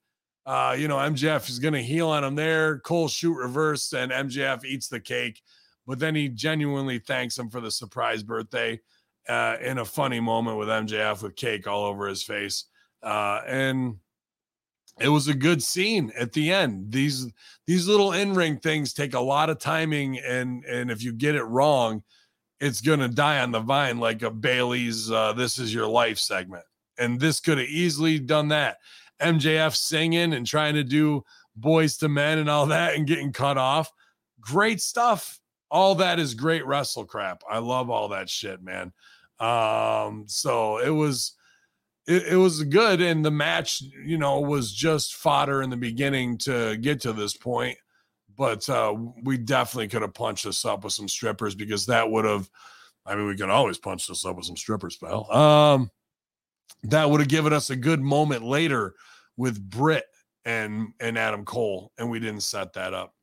uh, 0.45 0.75
you 0.77 0.87
know, 0.87 0.97
MJF 0.97 1.49
is 1.49 1.59
going 1.59 1.73
to 1.73 1.83
heal 1.83 2.07
on 2.09 2.23
him 2.23 2.35
there. 2.35 2.79
Cole 2.79 3.07
shoot 3.07 3.35
reverse, 3.35 3.91
and 3.93 4.11
MJF 4.11 4.63
eats 4.63 4.87
the 4.87 4.99
cake. 4.99 5.41
But 5.85 5.99
then 5.99 6.15
he 6.15 6.29
genuinely 6.29 6.99
thanks 6.99 7.37
him 7.37 7.49
for 7.49 7.59
the 7.59 7.71
surprise 7.71 8.23
birthday 8.23 8.79
uh, 9.27 9.57
in 9.61 9.79
a 9.79 9.85
funny 9.85 10.19
moment 10.19 10.57
with 10.57 10.69
MJF 10.69 11.23
with 11.23 11.35
cake 11.35 11.67
all 11.67 11.83
over 11.85 12.07
his 12.07 12.23
face. 12.23 12.65
Uh, 13.03 13.41
and 13.45 13.95
it 14.99 15.09
was 15.09 15.27
a 15.27 15.33
good 15.33 15.61
scene 15.63 16.11
at 16.17 16.33
the 16.33 16.51
end. 16.51 16.91
These 16.91 17.31
these 17.67 17.87
little 17.87 18.13
in-ring 18.13 18.59
things 18.59 18.93
take 18.93 19.13
a 19.13 19.19
lot 19.19 19.49
of 19.49 19.59
timing, 19.59 20.19
and 20.19 20.63
and 20.65 20.91
if 20.91 21.03
you 21.03 21.13
get 21.13 21.35
it 21.35 21.43
wrong, 21.43 22.03
it's 22.59 22.81
gonna 22.81 23.07
die 23.07 23.39
on 23.41 23.51
the 23.51 23.59
vine 23.59 23.99
like 23.99 24.21
a 24.21 24.31
Bayley's 24.31 25.11
uh, 25.11 25.33
"This 25.33 25.59
Is 25.59 25.73
Your 25.73 25.87
Life" 25.87 26.17
segment. 26.17 26.63
And 26.97 27.19
this 27.19 27.39
could 27.39 27.57
have 27.57 27.67
easily 27.67 28.19
done 28.19 28.49
that. 28.49 28.77
MJF 29.21 29.75
singing 29.75 30.33
and 30.33 30.45
trying 30.45 30.75
to 30.75 30.83
do 30.83 31.23
Boyz 31.59 32.01
II 32.01 32.09
Men 32.09 32.39
and 32.39 32.49
all 32.49 32.65
that, 32.67 32.95
and 32.95 33.07
getting 33.07 33.31
cut 33.31 33.57
off. 33.57 33.91
Great 34.39 34.81
stuff. 34.81 35.39
All 35.71 35.95
that 35.95 36.19
is 36.19 36.33
great 36.33 36.65
wrestle 36.65 37.05
crap. 37.05 37.43
I 37.49 37.59
love 37.59 37.89
all 37.89 38.09
that 38.09 38.29
shit, 38.29 38.61
man. 38.61 38.91
Um, 39.39 40.25
so 40.27 40.79
it 40.79 40.89
was 40.89 41.35
it, 42.09 42.33
it, 42.33 42.35
was 42.35 42.63
good 42.63 43.01
and 43.01 43.23
the 43.23 43.31
match 43.31 43.83
you 44.03 44.17
know 44.17 44.39
was 44.39 44.73
just 44.73 45.15
fodder 45.15 45.61
in 45.61 45.69
the 45.69 45.77
beginning 45.77 46.37
to 46.39 46.75
get 46.77 47.01
to 47.01 47.13
this 47.13 47.37
point. 47.37 47.77
But 48.35 48.67
uh, 48.69 48.95
we 49.23 49.37
definitely 49.37 49.89
could 49.89 50.01
have 50.01 50.13
punched 50.13 50.45
this 50.45 50.65
up 50.65 50.83
with 50.83 50.93
some 50.93 51.07
strippers 51.07 51.55
because 51.55 51.85
that 51.85 52.09
would 52.09 52.25
have 52.25 52.49
i 53.05 53.15
mean 53.15 53.27
we 53.27 53.35
can 53.35 53.49
always 53.49 53.77
punch 53.77 54.07
this 54.07 54.25
up 54.25 54.35
with 54.35 54.45
some 54.45 54.57
strippers 54.57 54.97
pal. 54.97 55.31
Um 55.31 55.91
that 56.83 57.09
would 57.09 57.19
have 57.19 57.29
given 57.29 57.53
us 57.53 57.69
a 57.69 57.75
good 57.75 58.01
moment 58.01 58.43
later 58.43 58.95
with 59.37 59.61
Britt 59.69 60.05
and 60.45 60.93
and 60.99 61.17
adam 61.17 61.45
cole 61.45 61.91
and 61.97 62.09
we 62.09 62.19
didn't 62.19 62.41
set 62.41 62.73
that 62.73 62.93
up. 62.93 63.13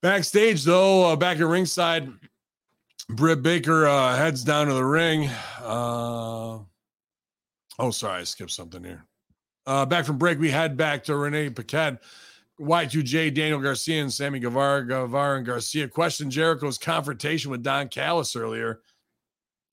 Backstage 0.00 0.64
though 0.64 1.12
uh, 1.12 1.16
back 1.16 1.38
at 1.38 1.46
ringside 1.46 2.08
Britt 3.08 3.42
Baker 3.42 3.86
uh, 3.86 4.16
heads 4.16 4.42
down 4.42 4.66
to 4.66 4.74
the 4.74 4.84
ring. 4.84 5.28
Uh, 5.60 6.58
Oh, 7.78 7.90
sorry, 7.90 8.20
I 8.20 8.24
skipped 8.24 8.50
something 8.50 8.82
here. 8.82 9.04
Uh, 9.66 9.84
back 9.84 10.04
from 10.04 10.18
break, 10.18 10.38
we 10.38 10.50
head 10.50 10.76
back 10.76 11.04
to 11.04 11.16
Renee 11.16 11.50
Paquette, 11.50 12.02
Y2J, 12.60 13.34
Daniel 13.34 13.60
Garcia, 13.60 14.00
and 14.00 14.12
Sammy 14.12 14.38
Guevara. 14.38 14.86
Guevara 14.86 15.38
and 15.38 15.46
Garcia 15.46 15.88
questioned 15.88 16.32
Jericho's 16.32 16.78
confrontation 16.78 17.50
with 17.50 17.62
Don 17.62 17.88
Callis 17.88 18.36
earlier. 18.36 18.80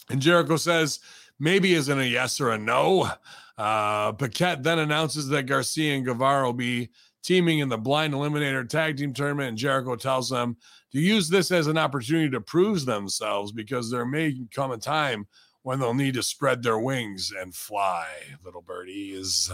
And 0.09 0.21
Jericho 0.21 0.57
says 0.57 0.99
maybe 1.39 1.73
isn't 1.73 1.99
a 1.99 2.03
yes 2.03 2.41
or 2.41 2.51
a 2.51 2.57
no. 2.57 3.09
Uh, 3.57 4.11
Paquette 4.13 4.63
then 4.63 4.79
announces 4.79 5.27
that 5.27 5.43
Garcia 5.43 5.95
and 5.95 6.05
Guevara 6.05 6.45
will 6.45 6.53
be 6.53 6.89
teaming 7.23 7.59
in 7.59 7.69
the 7.69 7.77
Blind 7.77 8.13
Eliminator 8.13 8.67
Tag 8.67 8.97
Team 8.97 9.13
Tournament. 9.13 9.49
And 9.49 9.57
Jericho 9.57 9.95
tells 9.95 10.29
them 10.29 10.57
to 10.91 10.99
use 10.99 11.29
this 11.29 11.51
as 11.51 11.67
an 11.67 11.77
opportunity 11.77 12.29
to 12.31 12.41
prove 12.41 12.85
themselves 12.85 13.51
because 13.51 13.89
there 13.89 14.05
may 14.05 14.35
come 14.53 14.71
a 14.71 14.77
time 14.77 15.27
when 15.63 15.79
they'll 15.79 15.93
need 15.93 16.13
to 16.13 16.23
spread 16.23 16.61
their 16.61 16.77
wings 16.77 17.33
and 17.37 17.55
fly, 17.55 18.07
little 18.43 18.61
birdies. 18.61 19.49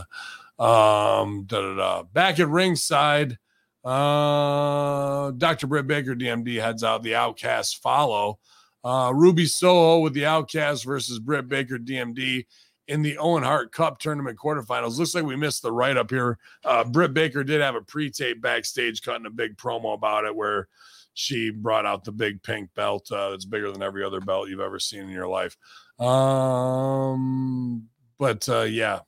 Um, 0.58 1.46
da, 1.46 1.62
da, 1.62 1.76
da. 1.76 2.04
Back 2.04 2.40
at 2.40 2.50
ringside, 2.50 3.38
uh, 3.86 5.32
Dr. 5.32 5.68
Britt 5.68 5.88
Baker, 5.88 6.16
DMD, 6.16 6.60
heads 6.60 6.84
out. 6.84 7.04
The 7.04 7.16
Outcasts 7.16 7.74
follow. 7.74 8.40
Uh, 8.84 9.12
Ruby 9.14 9.46
Soho 9.46 10.00
with 10.00 10.14
the 10.14 10.26
Outcasts 10.26 10.84
versus 10.84 11.20
Britt 11.20 11.48
Baker, 11.48 11.78
DMD 11.78 12.46
in 12.88 13.04
the 13.04 13.18
Owen 13.20 13.44
Hart 13.44 13.72
Cup 13.72 14.00
tournament 14.00 14.38
quarterfinals. 14.38 14.98
Looks 14.98 15.14
like 15.14 15.24
we 15.24 15.36
missed 15.36 15.62
the 15.62 15.72
write 15.72 15.96
up 15.96 16.10
here. 16.10 16.38
Uh, 16.66 16.84
Britt 16.84 17.14
Baker 17.14 17.44
did 17.44 17.62
have 17.62 17.76
a 17.76 17.82
pre 17.82 18.10
tape 18.10 18.42
backstage 18.42 19.02
cutting 19.02 19.28
a 19.28 19.32
big 19.32 19.58
promo 19.58 19.94
about 19.94 20.26
it 20.26 20.36
where 20.36 20.68
she 21.14 21.52
brought 21.52 21.86
out 21.86 22.04
the 22.04 22.12
big 22.12 22.42
pink 22.42 22.70
belt 22.76 23.12
uh, 23.12 23.30
that's 23.30 23.46
bigger 23.46 23.72
than 23.72 23.84
every 23.84 24.04
other 24.04 24.22
belt 24.22 24.50
you've 24.50 24.60
ever 24.60 24.80
seen 24.80 25.02
in 25.02 25.10
your 25.10 25.28
life. 25.28 25.56
Um, 26.00 27.90
but 28.18 28.48
uh, 28.48 28.62
yeah, 28.62 29.00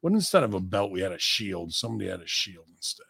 what 0.00 0.12
instead 0.12 0.42
of 0.42 0.54
a 0.54 0.60
belt, 0.60 0.90
we 0.90 1.00
had 1.00 1.12
a 1.12 1.18
shield. 1.18 1.72
Somebody 1.72 2.10
had 2.10 2.20
a 2.20 2.26
shield 2.26 2.66
instead. 2.74 3.06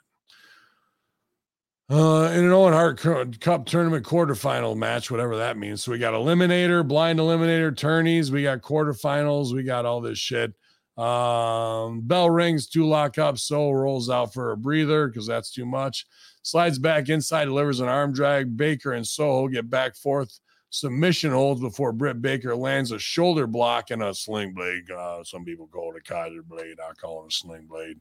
Uh, 1.90 2.30
in 2.32 2.44
an 2.44 2.52
Owen 2.52 2.72
Hart 2.72 3.00
Cup 3.40 3.66
tournament 3.66 4.06
quarterfinal 4.06 4.76
match, 4.76 5.10
whatever 5.10 5.36
that 5.38 5.58
means. 5.58 5.82
So 5.82 5.92
we 5.92 5.98
got 5.98 6.14
eliminator, 6.14 6.86
blind 6.86 7.18
eliminator, 7.18 7.76
tourneys. 7.76 8.32
We 8.32 8.44
got 8.44 8.62
quarterfinals. 8.62 9.54
We 9.54 9.62
got 9.62 9.84
all 9.84 10.00
this 10.00 10.18
shit. 10.18 10.54
Um, 10.96 12.02
bell 12.02 12.30
rings, 12.30 12.66
two 12.66 12.86
lock 12.86 13.18
up. 13.18 13.38
So 13.38 13.70
rolls 13.70 14.08
out 14.08 14.32
for 14.32 14.52
a 14.52 14.56
breather 14.56 15.08
because 15.08 15.26
that's 15.26 15.50
too 15.50 15.66
much. 15.66 16.06
Slides 16.42 16.78
back 16.78 17.08
inside, 17.08 17.46
delivers 17.46 17.80
an 17.80 17.88
arm 17.88 18.12
drag. 18.12 18.56
Baker 18.56 18.92
and 18.92 19.06
Soho 19.06 19.48
get 19.48 19.68
back 19.68 19.94
forth 19.96 20.38
submission 20.72 21.30
holds 21.30 21.60
before 21.60 21.92
Britt 21.92 22.22
Baker 22.22 22.56
lands 22.56 22.92
a 22.92 22.98
shoulder 22.98 23.46
block 23.46 23.90
and 23.90 24.02
a 24.02 24.14
sling 24.14 24.54
blade. 24.54 24.90
Uh, 24.90 25.22
some 25.22 25.44
people 25.44 25.68
call 25.68 25.94
it 25.94 25.98
a 25.98 26.00
Kaiser 26.00 26.42
blade. 26.42 26.78
I 26.80 26.94
call 26.94 27.24
it 27.24 27.32
a 27.32 27.34
sling 27.34 27.66
blade. 27.66 28.00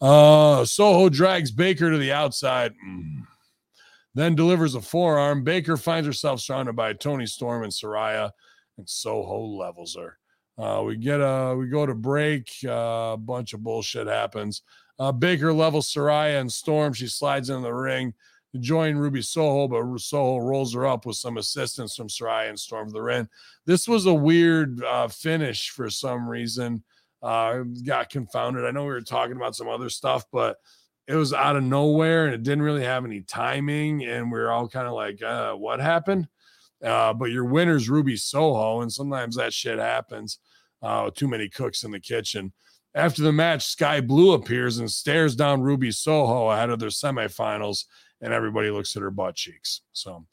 Uh, 0.00 0.64
Soho 0.64 1.08
drags 1.08 1.52
Baker 1.52 1.90
to 1.90 1.98
the 1.98 2.12
outside, 2.12 2.74
mm. 2.84 3.22
then 4.14 4.34
delivers 4.34 4.74
a 4.74 4.80
forearm. 4.80 5.44
Baker 5.44 5.76
finds 5.76 6.06
herself 6.06 6.40
surrounded 6.40 6.74
by 6.74 6.92
Toni 6.94 7.26
Storm 7.26 7.62
and 7.62 7.72
Saraya, 7.72 8.32
and 8.76 8.88
Soho 8.88 9.44
levels 9.44 9.96
her. 9.96 10.18
Uh, 10.58 10.82
we 10.82 10.96
get 10.96 11.20
a 11.20 11.54
we 11.56 11.68
go 11.68 11.86
to 11.86 11.94
break. 11.94 12.50
Uh, 12.64 13.12
a 13.12 13.16
bunch 13.16 13.52
of 13.54 13.62
bullshit 13.62 14.08
happens. 14.08 14.62
Uh, 14.98 15.12
Baker 15.12 15.52
levels 15.52 15.92
Saraya 15.92 16.40
and 16.40 16.50
Storm. 16.50 16.92
She 16.92 17.06
slides 17.06 17.50
in 17.50 17.62
the 17.62 17.72
ring 17.72 18.14
to 18.52 18.58
join 18.58 18.96
Ruby 18.96 19.22
Soho, 19.22 19.68
but 19.68 20.00
Soho 20.00 20.38
rolls 20.38 20.74
her 20.74 20.86
up 20.86 21.06
with 21.06 21.16
some 21.16 21.36
assistance 21.36 21.94
from 21.94 22.08
Saraya 22.08 22.48
and 22.48 22.58
Storm 22.58 22.90
the 22.90 23.02
Ren. 23.02 23.28
This 23.66 23.86
was 23.86 24.06
a 24.06 24.14
weird 24.14 24.82
uh, 24.82 25.08
finish 25.08 25.70
for 25.70 25.88
some 25.88 26.28
reason. 26.28 26.82
Uh, 27.22 27.60
got 27.84 28.10
confounded. 28.10 28.64
I 28.64 28.70
know 28.70 28.82
we 28.82 28.88
were 28.88 29.00
talking 29.02 29.36
about 29.36 29.54
some 29.54 29.68
other 29.68 29.90
stuff, 29.90 30.24
but 30.32 30.56
it 31.06 31.14
was 31.14 31.32
out 31.32 31.56
of 31.56 31.62
nowhere 31.62 32.26
and 32.26 32.34
it 32.34 32.42
didn't 32.42 32.62
really 32.62 32.84
have 32.84 33.04
any 33.04 33.20
timing. 33.20 34.04
And 34.04 34.32
we 34.32 34.38
are 34.38 34.50
all 34.50 34.68
kind 34.68 34.86
of 34.86 34.94
like, 34.94 35.22
uh, 35.22 35.54
what 35.54 35.80
happened? 35.80 36.28
Uh, 36.82 37.12
but 37.12 37.30
your 37.30 37.44
winner's 37.44 37.90
Ruby 37.90 38.16
Soho, 38.16 38.80
and 38.80 38.92
sometimes 38.92 39.36
that 39.36 39.52
shit 39.52 39.78
happens. 39.78 40.38
Uh, 40.82 41.10
too 41.10 41.28
many 41.28 41.48
cooks 41.48 41.84
in 41.84 41.90
the 41.90 42.00
kitchen. 42.00 42.52
After 42.94 43.22
the 43.22 43.32
match, 43.32 43.66
Skye 43.66 44.00
Blue 44.00 44.32
appears 44.32 44.78
and 44.78 44.90
stares 44.90 45.36
down 45.36 45.60
Ruby 45.60 45.92
Soho 45.92 46.48
ahead 46.48 46.70
of 46.70 46.78
their 46.78 46.88
semifinals, 46.88 47.84
and 48.20 48.32
everybody 48.32 48.70
looks 48.70 48.94
at 48.96 49.02
her 49.02 49.10
butt 49.10 49.34
cheeks. 49.34 49.82
So, 49.92 50.26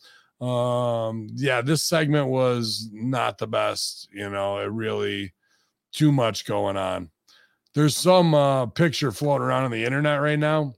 um, 0.46 1.28
yeah, 1.34 1.62
this 1.62 1.84
segment 1.84 2.28
was 2.28 2.90
not 2.92 3.38
the 3.38 3.48
best. 3.48 4.10
You 4.14 4.30
know, 4.30 4.60
it 4.60 4.66
really 4.66 5.34
too 5.92 6.12
much 6.12 6.46
going 6.46 6.78
on. 6.78 7.10
There's 7.74 7.96
some 7.96 8.34
uh, 8.34 8.66
picture 8.68 9.12
floating 9.12 9.46
around 9.46 9.66
on 9.66 9.72
the 9.72 9.86
internet 9.86 10.22
right 10.22 10.40
now 10.40 10.74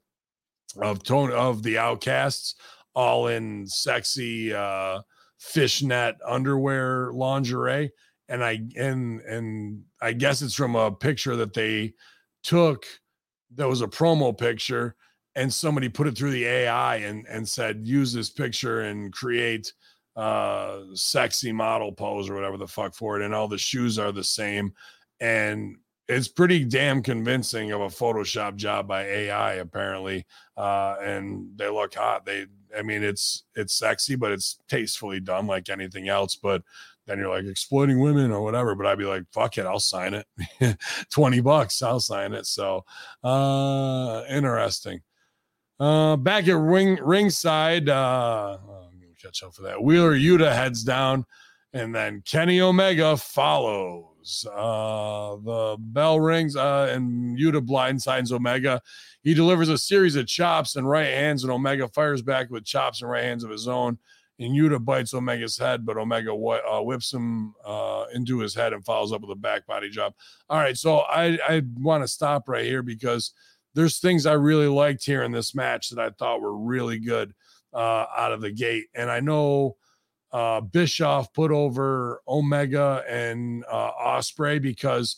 of 0.78 1.03
tone 1.03 1.32
of 1.32 1.64
the 1.64 1.78
outcasts 1.78 2.55
all 2.93 3.28
in 3.28 3.66
sexy 3.68 4.53
uh 4.53 4.99
fishnet 5.39 6.16
underwear 6.28 7.12
lingerie 7.14 7.91
and 8.28 8.43
i 8.43 8.60
and 8.76 9.22
and 9.22 9.82
i 10.01 10.12
guess 10.12 10.41
it's 10.41 10.53
from 10.53 10.76
a 10.76 10.91
picture 10.91 11.36
that 11.36 11.53
they 11.53 11.93
took 12.43 12.86
that 13.55 13.68
was 13.68 13.82
a 13.82 13.88
promo 13.88 14.38
picture 14.38 14.95
and 15.40 15.54
somebody 15.54 15.88
put 15.88 16.06
it 16.08 16.18
through 16.18 16.32
the 16.32 16.46
ai 16.46 16.98
and 16.98 17.26
and 17.28 17.48
said 17.48 17.88
use 17.88 18.12
this 18.12 18.30
picture 18.30 18.82
and 18.82 19.14
create 19.14 19.74
uh 20.16 20.80
sexy 20.94 21.52
model 21.52 21.92
pose 21.92 22.30
or 22.30 22.36
whatever 22.36 22.58
the 22.58 22.68
fuck 22.68 22.94
for 22.94 23.20
it 23.20 23.24
and 23.26 23.34
all 23.34 23.48
the 23.48 23.58
shoes 23.58 23.98
are 23.98 24.12
the 24.12 24.24
same 24.24 24.74
and 25.22 25.78
it's 26.10 26.28
pretty 26.28 26.66
damn 26.66 27.04
convincing 27.04 27.72
of 27.72 27.82
a 27.82 27.88
Photoshop 27.88 28.56
job 28.56 28.88
by 28.88 29.04
AI, 29.04 29.54
apparently. 29.54 30.26
Uh, 30.58 30.96
and 31.00 31.56
they 31.56 31.70
look 31.70 31.94
hot. 31.94 32.26
They, 32.26 32.48
I 32.76 32.82
mean, 32.82 33.04
it's 33.04 33.44
it's 33.56 33.76
sexy, 33.76 34.16
but 34.16 34.32
it's 34.32 34.58
tastefully 34.68 35.20
done 35.20 35.46
like 35.46 35.70
anything 35.70 36.10
else. 36.10 36.36
But 36.36 36.64
then 37.06 37.20
you're 37.20 37.30
like 37.30 37.46
exploiting 37.46 38.00
women 38.00 38.32
or 38.32 38.42
whatever. 38.42 38.74
But 38.74 38.88
I'd 38.88 38.98
be 38.98 39.06
like, 39.06 39.24
fuck 39.32 39.60
it, 39.60 39.68
I'll 39.68 39.80
sign 39.80 40.16
it. 40.16 40.78
20 41.12 41.42
bucks, 41.42 41.82
I'll 41.84 42.00
sign 42.00 42.34
it. 42.34 42.48
So 42.48 42.86
uh 43.24 44.24
interesting. 44.30 45.02
Uh 45.80 46.17
back 46.17 46.47
at 46.47 46.57
ring 46.57 46.99
ringside, 47.01 47.88
uh 47.89 48.57
oh, 48.67 48.89
catch 49.21 49.43
up 49.43 49.53
for 49.53 49.63
that. 49.63 49.82
Wheeler 49.82 50.13
Yuta 50.13 50.53
heads 50.53 50.84
down, 50.84 51.25
and 51.73 51.93
then 51.93 52.21
Kenny 52.25 52.61
Omega 52.61 53.17
follows. 53.17 54.45
Uh, 54.53 55.38
the 55.38 55.77
bell 55.80 56.19
rings 56.19 56.55
uh, 56.55 56.89
and 56.91 57.38
Yuta 57.38 57.65
blindsides 57.65 58.32
Omega. 58.32 58.82
He 59.23 59.34
delivers 59.34 59.69
a 59.69 59.77
series 59.77 60.15
of 60.15 60.27
chops 60.27 60.75
and 60.75 60.88
right 60.88 61.07
hands, 61.07 61.43
and 61.43 61.51
Omega 61.51 61.88
fires 61.88 62.21
back 62.21 62.49
with 62.49 62.65
chops 62.65 63.01
and 63.01 63.09
right 63.09 63.23
hands 63.23 63.43
of 63.43 63.49
his 63.49 63.67
own. 63.67 63.97
And 64.39 64.55
Yuta 64.55 64.84
bites 64.84 65.13
Omega's 65.13 65.57
head, 65.57 65.86
but 65.86 65.97
Omega 65.97 66.32
wh- 66.32 66.65
uh, 66.65 66.82
whips 66.82 67.13
him 67.13 67.53
uh, 67.65 68.05
into 68.13 68.39
his 68.39 68.55
head 68.55 68.71
and 68.71 68.86
follows 68.86 69.11
up 69.11 69.21
with 69.21 69.32
a 69.32 69.36
back 69.36 69.65
body 69.67 69.89
drop. 69.89 70.15
All 70.49 70.57
right, 70.57 70.77
so 70.77 70.99
I, 70.99 71.38
I 71.47 71.61
want 71.75 72.03
to 72.03 72.07
stop 72.07 72.47
right 72.47 72.63
here 72.63 72.82
because 72.82 73.34
there's 73.80 73.99
things 73.99 74.25
I 74.25 74.34
really 74.34 74.67
liked 74.67 75.05
here 75.05 75.23
in 75.23 75.32
this 75.32 75.55
match 75.55 75.89
that 75.89 75.99
I 75.99 76.09
thought 76.09 76.41
were 76.41 76.57
really 76.57 76.99
good 76.99 77.34
uh, 77.73 78.05
out 78.17 78.34
of 78.34 78.41
the 78.41 78.51
gate. 78.51 78.88
And 78.93 79.09
I 79.09 79.21
know 79.21 79.77
uh, 80.34 80.59
Bischoff 80.59 81.32
put 81.32 81.49
over 81.49 82.21
Omega 82.27 83.05
and 83.07 83.63
uh, 83.71 83.91
Ospreay 84.05 84.61
because 84.61 85.15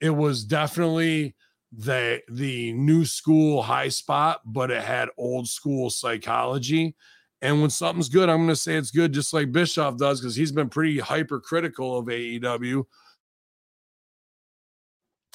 it 0.00 0.10
was 0.10 0.44
definitely 0.44 1.36
the 1.70 2.20
the 2.28 2.72
new 2.72 3.04
school 3.04 3.62
high 3.62 3.88
spot, 3.88 4.40
but 4.44 4.72
it 4.72 4.82
had 4.82 5.08
old 5.16 5.46
school 5.46 5.88
psychology. 5.88 6.96
And 7.42 7.60
when 7.60 7.70
something's 7.70 8.08
good, 8.08 8.28
I'm 8.28 8.38
going 8.38 8.48
to 8.48 8.56
say 8.56 8.74
it's 8.74 8.90
good, 8.90 9.12
just 9.12 9.32
like 9.32 9.52
Bischoff 9.52 9.98
does, 9.98 10.20
because 10.20 10.34
he's 10.34 10.52
been 10.52 10.68
pretty 10.68 10.98
hypercritical 10.98 11.98
of 11.98 12.06
AEW. 12.06 12.86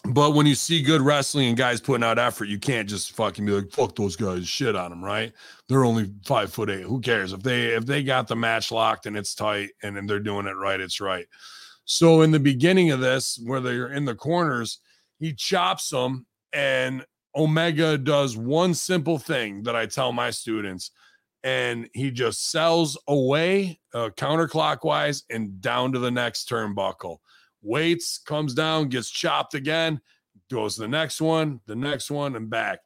But 0.05 0.33
when 0.33 0.45
you 0.45 0.55
see 0.55 0.81
good 0.81 1.01
wrestling 1.01 1.49
and 1.49 1.57
guys 1.57 1.81
putting 1.81 2.05
out 2.05 2.17
effort, 2.17 2.45
you 2.45 2.57
can't 2.57 2.87
just 2.87 3.11
fucking 3.11 3.45
be 3.45 3.51
like, 3.51 3.71
fuck 3.71 3.95
those 3.95 4.15
guys, 4.15 4.47
shit 4.47 4.75
on 4.75 4.91
them, 4.91 5.03
right? 5.03 5.33
They're 5.67 5.83
only 5.83 6.09
five 6.25 6.53
foot 6.53 6.69
eight. 6.69 6.83
Who 6.83 7.01
cares? 7.01 7.33
If 7.33 7.43
they 7.43 7.67
if 7.67 7.85
they 7.85 8.03
got 8.03 8.27
the 8.27 8.35
match 8.35 8.71
locked 8.71 9.07
and 9.07 9.17
it's 9.17 9.35
tight 9.35 9.71
and, 9.83 9.97
and 9.97 10.09
they're 10.09 10.19
doing 10.19 10.47
it 10.47 10.55
right, 10.55 10.79
it's 10.79 11.01
right. 11.01 11.27
So 11.83 12.21
in 12.21 12.31
the 12.31 12.39
beginning 12.39 12.91
of 12.91 13.01
this, 13.01 13.39
where 13.43 13.59
they're 13.59 13.91
in 13.91 14.05
the 14.05 14.15
corners, 14.15 14.79
he 15.19 15.33
chops 15.33 15.89
them, 15.89 16.25
and 16.53 17.05
Omega 17.35 17.97
does 17.97 18.37
one 18.37 18.73
simple 18.73 19.17
thing 19.17 19.63
that 19.63 19.75
I 19.75 19.85
tell 19.85 20.13
my 20.13 20.29
students, 20.31 20.91
and 21.43 21.89
he 21.93 22.09
just 22.09 22.51
sells 22.51 22.97
away 23.07 23.79
uh, 23.93 24.09
counterclockwise 24.15 25.23
and 25.29 25.59
down 25.59 25.91
to 25.91 25.99
the 25.99 26.11
next 26.11 26.49
turnbuckle 26.49 27.17
waits, 27.61 28.17
comes 28.17 28.53
down, 28.53 28.89
gets 28.89 29.09
chopped 29.09 29.53
again, 29.53 29.99
goes 30.49 30.75
to 30.75 30.81
the 30.81 30.87
next 30.87 31.21
one, 31.21 31.59
the 31.65 31.75
next 31.75 32.11
one, 32.11 32.35
and 32.35 32.49
back. 32.49 32.79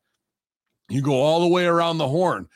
You 0.89 1.01
go 1.01 1.13
all 1.13 1.41
the 1.41 1.47
way 1.47 1.65
around 1.65 1.97
the 1.97 2.07
horn. 2.07 2.47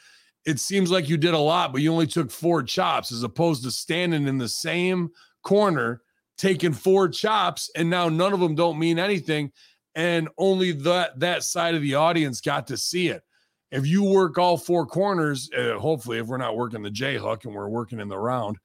It 0.46 0.60
seems 0.60 0.92
like 0.92 1.10
you 1.10 1.18
did 1.18 1.34
a 1.34 1.40
lot, 1.40 1.74
but 1.74 1.82
you 1.82 1.92
only 1.92 2.08
took 2.08 2.32
four 2.32 2.64
chops 2.64 3.12
as 3.12 3.24
opposed 3.24 3.64
to 3.64 3.72
standing 3.72 4.28
in 4.28 4.38
the 4.38 4.48
same 4.48 5.10
corner, 5.44 6.02
taking 6.38 6.74
four 6.74 7.10
chops, 7.10 7.70
and 7.76 7.90
now 7.90 8.10
none 8.10 8.34
of 8.34 8.40
them 8.40 8.56
don't 8.56 8.80
mean 8.80 9.00
anything. 9.00 9.52
And 9.96 10.30
only 10.38 10.74
that 10.74 11.20
that 11.20 11.44
side 11.44 11.74
of 11.76 11.82
the 11.82 11.96
audience 11.96 12.40
got 12.40 12.68
to 12.68 12.78
see 12.78 13.08
it. 13.08 13.24
If 13.72 13.86
you 13.86 14.04
work 14.04 14.38
all 14.38 14.58
four 14.58 14.86
corners, 14.86 15.50
uh, 15.58 15.78
hopefully, 15.80 16.20
if 16.20 16.28
we're 16.28 16.38
not 16.38 16.56
working 16.56 16.84
the 16.84 16.92
J 16.92 17.18
hook 17.18 17.44
and 17.44 17.54
we're 17.54 17.68
working 17.68 18.00
in 18.00 18.08
the 18.08 18.18
round, 18.18 18.58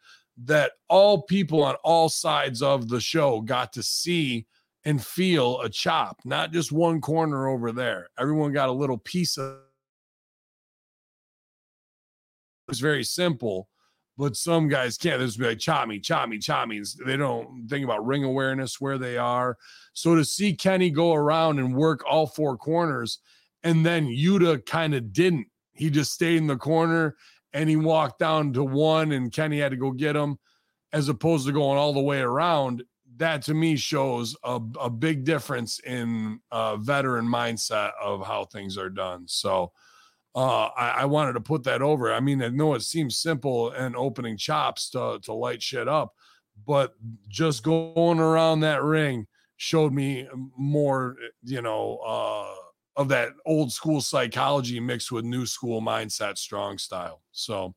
that 0.44 0.72
all 0.88 1.22
people 1.22 1.62
on 1.62 1.74
all 1.84 2.08
sides 2.08 2.62
of 2.62 2.88
the 2.88 3.00
show 3.00 3.40
got 3.40 3.72
to 3.74 3.82
see 3.82 4.46
and 4.84 5.04
feel 5.04 5.60
a 5.60 5.68
chop, 5.68 6.20
not 6.24 6.52
just 6.52 6.72
one 6.72 7.00
corner 7.00 7.48
over 7.48 7.70
there. 7.70 8.08
Everyone 8.18 8.52
got 8.52 8.68
a 8.68 8.72
little 8.72 8.98
piece 8.98 9.38
of 9.38 9.58
it's 12.68 12.80
very 12.80 13.04
simple, 13.04 13.68
but 14.16 14.36
some 14.36 14.68
guys 14.68 14.96
can't. 14.96 15.18
They 15.18 15.26
just 15.26 15.38
like 15.38 15.58
chop 15.58 15.86
me, 15.88 16.00
chop 16.00 16.28
me, 16.28 16.38
chop 16.38 16.68
me. 16.68 16.82
They 17.04 17.16
don't 17.16 17.68
think 17.68 17.84
about 17.84 18.06
ring 18.06 18.24
awareness 18.24 18.80
where 18.80 18.98
they 18.98 19.18
are. 19.18 19.58
So 19.92 20.14
to 20.14 20.24
see 20.24 20.54
Kenny 20.54 20.90
go 20.90 21.12
around 21.12 21.58
and 21.58 21.74
work 21.74 22.02
all 22.08 22.26
four 22.26 22.56
corners, 22.56 23.18
and 23.62 23.84
then 23.84 24.06
Yuta 24.06 24.64
kind 24.64 24.94
of 24.94 25.12
didn't. 25.12 25.48
He 25.74 25.90
just 25.90 26.12
stayed 26.12 26.36
in 26.36 26.46
the 26.46 26.56
corner 26.56 27.16
and 27.52 27.68
he 27.68 27.76
walked 27.76 28.18
down 28.18 28.52
to 28.54 28.64
one 28.64 29.12
and 29.12 29.32
Kenny 29.32 29.58
had 29.58 29.72
to 29.72 29.76
go 29.76 29.90
get 29.90 30.16
him 30.16 30.38
as 30.92 31.08
opposed 31.08 31.46
to 31.46 31.52
going 31.52 31.78
all 31.78 31.92
the 31.92 32.00
way 32.00 32.20
around. 32.20 32.82
That 33.16 33.42
to 33.42 33.54
me 33.54 33.76
shows 33.76 34.36
a, 34.42 34.60
a 34.80 34.90
big 34.90 35.24
difference 35.24 35.78
in 35.80 36.40
uh, 36.50 36.76
veteran 36.76 37.26
mindset 37.26 37.92
of 38.02 38.26
how 38.26 38.46
things 38.46 38.78
are 38.78 38.90
done. 38.90 39.24
So 39.26 39.72
uh, 40.34 40.68
I, 40.76 40.88
I, 40.88 41.04
wanted 41.04 41.34
to 41.34 41.40
put 41.40 41.62
that 41.64 41.82
over. 41.82 42.12
I 42.12 42.20
mean, 42.20 42.42
I 42.42 42.48
know 42.48 42.72
it 42.72 42.80
seems 42.80 43.18
simple 43.18 43.70
and 43.70 43.94
opening 43.94 44.38
chops 44.38 44.88
to, 44.90 45.20
to 45.24 45.34
light 45.34 45.62
shit 45.62 45.88
up, 45.88 46.14
but 46.66 46.94
just 47.28 47.62
going 47.62 48.18
around 48.18 48.60
that 48.60 48.82
ring 48.82 49.26
showed 49.58 49.92
me 49.92 50.26
more, 50.56 51.16
you 51.44 51.60
know, 51.60 51.98
uh, 51.98 52.54
of 52.96 53.08
that 53.08 53.30
old 53.46 53.72
school 53.72 54.00
psychology 54.00 54.78
mixed 54.80 55.12
with 55.12 55.24
new 55.24 55.46
school 55.46 55.80
mindset, 55.80 56.36
strong 56.36 56.78
style. 56.78 57.22
So, 57.32 57.74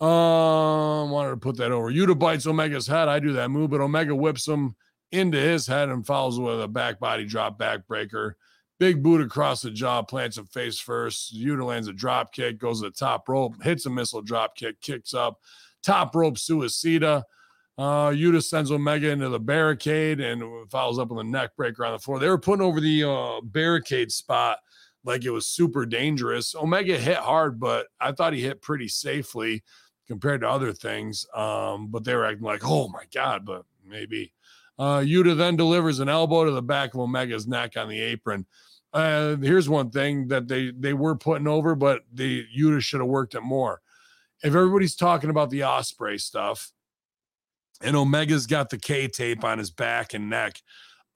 um, 0.00 1.10
wanted 1.10 1.30
to 1.30 1.36
put 1.36 1.56
that 1.58 1.72
over. 1.72 1.90
Yuta 1.90 2.18
bites 2.18 2.46
Omega's 2.46 2.86
head. 2.86 3.08
I 3.08 3.18
do 3.18 3.32
that 3.34 3.50
move, 3.50 3.70
but 3.70 3.80
Omega 3.80 4.14
whips 4.14 4.48
him 4.48 4.74
into 5.12 5.38
his 5.38 5.66
head 5.66 5.88
and 5.88 6.06
follows 6.06 6.38
with 6.38 6.62
a 6.62 6.68
back 6.68 6.98
body 7.00 7.26
drop 7.26 7.58
backbreaker. 7.58 8.32
Big 8.78 9.02
boot 9.02 9.20
across 9.20 9.60
the 9.60 9.70
jaw, 9.70 10.00
plants 10.00 10.38
him 10.38 10.46
face 10.46 10.78
first. 10.78 11.36
Yuta 11.36 11.66
lands 11.66 11.88
a 11.88 11.92
drop 11.92 12.32
kick, 12.32 12.58
goes 12.58 12.80
to 12.80 12.88
the 12.88 12.92
top 12.92 13.28
rope, 13.28 13.62
hits 13.62 13.84
a 13.84 13.90
missile 13.90 14.22
drop 14.22 14.56
kick, 14.56 14.80
kicks 14.80 15.12
up, 15.12 15.38
top 15.82 16.14
rope 16.14 16.36
suicida. 16.36 17.22
Uh, 17.78 18.10
Yuta 18.10 18.42
sends 18.42 18.70
Omega 18.70 19.10
into 19.10 19.28
the 19.28 19.40
barricade 19.40 20.20
and 20.20 20.70
follows 20.70 20.98
up 20.98 21.08
with 21.08 21.20
a 21.20 21.28
neck 21.28 21.56
breaker 21.56 21.84
on 21.84 21.92
the 21.92 21.98
floor. 21.98 22.18
They 22.18 22.28
were 22.28 22.38
putting 22.38 22.64
over 22.64 22.80
the 22.80 23.04
uh, 23.04 23.40
barricade 23.42 24.12
spot 24.12 24.58
like 25.04 25.24
it 25.24 25.30
was 25.30 25.46
super 25.46 25.86
dangerous. 25.86 26.54
Omega 26.54 26.98
hit 26.98 27.16
hard, 27.16 27.58
but 27.58 27.86
I 28.00 28.12
thought 28.12 28.34
he 28.34 28.42
hit 28.42 28.60
pretty 28.60 28.88
safely 28.88 29.62
compared 30.06 30.42
to 30.42 30.48
other 30.48 30.72
things. 30.72 31.26
Um, 31.34 31.88
but 31.88 32.04
they 32.04 32.14
were 32.14 32.26
acting 32.26 32.44
like, 32.44 32.62
oh 32.64 32.88
my 32.88 33.04
God, 33.14 33.46
but 33.46 33.64
maybe. 33.86 34.32
Uh, 34.78 35.00
Yuta 35.00 35.36
then 35.36 35.56
delivers 35.56 36.00
an 36.00 36.08
elbow 36.08 36.44
to 36.44 36.50
the 36.50 36.62
back 36.62 36.94
of 36.94 37.00
Omega's 37.00 37.46
neck 37.46 37.76
on 37.76 37.88
the 37.88 38.00
apron. 38.00 38.46
Uh, 38.92 39.36
here's 39.36 39.68
one 39.68 39.90
thing 39.90 40.26
that 40.28 40.48
they 40.48 40.72
they 40.72 40.94
were 40.94 41.14
putting 41.14 41.46
over, 41.46 41.74
but 41.74 42.02
the 42.12 42.44
Yuta 42.56 42.80
should 42.80 43.00
have 43.00 43.08
worked 43.08 43.34
it 43.34 43.42
more. 43.42 43.80
If 44.42 44.54
everybody's 44.54 44.96
talking 44.96 45.30
about 45.30 45.50
the 45.50 45.60
Ospreay 45.60 46.20
stuff, 46.20 46.72
and 47.80 47.96
Omega's 47.96 48.46
got 48.46 48.70
the 48.70 48.78
K 48.78 49.08
tape 49.08 49.44
on 49.44 49.58
his 49.58 49.70
back 49.70 50.14
and 50.14 50.30
neck. 50.30 50.60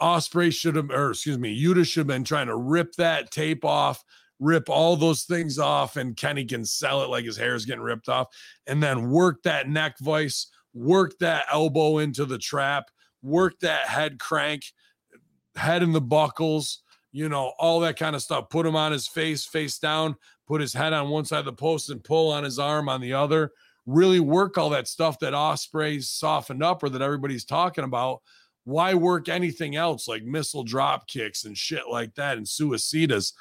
Ospreay 0.00 0.52
should 0.52 0.76
have, 0.76 0.90
or 0.90 1.10
excuse 1.10 1.38
me, 1.38 1.60
Yuta 1.60 1.86
should 1.86 2.00
have 2.00 2.06
been 2.06 2.24
trying 2.24 2.48
to 2.48 2.56
rip 2.56 2.92
that 2.94 3.30
tape 3.30 3.64
off 3.64 4.04
rip 4.40 4.68
all 4.68 4.96
those 4.96 5.24
things 5.24 5.58
off, 5.58 5.96
and 5.96 6.16
Kenny 6.16 6.44
can 6.44 6.64
sell 6.64 7.02
it 7.02 7.10
like 7.10 7.24
his 7.24 7.36
hair 7.36 7.54
is 7.54 7.64
getting 7.64 7.82
ripped 7.82 8.08
off, 8.08 8.28
and 8.66 8.82
then 8.82 9.10
work 9.10 9.42
that 9.42 9.68
neck 9.68 9.96
vice, 10.00 10.48
work 10.72 11.18
that 11.20 11.46
elbow 11.52 11.98
into 11.98 12.24
the 12.24 12.38
trap, 12.38 12.90
work 13.22 13.58
that 13.60 13.86
head 13.86 14.18
crank, 14.18 14.64
head 15.56 15.82
in 15.82 15.92
the 15.92 16.00
buckles, 16.00 16.82
you 17.12 17.28
know, 17.28 17.52
all 17.58 17.80
that 17.80 17.96
kind 17.96 18.16
of 18.16 18.22
stuff. 18.22 18.50
Put 18.50 18.66
him 18.66 18.76
on 18.76 18.92
his 18.92 19.06
face, 19.06 19.44
face 19.44 19.78
down, 19.78 20.16
put 20.46 20.60
his 20.60 20.74
head 20.74 20.92
on 20.92 21.08
one 21.08 21.24
side 21.24 21.38
of 21.38 21.44
the 21.44 21.52
post 21.52 21.90
and 21.90 22.02
pull 22.02 22.32
on 22.32 22.44
his 22.44 22.58
arm 22.58 22.88
on 22.88 23.00
the 23.00 23.12
other. 23.12 23.52
Really 23.86 24.20
work 24.20 24.56
all 24.56 24.70
that 24.70 24.88
stuff 24.88 25.18
that 25.20 25.34
Ospreay's 25.34 26.08
softened 26.08 26.62
up 26.62 26.82
or 26.82 26.88
that 26.88 27.02
everybody's 27.02 27.44
talking 27.44 27.84
about. 27.84 28.22
Why 28.64 28.94
work 28.94 29.28
anything 29.28 29.76
else 29.76 30.08
like 30.08 30.24
missile 30.24 30.64
drop 30.64 31.06
kicks 31.06 31.44
and 31.44 31.56
shit 31.56 31.82
like 31.90 32.14
that 32.14 32.38
and 32.38 32.46
suicidas? 32.46 33.34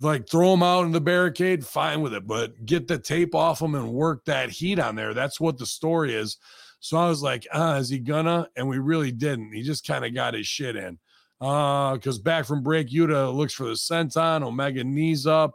Like 0.00 0.28
throw 0.28 0.52
them 0.52 0.62
out 0.62 0.84
in 0.84 0.92
the 0.92 1.00
barricade, 1.00 1.66
fine 1.66 2.00
with 2.00 2.14
it, 2.14 2.26
but 2.26 2.64
get 2.64 2.88
the 2.88 2.98
tape 2.98 3.34
off 3.34 3.58
them 3.58 3.74
and 3.74 3.92
work 3.92 4.24
that 4.24 4.48
heat 4.48 4.78
on 4.78 4.94
there. 4.94 5.12
That's 5.12 5.40
what 5.40 5.58
the 5.58 5.66
story 5.66 6.14
is. 6.14 6.38
So 6.80 6.96
I 6.96 7.08
was 7.08 7.22
like, 7.22 7.46
ah, 7.52 7.76
is 7.76 7.88
he 7.88 7.98
gonna? 7.98 8.48
And 8.56 8.68
we 8.68 8.78
really 8.78 9.10
didn't. 9.10 9.52
He 9.52 9.62
just 9.62 9.86
kind 9.86 10.04
of 10.04 10.14
got 10.14 10.34
his 10.34 10.46
shit 10.46 10.76
in. 10.76 10.98
Uh, 11.40 11.94
because 11.94 12.18
back 12.18 12.46
from 12.46 12.62
break, 12.62 12.88
Yuta 12.88 13.34
looks 13.34 13.52
for 13.52 13.64
the 13.64 13.72
senton, 13.72 14.42
Omega 14.42 14.82
knees 14.82 15.26
up, 15.26 15.54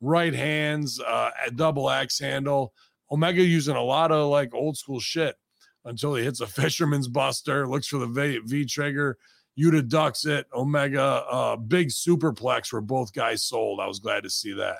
right 0.00 0.34
hands, 0.34 1.00
uh, 1.00 1.30
double 1.54 1.90
axe 1.90 2.18
handle. 2.18 2.72
Omega 3.14 3.42
using 3.42 3.76
a 3.76 3.82
lot 3.82 4.10
of 4.10 4.28
like 4.28 4.52
old 4.52 4.76
school 4.76 4.98
shit 4.98 5.36
until 5.84 6.16
he 6.16 6.24
hits 6.24 6.40
a 6.40 6.46
fisherman's 6.60 7.06
buster, 7.06 7.68
looks 7.68 7.86
for 7.86 7.98
the 7.98 8.06
V, 8.06 8.40
v 8.44 8.64
trigger. 8.64 9.16
Yuta 9.56 9.88
ducks 9.88 10.26
it. 10.26 10.46
Omega, 10.52 11.00
uh, 11.00 11.54
big 11.54 11.88
superplex 11.88 12.72
where 12.72 12.82
both 12.82 13.12
guys 13.12 13.44
sold. 13.44 13.78
I 13.78 13.86
was 13.86 14.00
glad 14.00 14.24
to 14.24 14.30
see 14.30 14.52
that. 14.54 14.78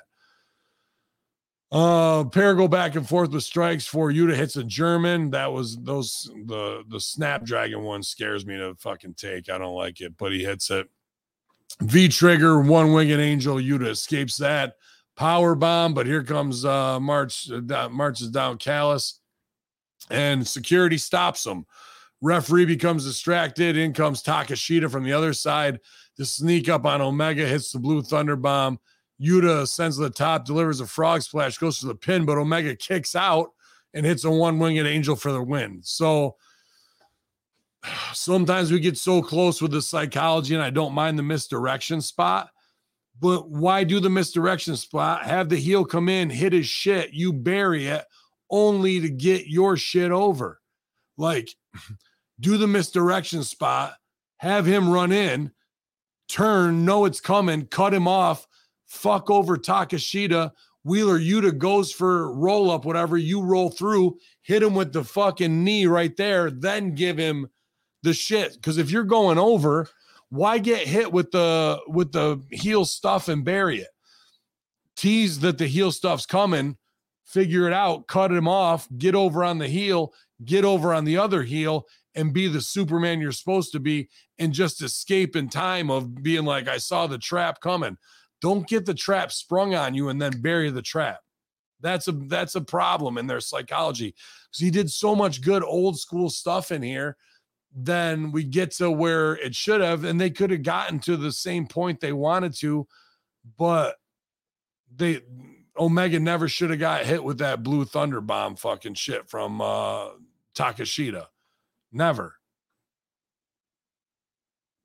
Uh, 1.71 2.25
pair 2.25 2.53
go 2.55 2.67
back 2.67 2.95
and 2.95 3.07
forth 3.07 3.31
with 3.31 3.43
strikes 3.43 3.87
for 3.87 4.11
Yuta 4.11 4.35
hits 4.35 4.57
a 4.57 4.63
German. 4.65 5.31
That 5.31 5.51
was 5.53 5.77
those 5.77 6.29
the 6.45 6.83
the 6.89 6.99
Snapdragon 6.99 7.83
one 7.83 8.03
scares 8.03 8.45
me 8.45 8.57
to 8.57 8.75
fucking 8.75 9.13
take. 9.13 9.49
I 9.49 9.57
don't 9.57 9.75
like 9.75 10.01
it, 10.01 10.17
but 10.17 10.33
he 10.33 10.43
hits 10.43 10.69
it. 10.69 10.89
V 11.79 12.09
trigger, 12.09 12.59
one 12.59 12.91
winged 12.91 13.19
angel. 13.19 13.55
Yuta 13.55 13.87
escapes 13.87 14.37
that 14.37 14.75
power 15.15 15.55
bomb, 15.55 15.93
but 15.93 16.05
here 16.05 16.23
comes 16.23 16.65
uh 16.65 16.99
March 16.99 17.49
uh, 17.49 17.89
marches 17.89 18.29
down 18.29 18.57
Callis, 18.57 19.19
and 20.09 20.47
security 20.47 20.97
stops 20.97 21.45
him. 21.45 21.65
Referee 22.21 22.65
becomes 22.65 23.05
distracted. 23.05 23.77
In 23.77 23.93
comes 23.93 24.23
Takeshita 24.23 24.89
from 24.89 25.03
the 25.03 25.13
other 25.13 25.33
side 25.33 25.79
to 26.17 26.25
sneak 26.25 26.69
up 26.69 26.85
on 26.85 27.01
Omega, 27.01 27.45
hits 27.45 27.71
the 27.71 27.79
blue 27.79 28.01
thunder 28.01 28.35
bomb. 28.35 28.79
Yuta 29.21 29.67
sends 29.67 29.97
to 29.97 30.03
the 30.03 30.09
top, 30.09 30.45
delivers 30.45 30.81
a 30.81 30.87
frog 30.87 31.21
splash, 31.21 31.57
goes 31.57 31.79
to 31.79 31.87
the 31.87 31.95
pin, 31.95 32.25
but 32.25 32.37
Omega 32.37 32.75
kicks 32.75 33.15
out 33.15 33.51
and 33.93 34.05
hits 34.05 34.25
a 34.25 34.29
one 34.29 34.59
winged 34.59 34.85
angel 34.85 35.15
for 35.15 35.31
the 35.31 35.41
win. 35.41 35.79
So 35.83 36.35
sometimes 38.13 38.71
we 38.71 38.79
get 38.79 38.97
so 38.97 39.21
close 39.21 39.61
with 39.61 39.71
the 39.71 39.81
psychology, 39.81 40.53
and 40.53 40.63
I 40.63 40.69
don't 40.69 40.93
mind 40.93 41.17
the 41.17 41.23
misdirection 41.23 42.01
spot. 42.01 42.49
But 43.19 43.49
why 43.49 43.83
do 43.83 43.99
the 43.99 44.09
misdirection 44.09 44.75
spot? 44.75 45.25
Have 45.25 45.49
the 45.49 45.57
heel 45.57 45.85
come 45.85 46.09
in, 46.09 46.29
hit 46.29 46.53
his 46.53 46.67
shit, 46.67 47.13
you 47.13 47.31
bury 47.31 47.87
it, 47.87 48.05
only 48.49 48.99
to 48.99 49.09
get 49.09 49.47
your 49.47 49.77
shit 49.77 50.11
over. 50.11 50.59
Like, 51.17 51.49
do 52.39 52.57
the 52.57 52.67
misdirection 52.67 53.43
spot, 53.43 53.93
have 54.37 54.65
him 54.65 54.89
run 54.89 55.11
in, 55.11 55.51
turn, 56.27 56.85
know 56.85 57.05
it's 57.05 57.21
coming, 57.21 57.67
cut 57.67 57.93
him 57.93 58.07
off, 58.07 58.47
fuck 58.85 59.29
over 59.29 59.57
Takeshita. 59.57 60.51
Wheeler 60.83 61.19
Yuta 61.19 61.57
goes 61.57 61.91
for 61.91 62.31
roll 62.35 62.69
up, 62.69 62.85
whatever. 62.85 63.17
You 63.17 63.41
roll 63.41 63.71
through, 63.71 64.17
hit 64.43 64.61
him 64.61 64.75
with 64.75 64.93
the 64.93 65.03
fucking 65.03 65.63
knee 65.63 65.87
right 65.87 66.15
there, 66.15 66.51
then 66.51 66.93
give 66.93 67.17
him 67.17 67.47
the 68.03 68.13
shit. 68.13 68.53
Because 68.53 68.77
if 68.77 68.91
you're 68.91 69.03
going 69.03 69.39
over, 69.39 69.89
why 70.29 70.57
get 70.57 70.87
hit 70.87 71.11
with 71.11 71.31
the 71.31 71.79
with 71.87 72.11
the 72.11 72.41
heel 72.51 72.85
stuff 72.85 73.27
and 73.27 73.45
bury 73.45 73.79
it? 73.79 73.89
Tease 74.95 75.39
that 75.39 75.57
the 75.57 75.67
heel 75.67 75.91
stuff's 75.91 76.25
coming, 76.25 76.77
figure 77.25 77.67
it 77.67 77.73
out, 77.73 78.07
cut 78.07 78.31
him 78.31 78.47
off, 78.47 78.87
get 78.97 79.15
over 79.15 79.43
on 79.43 79.57
the 79.57 79.67
heel, 79.67 80.13
get 80.43 80.65
over 80.65 80.93
on 80.93 81.05
the 81.05 81.17
other 81.17 81.43
heel, 81.43 81.85
and 82.15 82.33
be 82.33 82.47
the 82.47 82.61
Superman 82.61 83.19
you're 83.19 83.31
supposed 83.31 83.71
to 83.73 83.79
be, 83.79 84.09
and 84.39 84.53
just 84.53 84.81
escape 84.81 85.35
in 85.35 85.49
time 85.49 85.89
of 85.89 86.23
being 86.23 86.45
like, 86.45 86.67
I 86.67 86.77
saw 86.77 87.07
the 87.07 87.17
trap 87.17 87.59
coming. 87.59 87.97
Don't 88.41 88.67
get 88.67 88.85
the 88.85 88.93
trap 88.93 89.31
sprung 89.31 89.75
on 89.75 89.93
you 89.93 90.09
and 90.09 90.21
then 90.21 90.41
bury 90.41 90.69
the 90.69 90.81
trap. 90.81 91.19
That's 91.81 92.07
a 92.07 92.13
that's 92.13 92.55
a 92.55 92.61
problem 92.61 93.17
in 93.17 93.27
their 93.27 93.41
psychology. 93.41 94.15
Because 94.49 94.59
he 94.59 94.71
did 94.71 94.89
so 94.89 95.15
much 95.15 95.41
good 95.41 95.63
old 95.63 95.99
school 95.99 96.29
stuff 96.29 96.71
in 96.71 96.81
here. 96.81 97.17
Then 97.75 98.31
we 98.31 98.45
get 98.45 98.71
to 98.77 98.89
where 98.89 99.35
it 99.35 99.53
should 99.53 99.81
have, 99.81 100.05
and 100.05 100.19
they 100.19 100.29
could 100.29 100.49
have 100.51 100.63
gotten 100.63 100.99
to 100.99 101.17
the 101.17 101.31
same 101.31 101.67
point 101.67 101.99
they 101.99 102.13
wanted 102.13 102.55
to, 102.59 102.87
but 103.57 103.97
they 104.95 105.21
Omega 105.77 106.19
never 106.19 106.47
should 106.47 106.69
have 106.69 106.79
got 106.79 107.05
hit 107.05 107.21
with 107.21 107.39
that 107.39 107.63
blue 107.63 107.83
thunder 107.83 108.21
bomb 108.21 108.55
fucking 108.55 108.93
shit 108.93 109.29
from 109.29 109.59
uh 109.59 110.07
Takeshita. 110.55 111.25
Never. 111.91 112.35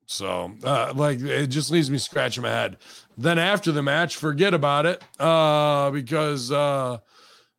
So, 0.05 0.51
uh, 0.65 0.91
like, 0.93 1.21
it 1.21 1.47
just 1.47 1.71
leaves 1.71 1.89
me 1.89 1.97
scratching 1.97 2.43
my 2.43 2.49
head. 2.49 2.75
Then 3.17 3.39
after 3.39 3.71
the 3.71 3.81
match, 3.81 4.17
forget 4.17 4.53
about 4.53 4.85
it 4.85 5.01
uh, 5.17 5.89
because 5.91 6.51
uh, 6.51 6.97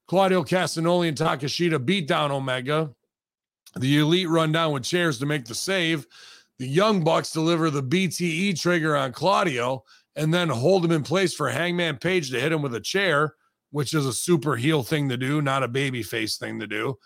Claudio 0.06 0.44
Castagnoli 0.44 1.08
and 1.08 1.16
Takeshita 1.16 1.82
beat 1.82 2.06
down 2.06 2.30
Omega. 2.30 2.90
The 3.76 3.98
Elite 3.98 4.28
run 4.28 4.52
down 4.52 4.72
with 4.72 4.84
chairs 4.84 5.18
to 5.18 5.26
make 5.26 5.44
the 5.44 5.54
save. 5.54 6.06
The 6.58 6.66
Young 6.66 7.02
Bucks 7.02 7.32
deliver 7.32 7.70
the 7.70 7.82
BTE 7.82 8.60
trigger 8.60 8.96
on 8.96 9.12
Claudio 9.12 9.84
and 10.16 10.32
then 10.32 10.48
hold 10.48 10.84
him 10.84 10.92
in 10.92 11.02
place 11.02 11.34
for 11.34 11.48
Hangman 11.48 11.96
Page 11.96 12.30
to 12.30 12.40
hit 12.40 12.52
him 12.52 12.62
with 12.62 12.74
a 12.74 12.80
chair, 12.80 13.34
which 13.70 13.94
is 13.94 14.06
a 14.06 14.12
super 14.12 14.56
heel 14.56 14.82
thing 14.82 15.08
to 15.08 15.16
do, 15.16 15.40
not 15.40 15.62
a 15.62 15.68
baby 15.68 16.02
face 16.02 16.36
thing 16.36 16.60
to 16.60 16.66
do. 16.66 16.98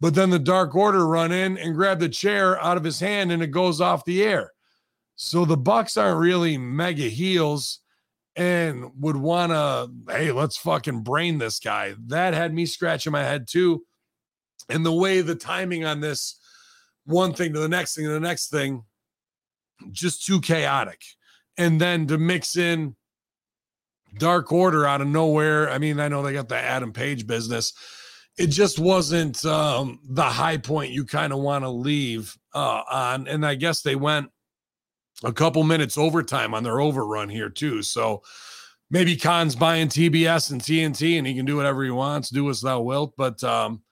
But 0.00 0.14
then 0.14 0.30
the 0.30 0.38
Dark 0.38 0.74
Order 0.74 1.06
run 1.06 1.32
in 1.32 1.58
and 1.58 1.74
grab 1.74 1.98
the 1.98 2.08
chair 2.08 2.62
out 2.62 2.76
of 2.76 2.84
his 2.84 3.00
hand 3.00 3.32
and 3.32 3.42
it 3.42 3.48
goes 3.48 3.80
off 3.80 4.04
the 4.04 4.22
air. 4.22 4.52
So 5.16 5.44
the 5.44 5.56
Bucks 5.56 5.96
aren't 5.96 6.20
really 6.20 6.58
mega 6.58 7.04
heels 7.04 7.80
and 8.36 8.90
would 9.00 9.16
want 9.16 9.52
to, 9.52 9.90
hey, 10.12 10.32
let's 10.32 10.56
fucking 10.56 11.02
brain 11.02 11.38
this 11.38 11.60
guy. 11.60 11.94
That 12.06 12.34
had 12.34 12.52
me 12.52 12.66
scratching 12.66 13.12
my 13.12 13.22
head 13.22 13.46
too. 13.48 13.84
And 14.68 14.84
the 14.84 14.92
way 14.92 15.20
the 15.20 15.34
timing 15.34 15.84
on 15.84 16.00
this 16.00 16.38
one 17.04 17.34
thing 17.34 17.52
to 17.52 17.60
the 17.60 17.68
next 17.68 17.94
thing 17.94 18.04
to 18.04 18.12
the 18.12 18.20
next 18.20 18.48
thing, 18.48 18.84
just 19.90 20.24
too 20.24 20.40
chaotic. 20.40 21.02
And 21.58 21.80
then 21.80 22.06
to 22.06 22.18
mix 22.18 22.56
in 22.56 22.96
Dark 24.18 24.52
Order 24.52 24.86
out 24.86 25.00
of 25.00 25.08
nowhere. 25.08 25.70
I 25.70 25.78
mean, 25.78 26.00
I 26.00 26.08
know 26.08 26.22
they 26.22 26.32
got 26.32 26.48
the 26.48 26.56
Adam 26.56 26.92
Page 26.92 27.26
business. 27.26 27.72
It 28.36 28.48
just 28.48 28.78
wasn't 28.78 29.44
um, 29.44 30.00
the 30.08 30.24
high 30.24 30.56
point 30.56 30.92
you 30.92 31.04
kind 31.04 31.32
of 31.32 31.40
want 31.40 31.64
to 31.64 31.68
leave 31.68 32.36
uh, 32.54 32.82
on. 32.90 33.28
And 33.28 33.46
I 33.46 33.54
guess 33.54 33.82
they 33.82 33.96
went 33.96 34.28
a 35.22 35.32
couple 35.32 35.62
minutes 35.62 35.96
overtime 35.96 36.54
on 36.54 36.62
their 36.62 36.80
overrun 36.80 37.28
here 37.28 37.48
too. 37.48 37.82
So 37.82 38.22
maybe 38.90 39.16
Khan's 39.16 39.54
buying 39.54 39.88
TBS 39.88 40.50
and 40.50 40.60
TNT 40.60 41.18
and 41.18 41.26
he 41.26 41.34
can 41.34 41.46
do 41.46 41.56
whatever 41.56 41.84
he 41.84 41.90
wants, 41.90 42.30
do 42.30 42.50
as 42.50 42.60
thou 42.60 42.80
wilt. 42.80 43.14
But 43.16 43.42
um, 43.44 43.82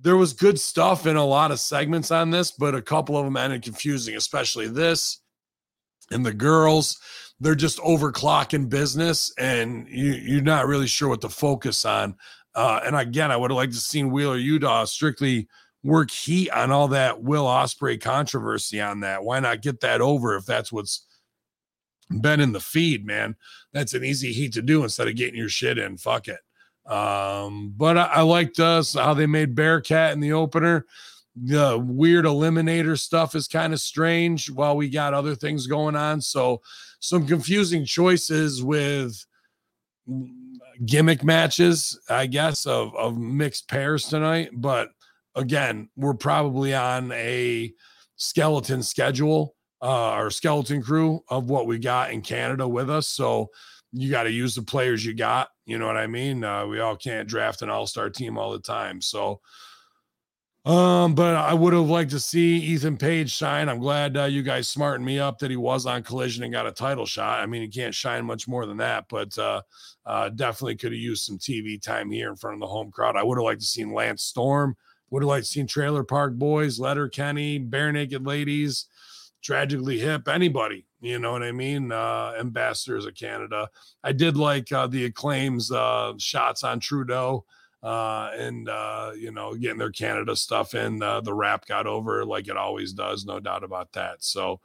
there 0.00 0.16
was 0.16 0.32
good 0.32 0.60
stuff 0.60 1.06
in 1.06 1.16
a 1.16 1.24
lot 1.24 1.50
of 1.50 1.60
segments 1.60 2.10
on 2.10 2.30
this, 2.30 2.50
but 2.50 2.74
a 2.74 2.82
couple 2.82 3.16
of 3.16 3.24
them 3.24 3.36
ended 3.36 3.62
confusing, 3.62 4.16
especially 4.16 4.68
this 4.68 5.20
and 6.10 6.24
the 6.24 6.32
girls. 6.32 6.98
They're 7.40 7.54
just 7.54 7.78
overclocking 7.78 8.68
business, 8.68 9.32
and 9.38 9.86
you, 9.88 10.12
you're 10.12 10.42
not 10.42 10.66
really 10.66 10.86
sure 10.86 11.08
what 11.08 11.20
to 11.22 11.28
focus 11.28 11.84
on. 11.84 12.16
Uh, 12.54 12.80
and 12.84 12.96
again, 12.96 13.30
I 13.30 13.36
would 13.36 13.50
have 13.50 13.56
liked 13.56 13.74
to 13.74 13.78
seen 13.78 14.10
Wheeler 14.10 14.38
Yuta 14.38 14.86
strictly 14.88 15.48
work 15.84 16.10
heat 16.10 16.50
on 16.50 16.72
all 16.72 16.88
that 16.88 17.22
Will 17.22 17.44
Ospreay 17.44 18.00
controversy 18.00 18.80
on 18.80 19.00
that. 19.00 19.22
Why 19.22 19.38
not 19.40 19.62
get 19.62 19.80
that 19.80 20.00
over 20.00 20.36
if 20.36 20.46
that's 20.46 20.72
what's 20.72 21.06
been 22.20 22.40
in 22.40 22.52
the 22.52 22.60
feed, 22.60 23.06
man? 23.06 23.36
That's 23.72 23.94
an 23.94 24.04
easy 24.04 24.32
heat 24.32 24.52
to 24.54 24.62
do 24.62 24.82
instead 24.82 25.06
of 25.06 25.16
getting 25.16 25.38
your 25.38 25.48
shit 25.48 25.78
in. 25.78 25.96
Fuck 25.96 26.28
it. 26.28 26.40
Um, 26.88 27.74
but 27.76 27.98
I, 27.98 28.04
I 28.04 28.20
liked 28.22 28.58
us 28.58 28.94
how 28.94 29.14
they 29.14 29.26
made 29.26 29.54
Bearcat 29.54 30.12
in 30.12 30.20
the 30.20 30.32
opener. 30.32 30.86
The 31.36 31.78
weird 31.78 32.24
eliminator 32.24 32.98
stuff 32.98 33.34
is 33.34 33.46
kind 33.46 33.72
of 33.72 33.80
strange 33.80 34.50
while 34.50 34.76
we 34.76 34.88
got 34.88 35.14
other 35.14 35.34
things 35.34 35.66
going 35.66 35.94
on. 35.94 36.20
So 36.20 36.62
some 37.00 37.26
confusing 37.26 37.84
choices 37.84 38.62
with 38.62 39.24
gimmick 40.84 41.22
matches, 41.22 41.98
I 42.08 42.26
guess, 42.26 42.66
of, 42.66 42.94
of 42.96 43.18
mixed 43.18 43.68
pairs 43.68 44.06
tonight. 44.06 44.50
But 44.52 44.88
again, 45.34 45.90
we're 45.96 46.14
probably 46.14 46.74
on 46.74 47.12
a 47.12 47.72
skeleton 48.16 48.82
schedule 48.82 49.54
uh, 49.82 50.14
or 50.14 50.30
skeleton 50.30 50.82
crew 50.82 51.22
of 51.28 51.50
what 51.50 51.66
we 51.66 51.78
got 51.78 52.10
in 52.10 52.22
Canada 52.22 52.66
with 52.66 52.90
us. 52.90 53.08
So 53.08 53.50
you 53.92 54.10
got 54.10 54.24
to 54.24 54.30
use 54.30 54.54
the 54.54 54.62
players 54.62 55.04
you 55.04 55.14
got. 55.14 55.48
You 55.64 55.78
know 55.78 55.86
what 55.86 55.96
I 55.96 56.06
mean? 56.06 56.44
Uh, 56.44 56.66
we 56.66 56.80
all 56.80 56.96
can't 56.96 57.28
draft 57.28 57.62
an 57.62 57.70
all 57.70 57.86
star 57.86 58.10
team 58.10 58.38
all 58.38 58.52
the 58.52 58.58
time. 58.58 59.00
So, 59.00 59.40
um, 60.64 61.14
but 61.14 61.34
I 61.34 61.54
would 61.54 61.72
have 61.72 61.88
liked 61.88 62.10
to 62.10 62.20
see 62.20 62.56
Ethan 62.58 62.98
Page 62.98 63.30
shine. 63.30 63.68
I'm 63.68 63.78
glad 63.78 64.16
uh, 64.16 64.24
you 64.24 64.42
guys 64.42 64.68
smartened 64.68 65.06
me 65.06 65.18
up 65.18 65.38
that 65.38 65.50
he 65.50 65.56
was 65.56 65.86
on 65.86 66.02
collision 66.02 66.44
and 66.44 66.52
got 66.52 66.66
a 66.66 66.72
title 66.72 67.06
shot. 67.06 67.40
I 67.40 67.46
mean, 67.46 67.62
he 67.62 67.68
can't 67.68 67.94
shine 67.94 68.26
much 68.26 68.46
more 68.46 68.66
than 68.66 68.76
that, 68.78 69.06
but 69.08 69.36
uh, 69.38 69.62
uh, 70.04 70.28
definitely 70.28 70.76
could 70.76 70.92
have 70.92 71.00
used 71.00 71.24
some 71.24 71.38
TV 71.38 71.80
time 71.80 72.10
here 72.10 72.28
in 72.28 72.36
front 72.36 72.54
of 72.54 72.60
the 72.60 72.66
home 72.66 72.90
crowd. 72.90 73.16
I 73.16 73.22
would 73.22 73.38
have 73.38 73.44
liked 73.44 73.62
to 73.62 73.66
seen 73.66 73.94
Lance 73.94 74.22
Storm. 74.22 74.76
Would 75.10 75.22
have 75.22 75.28
liked 75.28 75.46
to 75.46 75.52
seen 75.52 75.66
Trailer 75.66 76.04
Park 76.04 76.34
Boys, 76.34 76.78
Letterkenny, 76.78 77.58
Bare 77.58 77.92
Naked 77.92 78.26
Ladies, 78.26 78.86
Tragically 79.42 79.98
Hip, 79.98 80.28
anybody. 80.28 80.86
You 81.00 81.18
know 81.18 81.32
what 81.32 81.42
I 81.42 81.52
mean? 81.52 81.92
Uh, 81.92 82.34
ambassadors 82.38 83.06
of 83.06 83.14
Canada. 83.14 83.68
I 84.02 84.12
did 84.12 84.36
like 84.36 84.72
uh, 84.72 84.88
the 84.88 85.04
Acclaimed's 85.04 85.70
uh, 85.70 86.14
shots 86.18 86.64
on 86.64 86.80
Trudeau 86.80 87.44
uh, 87.82 88.30
and 88.34 88.68
uh, 88.68 89.12
you 89.16 89.30
know 89.30 89.54
getting 89.54 89.78
their 89.78 89.92
Canada 89.92 90.34
stuff 90.34 90.74
in. 90.74 91.02
Uh, 91.02 91.20
the 91.20 91.34
rap 91.34 91.66
got 91.66 91.86
over 91.86 92.24
like 92.24 92.48
it 92.48 92.56
always 92.56 92.92
does, 92.92 93.24
no 93.24 93.38
doubt 93.40 93.64
about 93.64 93.92
that. 93.92 94.22
So, 94.24 94.60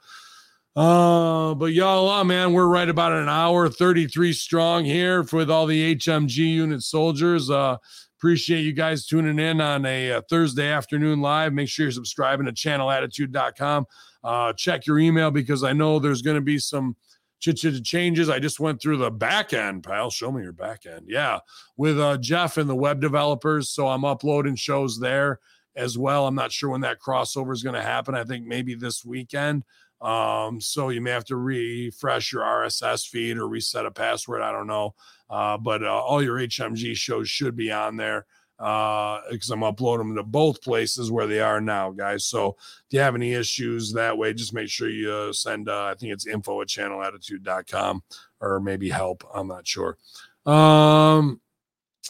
uh, 0.76 1.54
but 1.54 1.68
y'all, 1.68 2.10
uh, 2.10 2.24
man, 2.24 2.54
we're 2.54 2.68
right 2.68 2.90
about 2.90 3.14
an 3.14 3.30
hour 3.30 3.70
33 3.70 4.34
strong 4.34 4.86
here 4.86 5.24
with 5.32 5.52
all 5.52 5.68
the 5.68 5.96
HMG 5.96 6.38
unit 6.38 6.82
soldiers. 6.82 7.50
Uh, 7.50 7.78
appreciate 8.18 8.62
you 8.62 8.74
guys 8.74 9.06
tuning 9.06 9.38
in 9.38 9.62
on 9.62 9.86
a, 9.86 10.10
a 10.12 10.22
Thursday 10.24 10.72
afternoon 10.72 11.22
live. 11.22 11.54
Make 11.54 11.70
sure 11.70 11.86
you're 11.86 11.92
subscribing 11.92 12.48
to 12.48 12.54
channelattitude.com. 12.54 13.86
Uh, 14.24 14.54
check 14.54 14.86
your 14.88 15.00
email 15.00 15.32
because 15.32 15.64
I 15.64 15.74
know 15.74 16.00
there's 16.00 16.22
going 16.22 16.36
to 16.36 16.42
be 16.42 16.60
some 16.60 16.96
changes. 17.40 18.30
I 18.30 18.40
just 18.40 18.60
went 18.60 18.82
through 18.82 18.98
the 18.98 19.12
back 19.12 19.54
end, 19.54 19.84
pal. 19.84 20.10
Show 20.10 20.32
me 20.32 20.44
your 20.44 20.54
back 20.54 20.86
end. 20.86 21.06
Yeah, 21.08 21.40
with 21.76 22.00
uh, 22.00 22.18
Jeff 22.18 22.58
and 22.58 22.70
the 22.70 22.76
web 22.76 23.02
developers. 23.02 23.70
So 23.70 23.88
I'm 23.88 24.06
uploading 24.06 24.56
shows 24.56 25.00
there 25.00 25.40
as 25.76 25.98
well. 25.98 26.28
I'm 26.28 26.36
not 26.36 26.52
sure 26.52 26.70
when 26.70 26.82
that 26.82 27.00
crossover 27.00 27.54
is 27.54 27.64
going 27.64 27.76
to 27.76 27.82
happen. 27.82 28.16
I 28.16 28.24
think 28.24 28.46
maybe 28.46 28.76
this 28.76 29.04
weekend. 29.04 29.64
Um, 30.02 30.60
so 30.60 30.90
you 30.90 31.02
may 31.02 31.12
have 31.12 31.26
to 31.26 31.38
refresh 31.38 32.34
your 32.34 32.44
RSS 32.44 33.08
feed 33.08 33.38
or 33.38 33.48
reset 33.48 33.86
a 33.86 33.92
password. 33.92 34.42
I 34.42 34.52
don't 34.52 34.68
know. 34.68 34.96
Uh, 35.30 35.58
but 35.58 35.82
uh, 35.82 35.88
all 35.88 36.22
your 36.22 36.38
HMG 36.38 36.96
shows 36.96 37.30
should 37.30 37.56
be 37.56 37.72
on 37.72 37.96
there 37.96 38.26
because 38.58 39.50
uh, 39.50 39.54
I'm 39.54 39.64
uploading 39.64 40.08
them 40.08 40.16
to 40.18 40.24
both 40.24 40.62
places 40.62 41.12
where 41.12 41.28
they 41.28 41.40
are 41.40 41.60
now, 41.60 41.92
guys. 41.92 42.26
So 42.26 42.56
if 42.60 42.86
you 42.92 43.00
have 43.00 43.16
any 43.16 43.34
issues 43.34 43.94
that 43.94 44.18
way, 44.18 44.34
just 44.34 44.54
make 44.54 44.70
sure 44.70 44.90
you 44.90 45.12
uh, 45.12 45.34
send, 45.34 45.70
uh, 45.70 45.86
I 45.86 45.96
think 45.96 46.14
it's 46.14 46.28
info 46.28 46.62
at 46.62 46.68
channelattitude.com 46.68 48.04
or 48.42 48.60
maybe 48.60 48.90
help. 48.90 49.24
I'm 49.34 49.48
not 49.48 49.68
sure. 49.68 49.98
Um, 50.46 51.42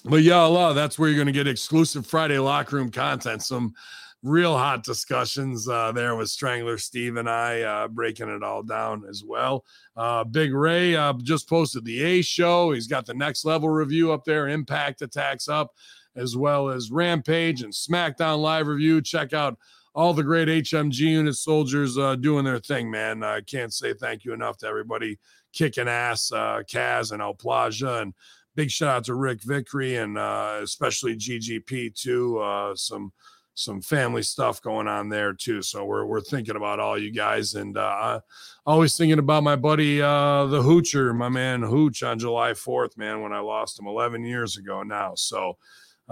but 0.05 0.21
yeah, 0.23 0.73
that's 0.75 0.99
where 0.99 1.09
you're 1.09 1.17
going 1.17 1.27
to 1.27 1.31
get 1.31 1.47
exclusive 1.47 2.05
Friday 2.05 2.39
locker 2.39 2.75
room 2.75 2.91
content. 2.91 3.43
Some 3.43 3.73
real 4.21 4.57
hot 4.57 4.83
discussions 4.83 5.67
uh, 5.67 5.91
there 5.91 6.15
with 6.15 6.29
Strangler 6.29 6.77
Steve 6.77 7.17
and 7.17 7.29
I 7.29 7.61
uh, 7.61 7.87
breaking 7.89 8.29
it 8.29 8.41
all 8.41 8.63
down 8.63 9.03
as 9.09 9.23
well. 9.23 9.65
Uh, 9.95 10.23
Big 10.23 10.53
Ray 10.53 10.95
uh, 10.95 11.13
just 11.21 11.47
posted 11.47 11.85
the 11.85 12.01
A 12.01 12.21
show. 12.21 12.71
He's 12.71 12.87
got 12.87 13.05
the 13.05 13.13
next 13.13 13.45
level 13.45 13.69
review 13.69 14.11
up 14.11 14.23
there, 14.23 14.47
Impact 14.47 15.01
Attacks 15.01 15.47
up 15.47 15.71
as 16.15 16.35
well 16.35 16.69
as 16.69 16.91
Rampage 16.91 17.61
and 17.61 17.73
SmackDown 17.73 18.39
Live 18.39 18.67
Review. 18.67 19.01
Check 19.01 19.33
out 19.33 19.57
all 19.95 20.13
the 20.13 20.23
great 20.23 20.47
HMG 20.47 20.99
unit 20.99 21.35
soldiers 21.35 21.97
uh, 21.97 22.15
doing 22.15 22.45
their 22.45 22.59
thing, 22.59 22.89
man. 22.89 23.23
I 23.23 23.41
can't 23.41 23.73
say 23.73 23.93
thank 23.93 24.25
you 24.25 24.33
enough 24.33 24.57
to 24.59 24.67
everybody 24.67 25.19
kicking 25.53 25.87
ass, 25.87 26.31
uh, 26.31 26.63
Kaz 26.69 27.11
and 27.11 27.21
El 27.21 27.35
Plaja. 27.35 28.01
And 28.01 28.13
big 28.55 28.71
shout 28.71 28.89
out 28.89 29.03
to 29.05 29.15
Rick 29.15 29.43
Vickery 29.43 29.97
and 29.97 30.17
uh, 30.17 30.59
especially 30.63 31.15
GGP, 31.15 31.95
too. 31.95 32.39
Uh, 32.39 32.75
some 32.75 33.11
some 33.55 33.81
family 33.81 34.23
stuff 34.23 34.61
going 34.61 34.87
on 34.87 35.09
there 35.09 35.33
too. 35.33 35.61
So 35.61 35.85
we're 35.85 36.05
we're 36.05 36.21
thinking 36.21 36.55
about 36.55 36.79
all 36.79 36.97
you 36.97 37.11
guys 37.11 37.53
and 37.53 37.77
uh 37.77 38.19
always 38.65 38.97
thinking 38.97 39.19
about 39.19 39.43
my 39.43 39.55
buddy 39.55 40.01
uh 40.01 40.45
the 40.47 40.61
Hoocher, 40.61 41.15
my 41.15 41.29
man 41.29 41.61
Hooch 41.61 42.01
on 42.03 42.17
July 42.17 42.51
4th, 42.51 42.97
man, 42.97 43.21
when 43.21 43.31
I 43.31 43.39
lost 43.39 43.79
him 43.79 43.87
11 43.87 44.23
years 44.23 44.57
ago 44.57 44.81
now. 44.83 45.13
So 45.15 45.57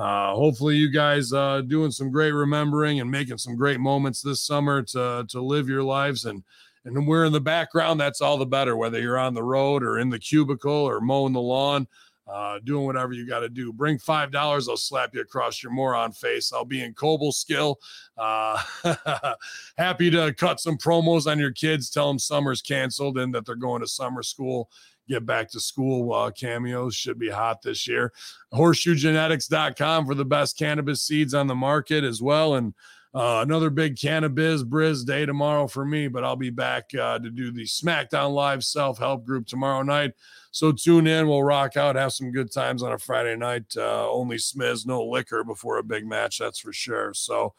uh, 0.01 0.33
hopefully, 0.33 0.75
you 0.75 0.89
guys 0.89 1.31
uh, 1.31 1.61
doing 1.61 1.91
some 1.91 2.09
great 2.09 2.31
remembering 2.31 2.99
and 2.99 3.11
making 3.11 3.37
some 3.37 3.55
great 3.55 3.79
moments 3.79 4.19
this 4.21 4.41
summer 4.41 4.81
to 4.81 5.25
to 5.29 5.41
live 5.41 5.69
your 5.69 5.83
lives 5.83 6.25
and 6.25 6.43
and 6.85 7.07
we're 7.07 7.25
in 7.25 7.31
the 7.31 7.39
background. 7.39 7.99
That's 7.99 8.19
all 8.19 8.37
the 8.37 8.45
better. 8.47 8.75
Whether 8.75 8.99
you're 8.99 9.19
on 9.19 9.35
the 9.35 9.43
road 9.43 9.83
or 9.83 9.99
in 9.99 10.09
the 10.09 10.17
cubicle 10.17 10.71
or 10.71 11.01
mowing 11.01 11.33
the 11.33 11.41
lawn, 11.41 11.87
uh, 12.25 12.57
doing 12.63 12.87
whatever 12.87 13.13
you 13.13 13.27
got 13.27 13.41
to 13.41 13.49
do. 13.49 13.71
Bring 13.71 13.99
five 13.99 14.31
dollars. 14.31 14.67
I'll 14.67 14.75
slap 14.75 15.13
you 15.13 15.21
across 15.21 15.61
your 15.61 15.71
moron 15.71 16.13
face. 16.13 16.51
I'll 16.51 16.65
be 16.65 16.81
in 16.81 16.95
Cobleskill. 16.95 17.75
Uh, 18.17 18.59
happy 19.77 20.09
to 20.09 20.33
cut 20.33 20.59
some 20.59 20.79
promos 20.79 21.29
on 21.29 21.37
your 21.37 21.51
kids. 21.51 21.91
Tell 21.91 22.07
them 22.07 22.17
summer's 22.17 22.63
canceled 22.63 23.19
and 23.19 23.35
that 23.35 23.45
they're 23.45 23.53
going 23.53 23.81
to 23.81 23.87
summer 23.87 24.23
school 24.23 24.67
get 25.07 25.25
back 25.25 25.49
to 25.51 25.59
school 25.59 26.13
uh, 26.13 26.31
cameos 26.31 26.95
should 26.95 27.19
be 27.19 27.29
hot 27.29 27.61
this 27.61 27.87
year. 27.87 28.11
Horseshoegenetics.com 28.53 30.05
for 30.05 30.15
the 30.15 30.25
best 30.25 30.57
cannabis 30.57 31.01
seeds 31.01 31.33
on 31.33 31.47
the 31.47 31.55
market 31.55 32.03
as 32.03 32.21
well. 32.21 32.55
And 32.55 32.73
uh, 33.13 33.41
another 33.45 33.69
big 33.69 33.99
cannabis 33.99 34.63
briz 34.63 35.05
day 35.05 35.25
tomorrow 35.25 35.67
for 35.67 35.83
me, 35.83 36.07
but 36.07 36.23
I'll 36.23 36.37
be 36.37 36.49
back 36.49 36.95
uh, 36.95 37.19
to 37.19 37.29
do 37.29 37.51
the 37.51 37.65
SmackDown 37.65 38.33
Live 38.33 38.63
self 38.63 38.97
help 38.99 39.25
group 39.25 39.47
tomorrow 39.47 39.81
night. 39.81 40.13
So 40.51 40.71
tune 40.71 41.07
in. 41.07 41.27
We'll 41.27 41.43
rock 41.43 41.75
out, 41.75 41.97
have 41.97 42.13
some 42.13 42.31
good 42.31 42.51
times 42.51 42.83
on 42.83 42.93
a 42.93 42.97
Friday 42.97 43.35
night. 43.35 43.65
Uh, 43.75 44.09
only 44.09 44.37
smiz, 44.37 44.85
no 44.85 45.03
liquor 45.03 45.43
before 45.43 45.77
a 45.77 45.83
big 45.83 46.05
match, 46.05 46.39
that's 46.39 46.59
for 46.59 46.71
sure. 46.71 47.13
So, 47.13 47.53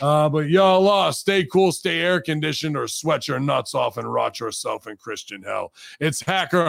uh, 0.00 0.28
but 0.28 0.48
y'all, 0.48 0.88
uh, 0.88 1.12
stay 1.12 1.44
cool, 1.44 1.72
stay 1.72 2.00
air 2.00 2.20
conditioned, 2.20 2.76
or 2.76 2.86
sweat 2.88 3.28
your 3.28 3.40
nuts 3.40 3.74
off 3.74 3.96
and 3.96 4.12
rot 4.12 4.40
yourself 4.40 4.86
in 4.86 4.96
Christian 4.96 5.42
hell. 5.42 5.72
It's 6.00 6.20
Hacker. 6.20 6.66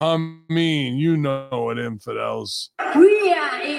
I 0.00 0.16
mean, 0.48 0.96
you 0.96 1.16
know 1.16 1.70
it, 1.70 1.78
infidels. 1.78 2.70
We 2.96 3.32
are 3.32 3.60
in 3.62 3.72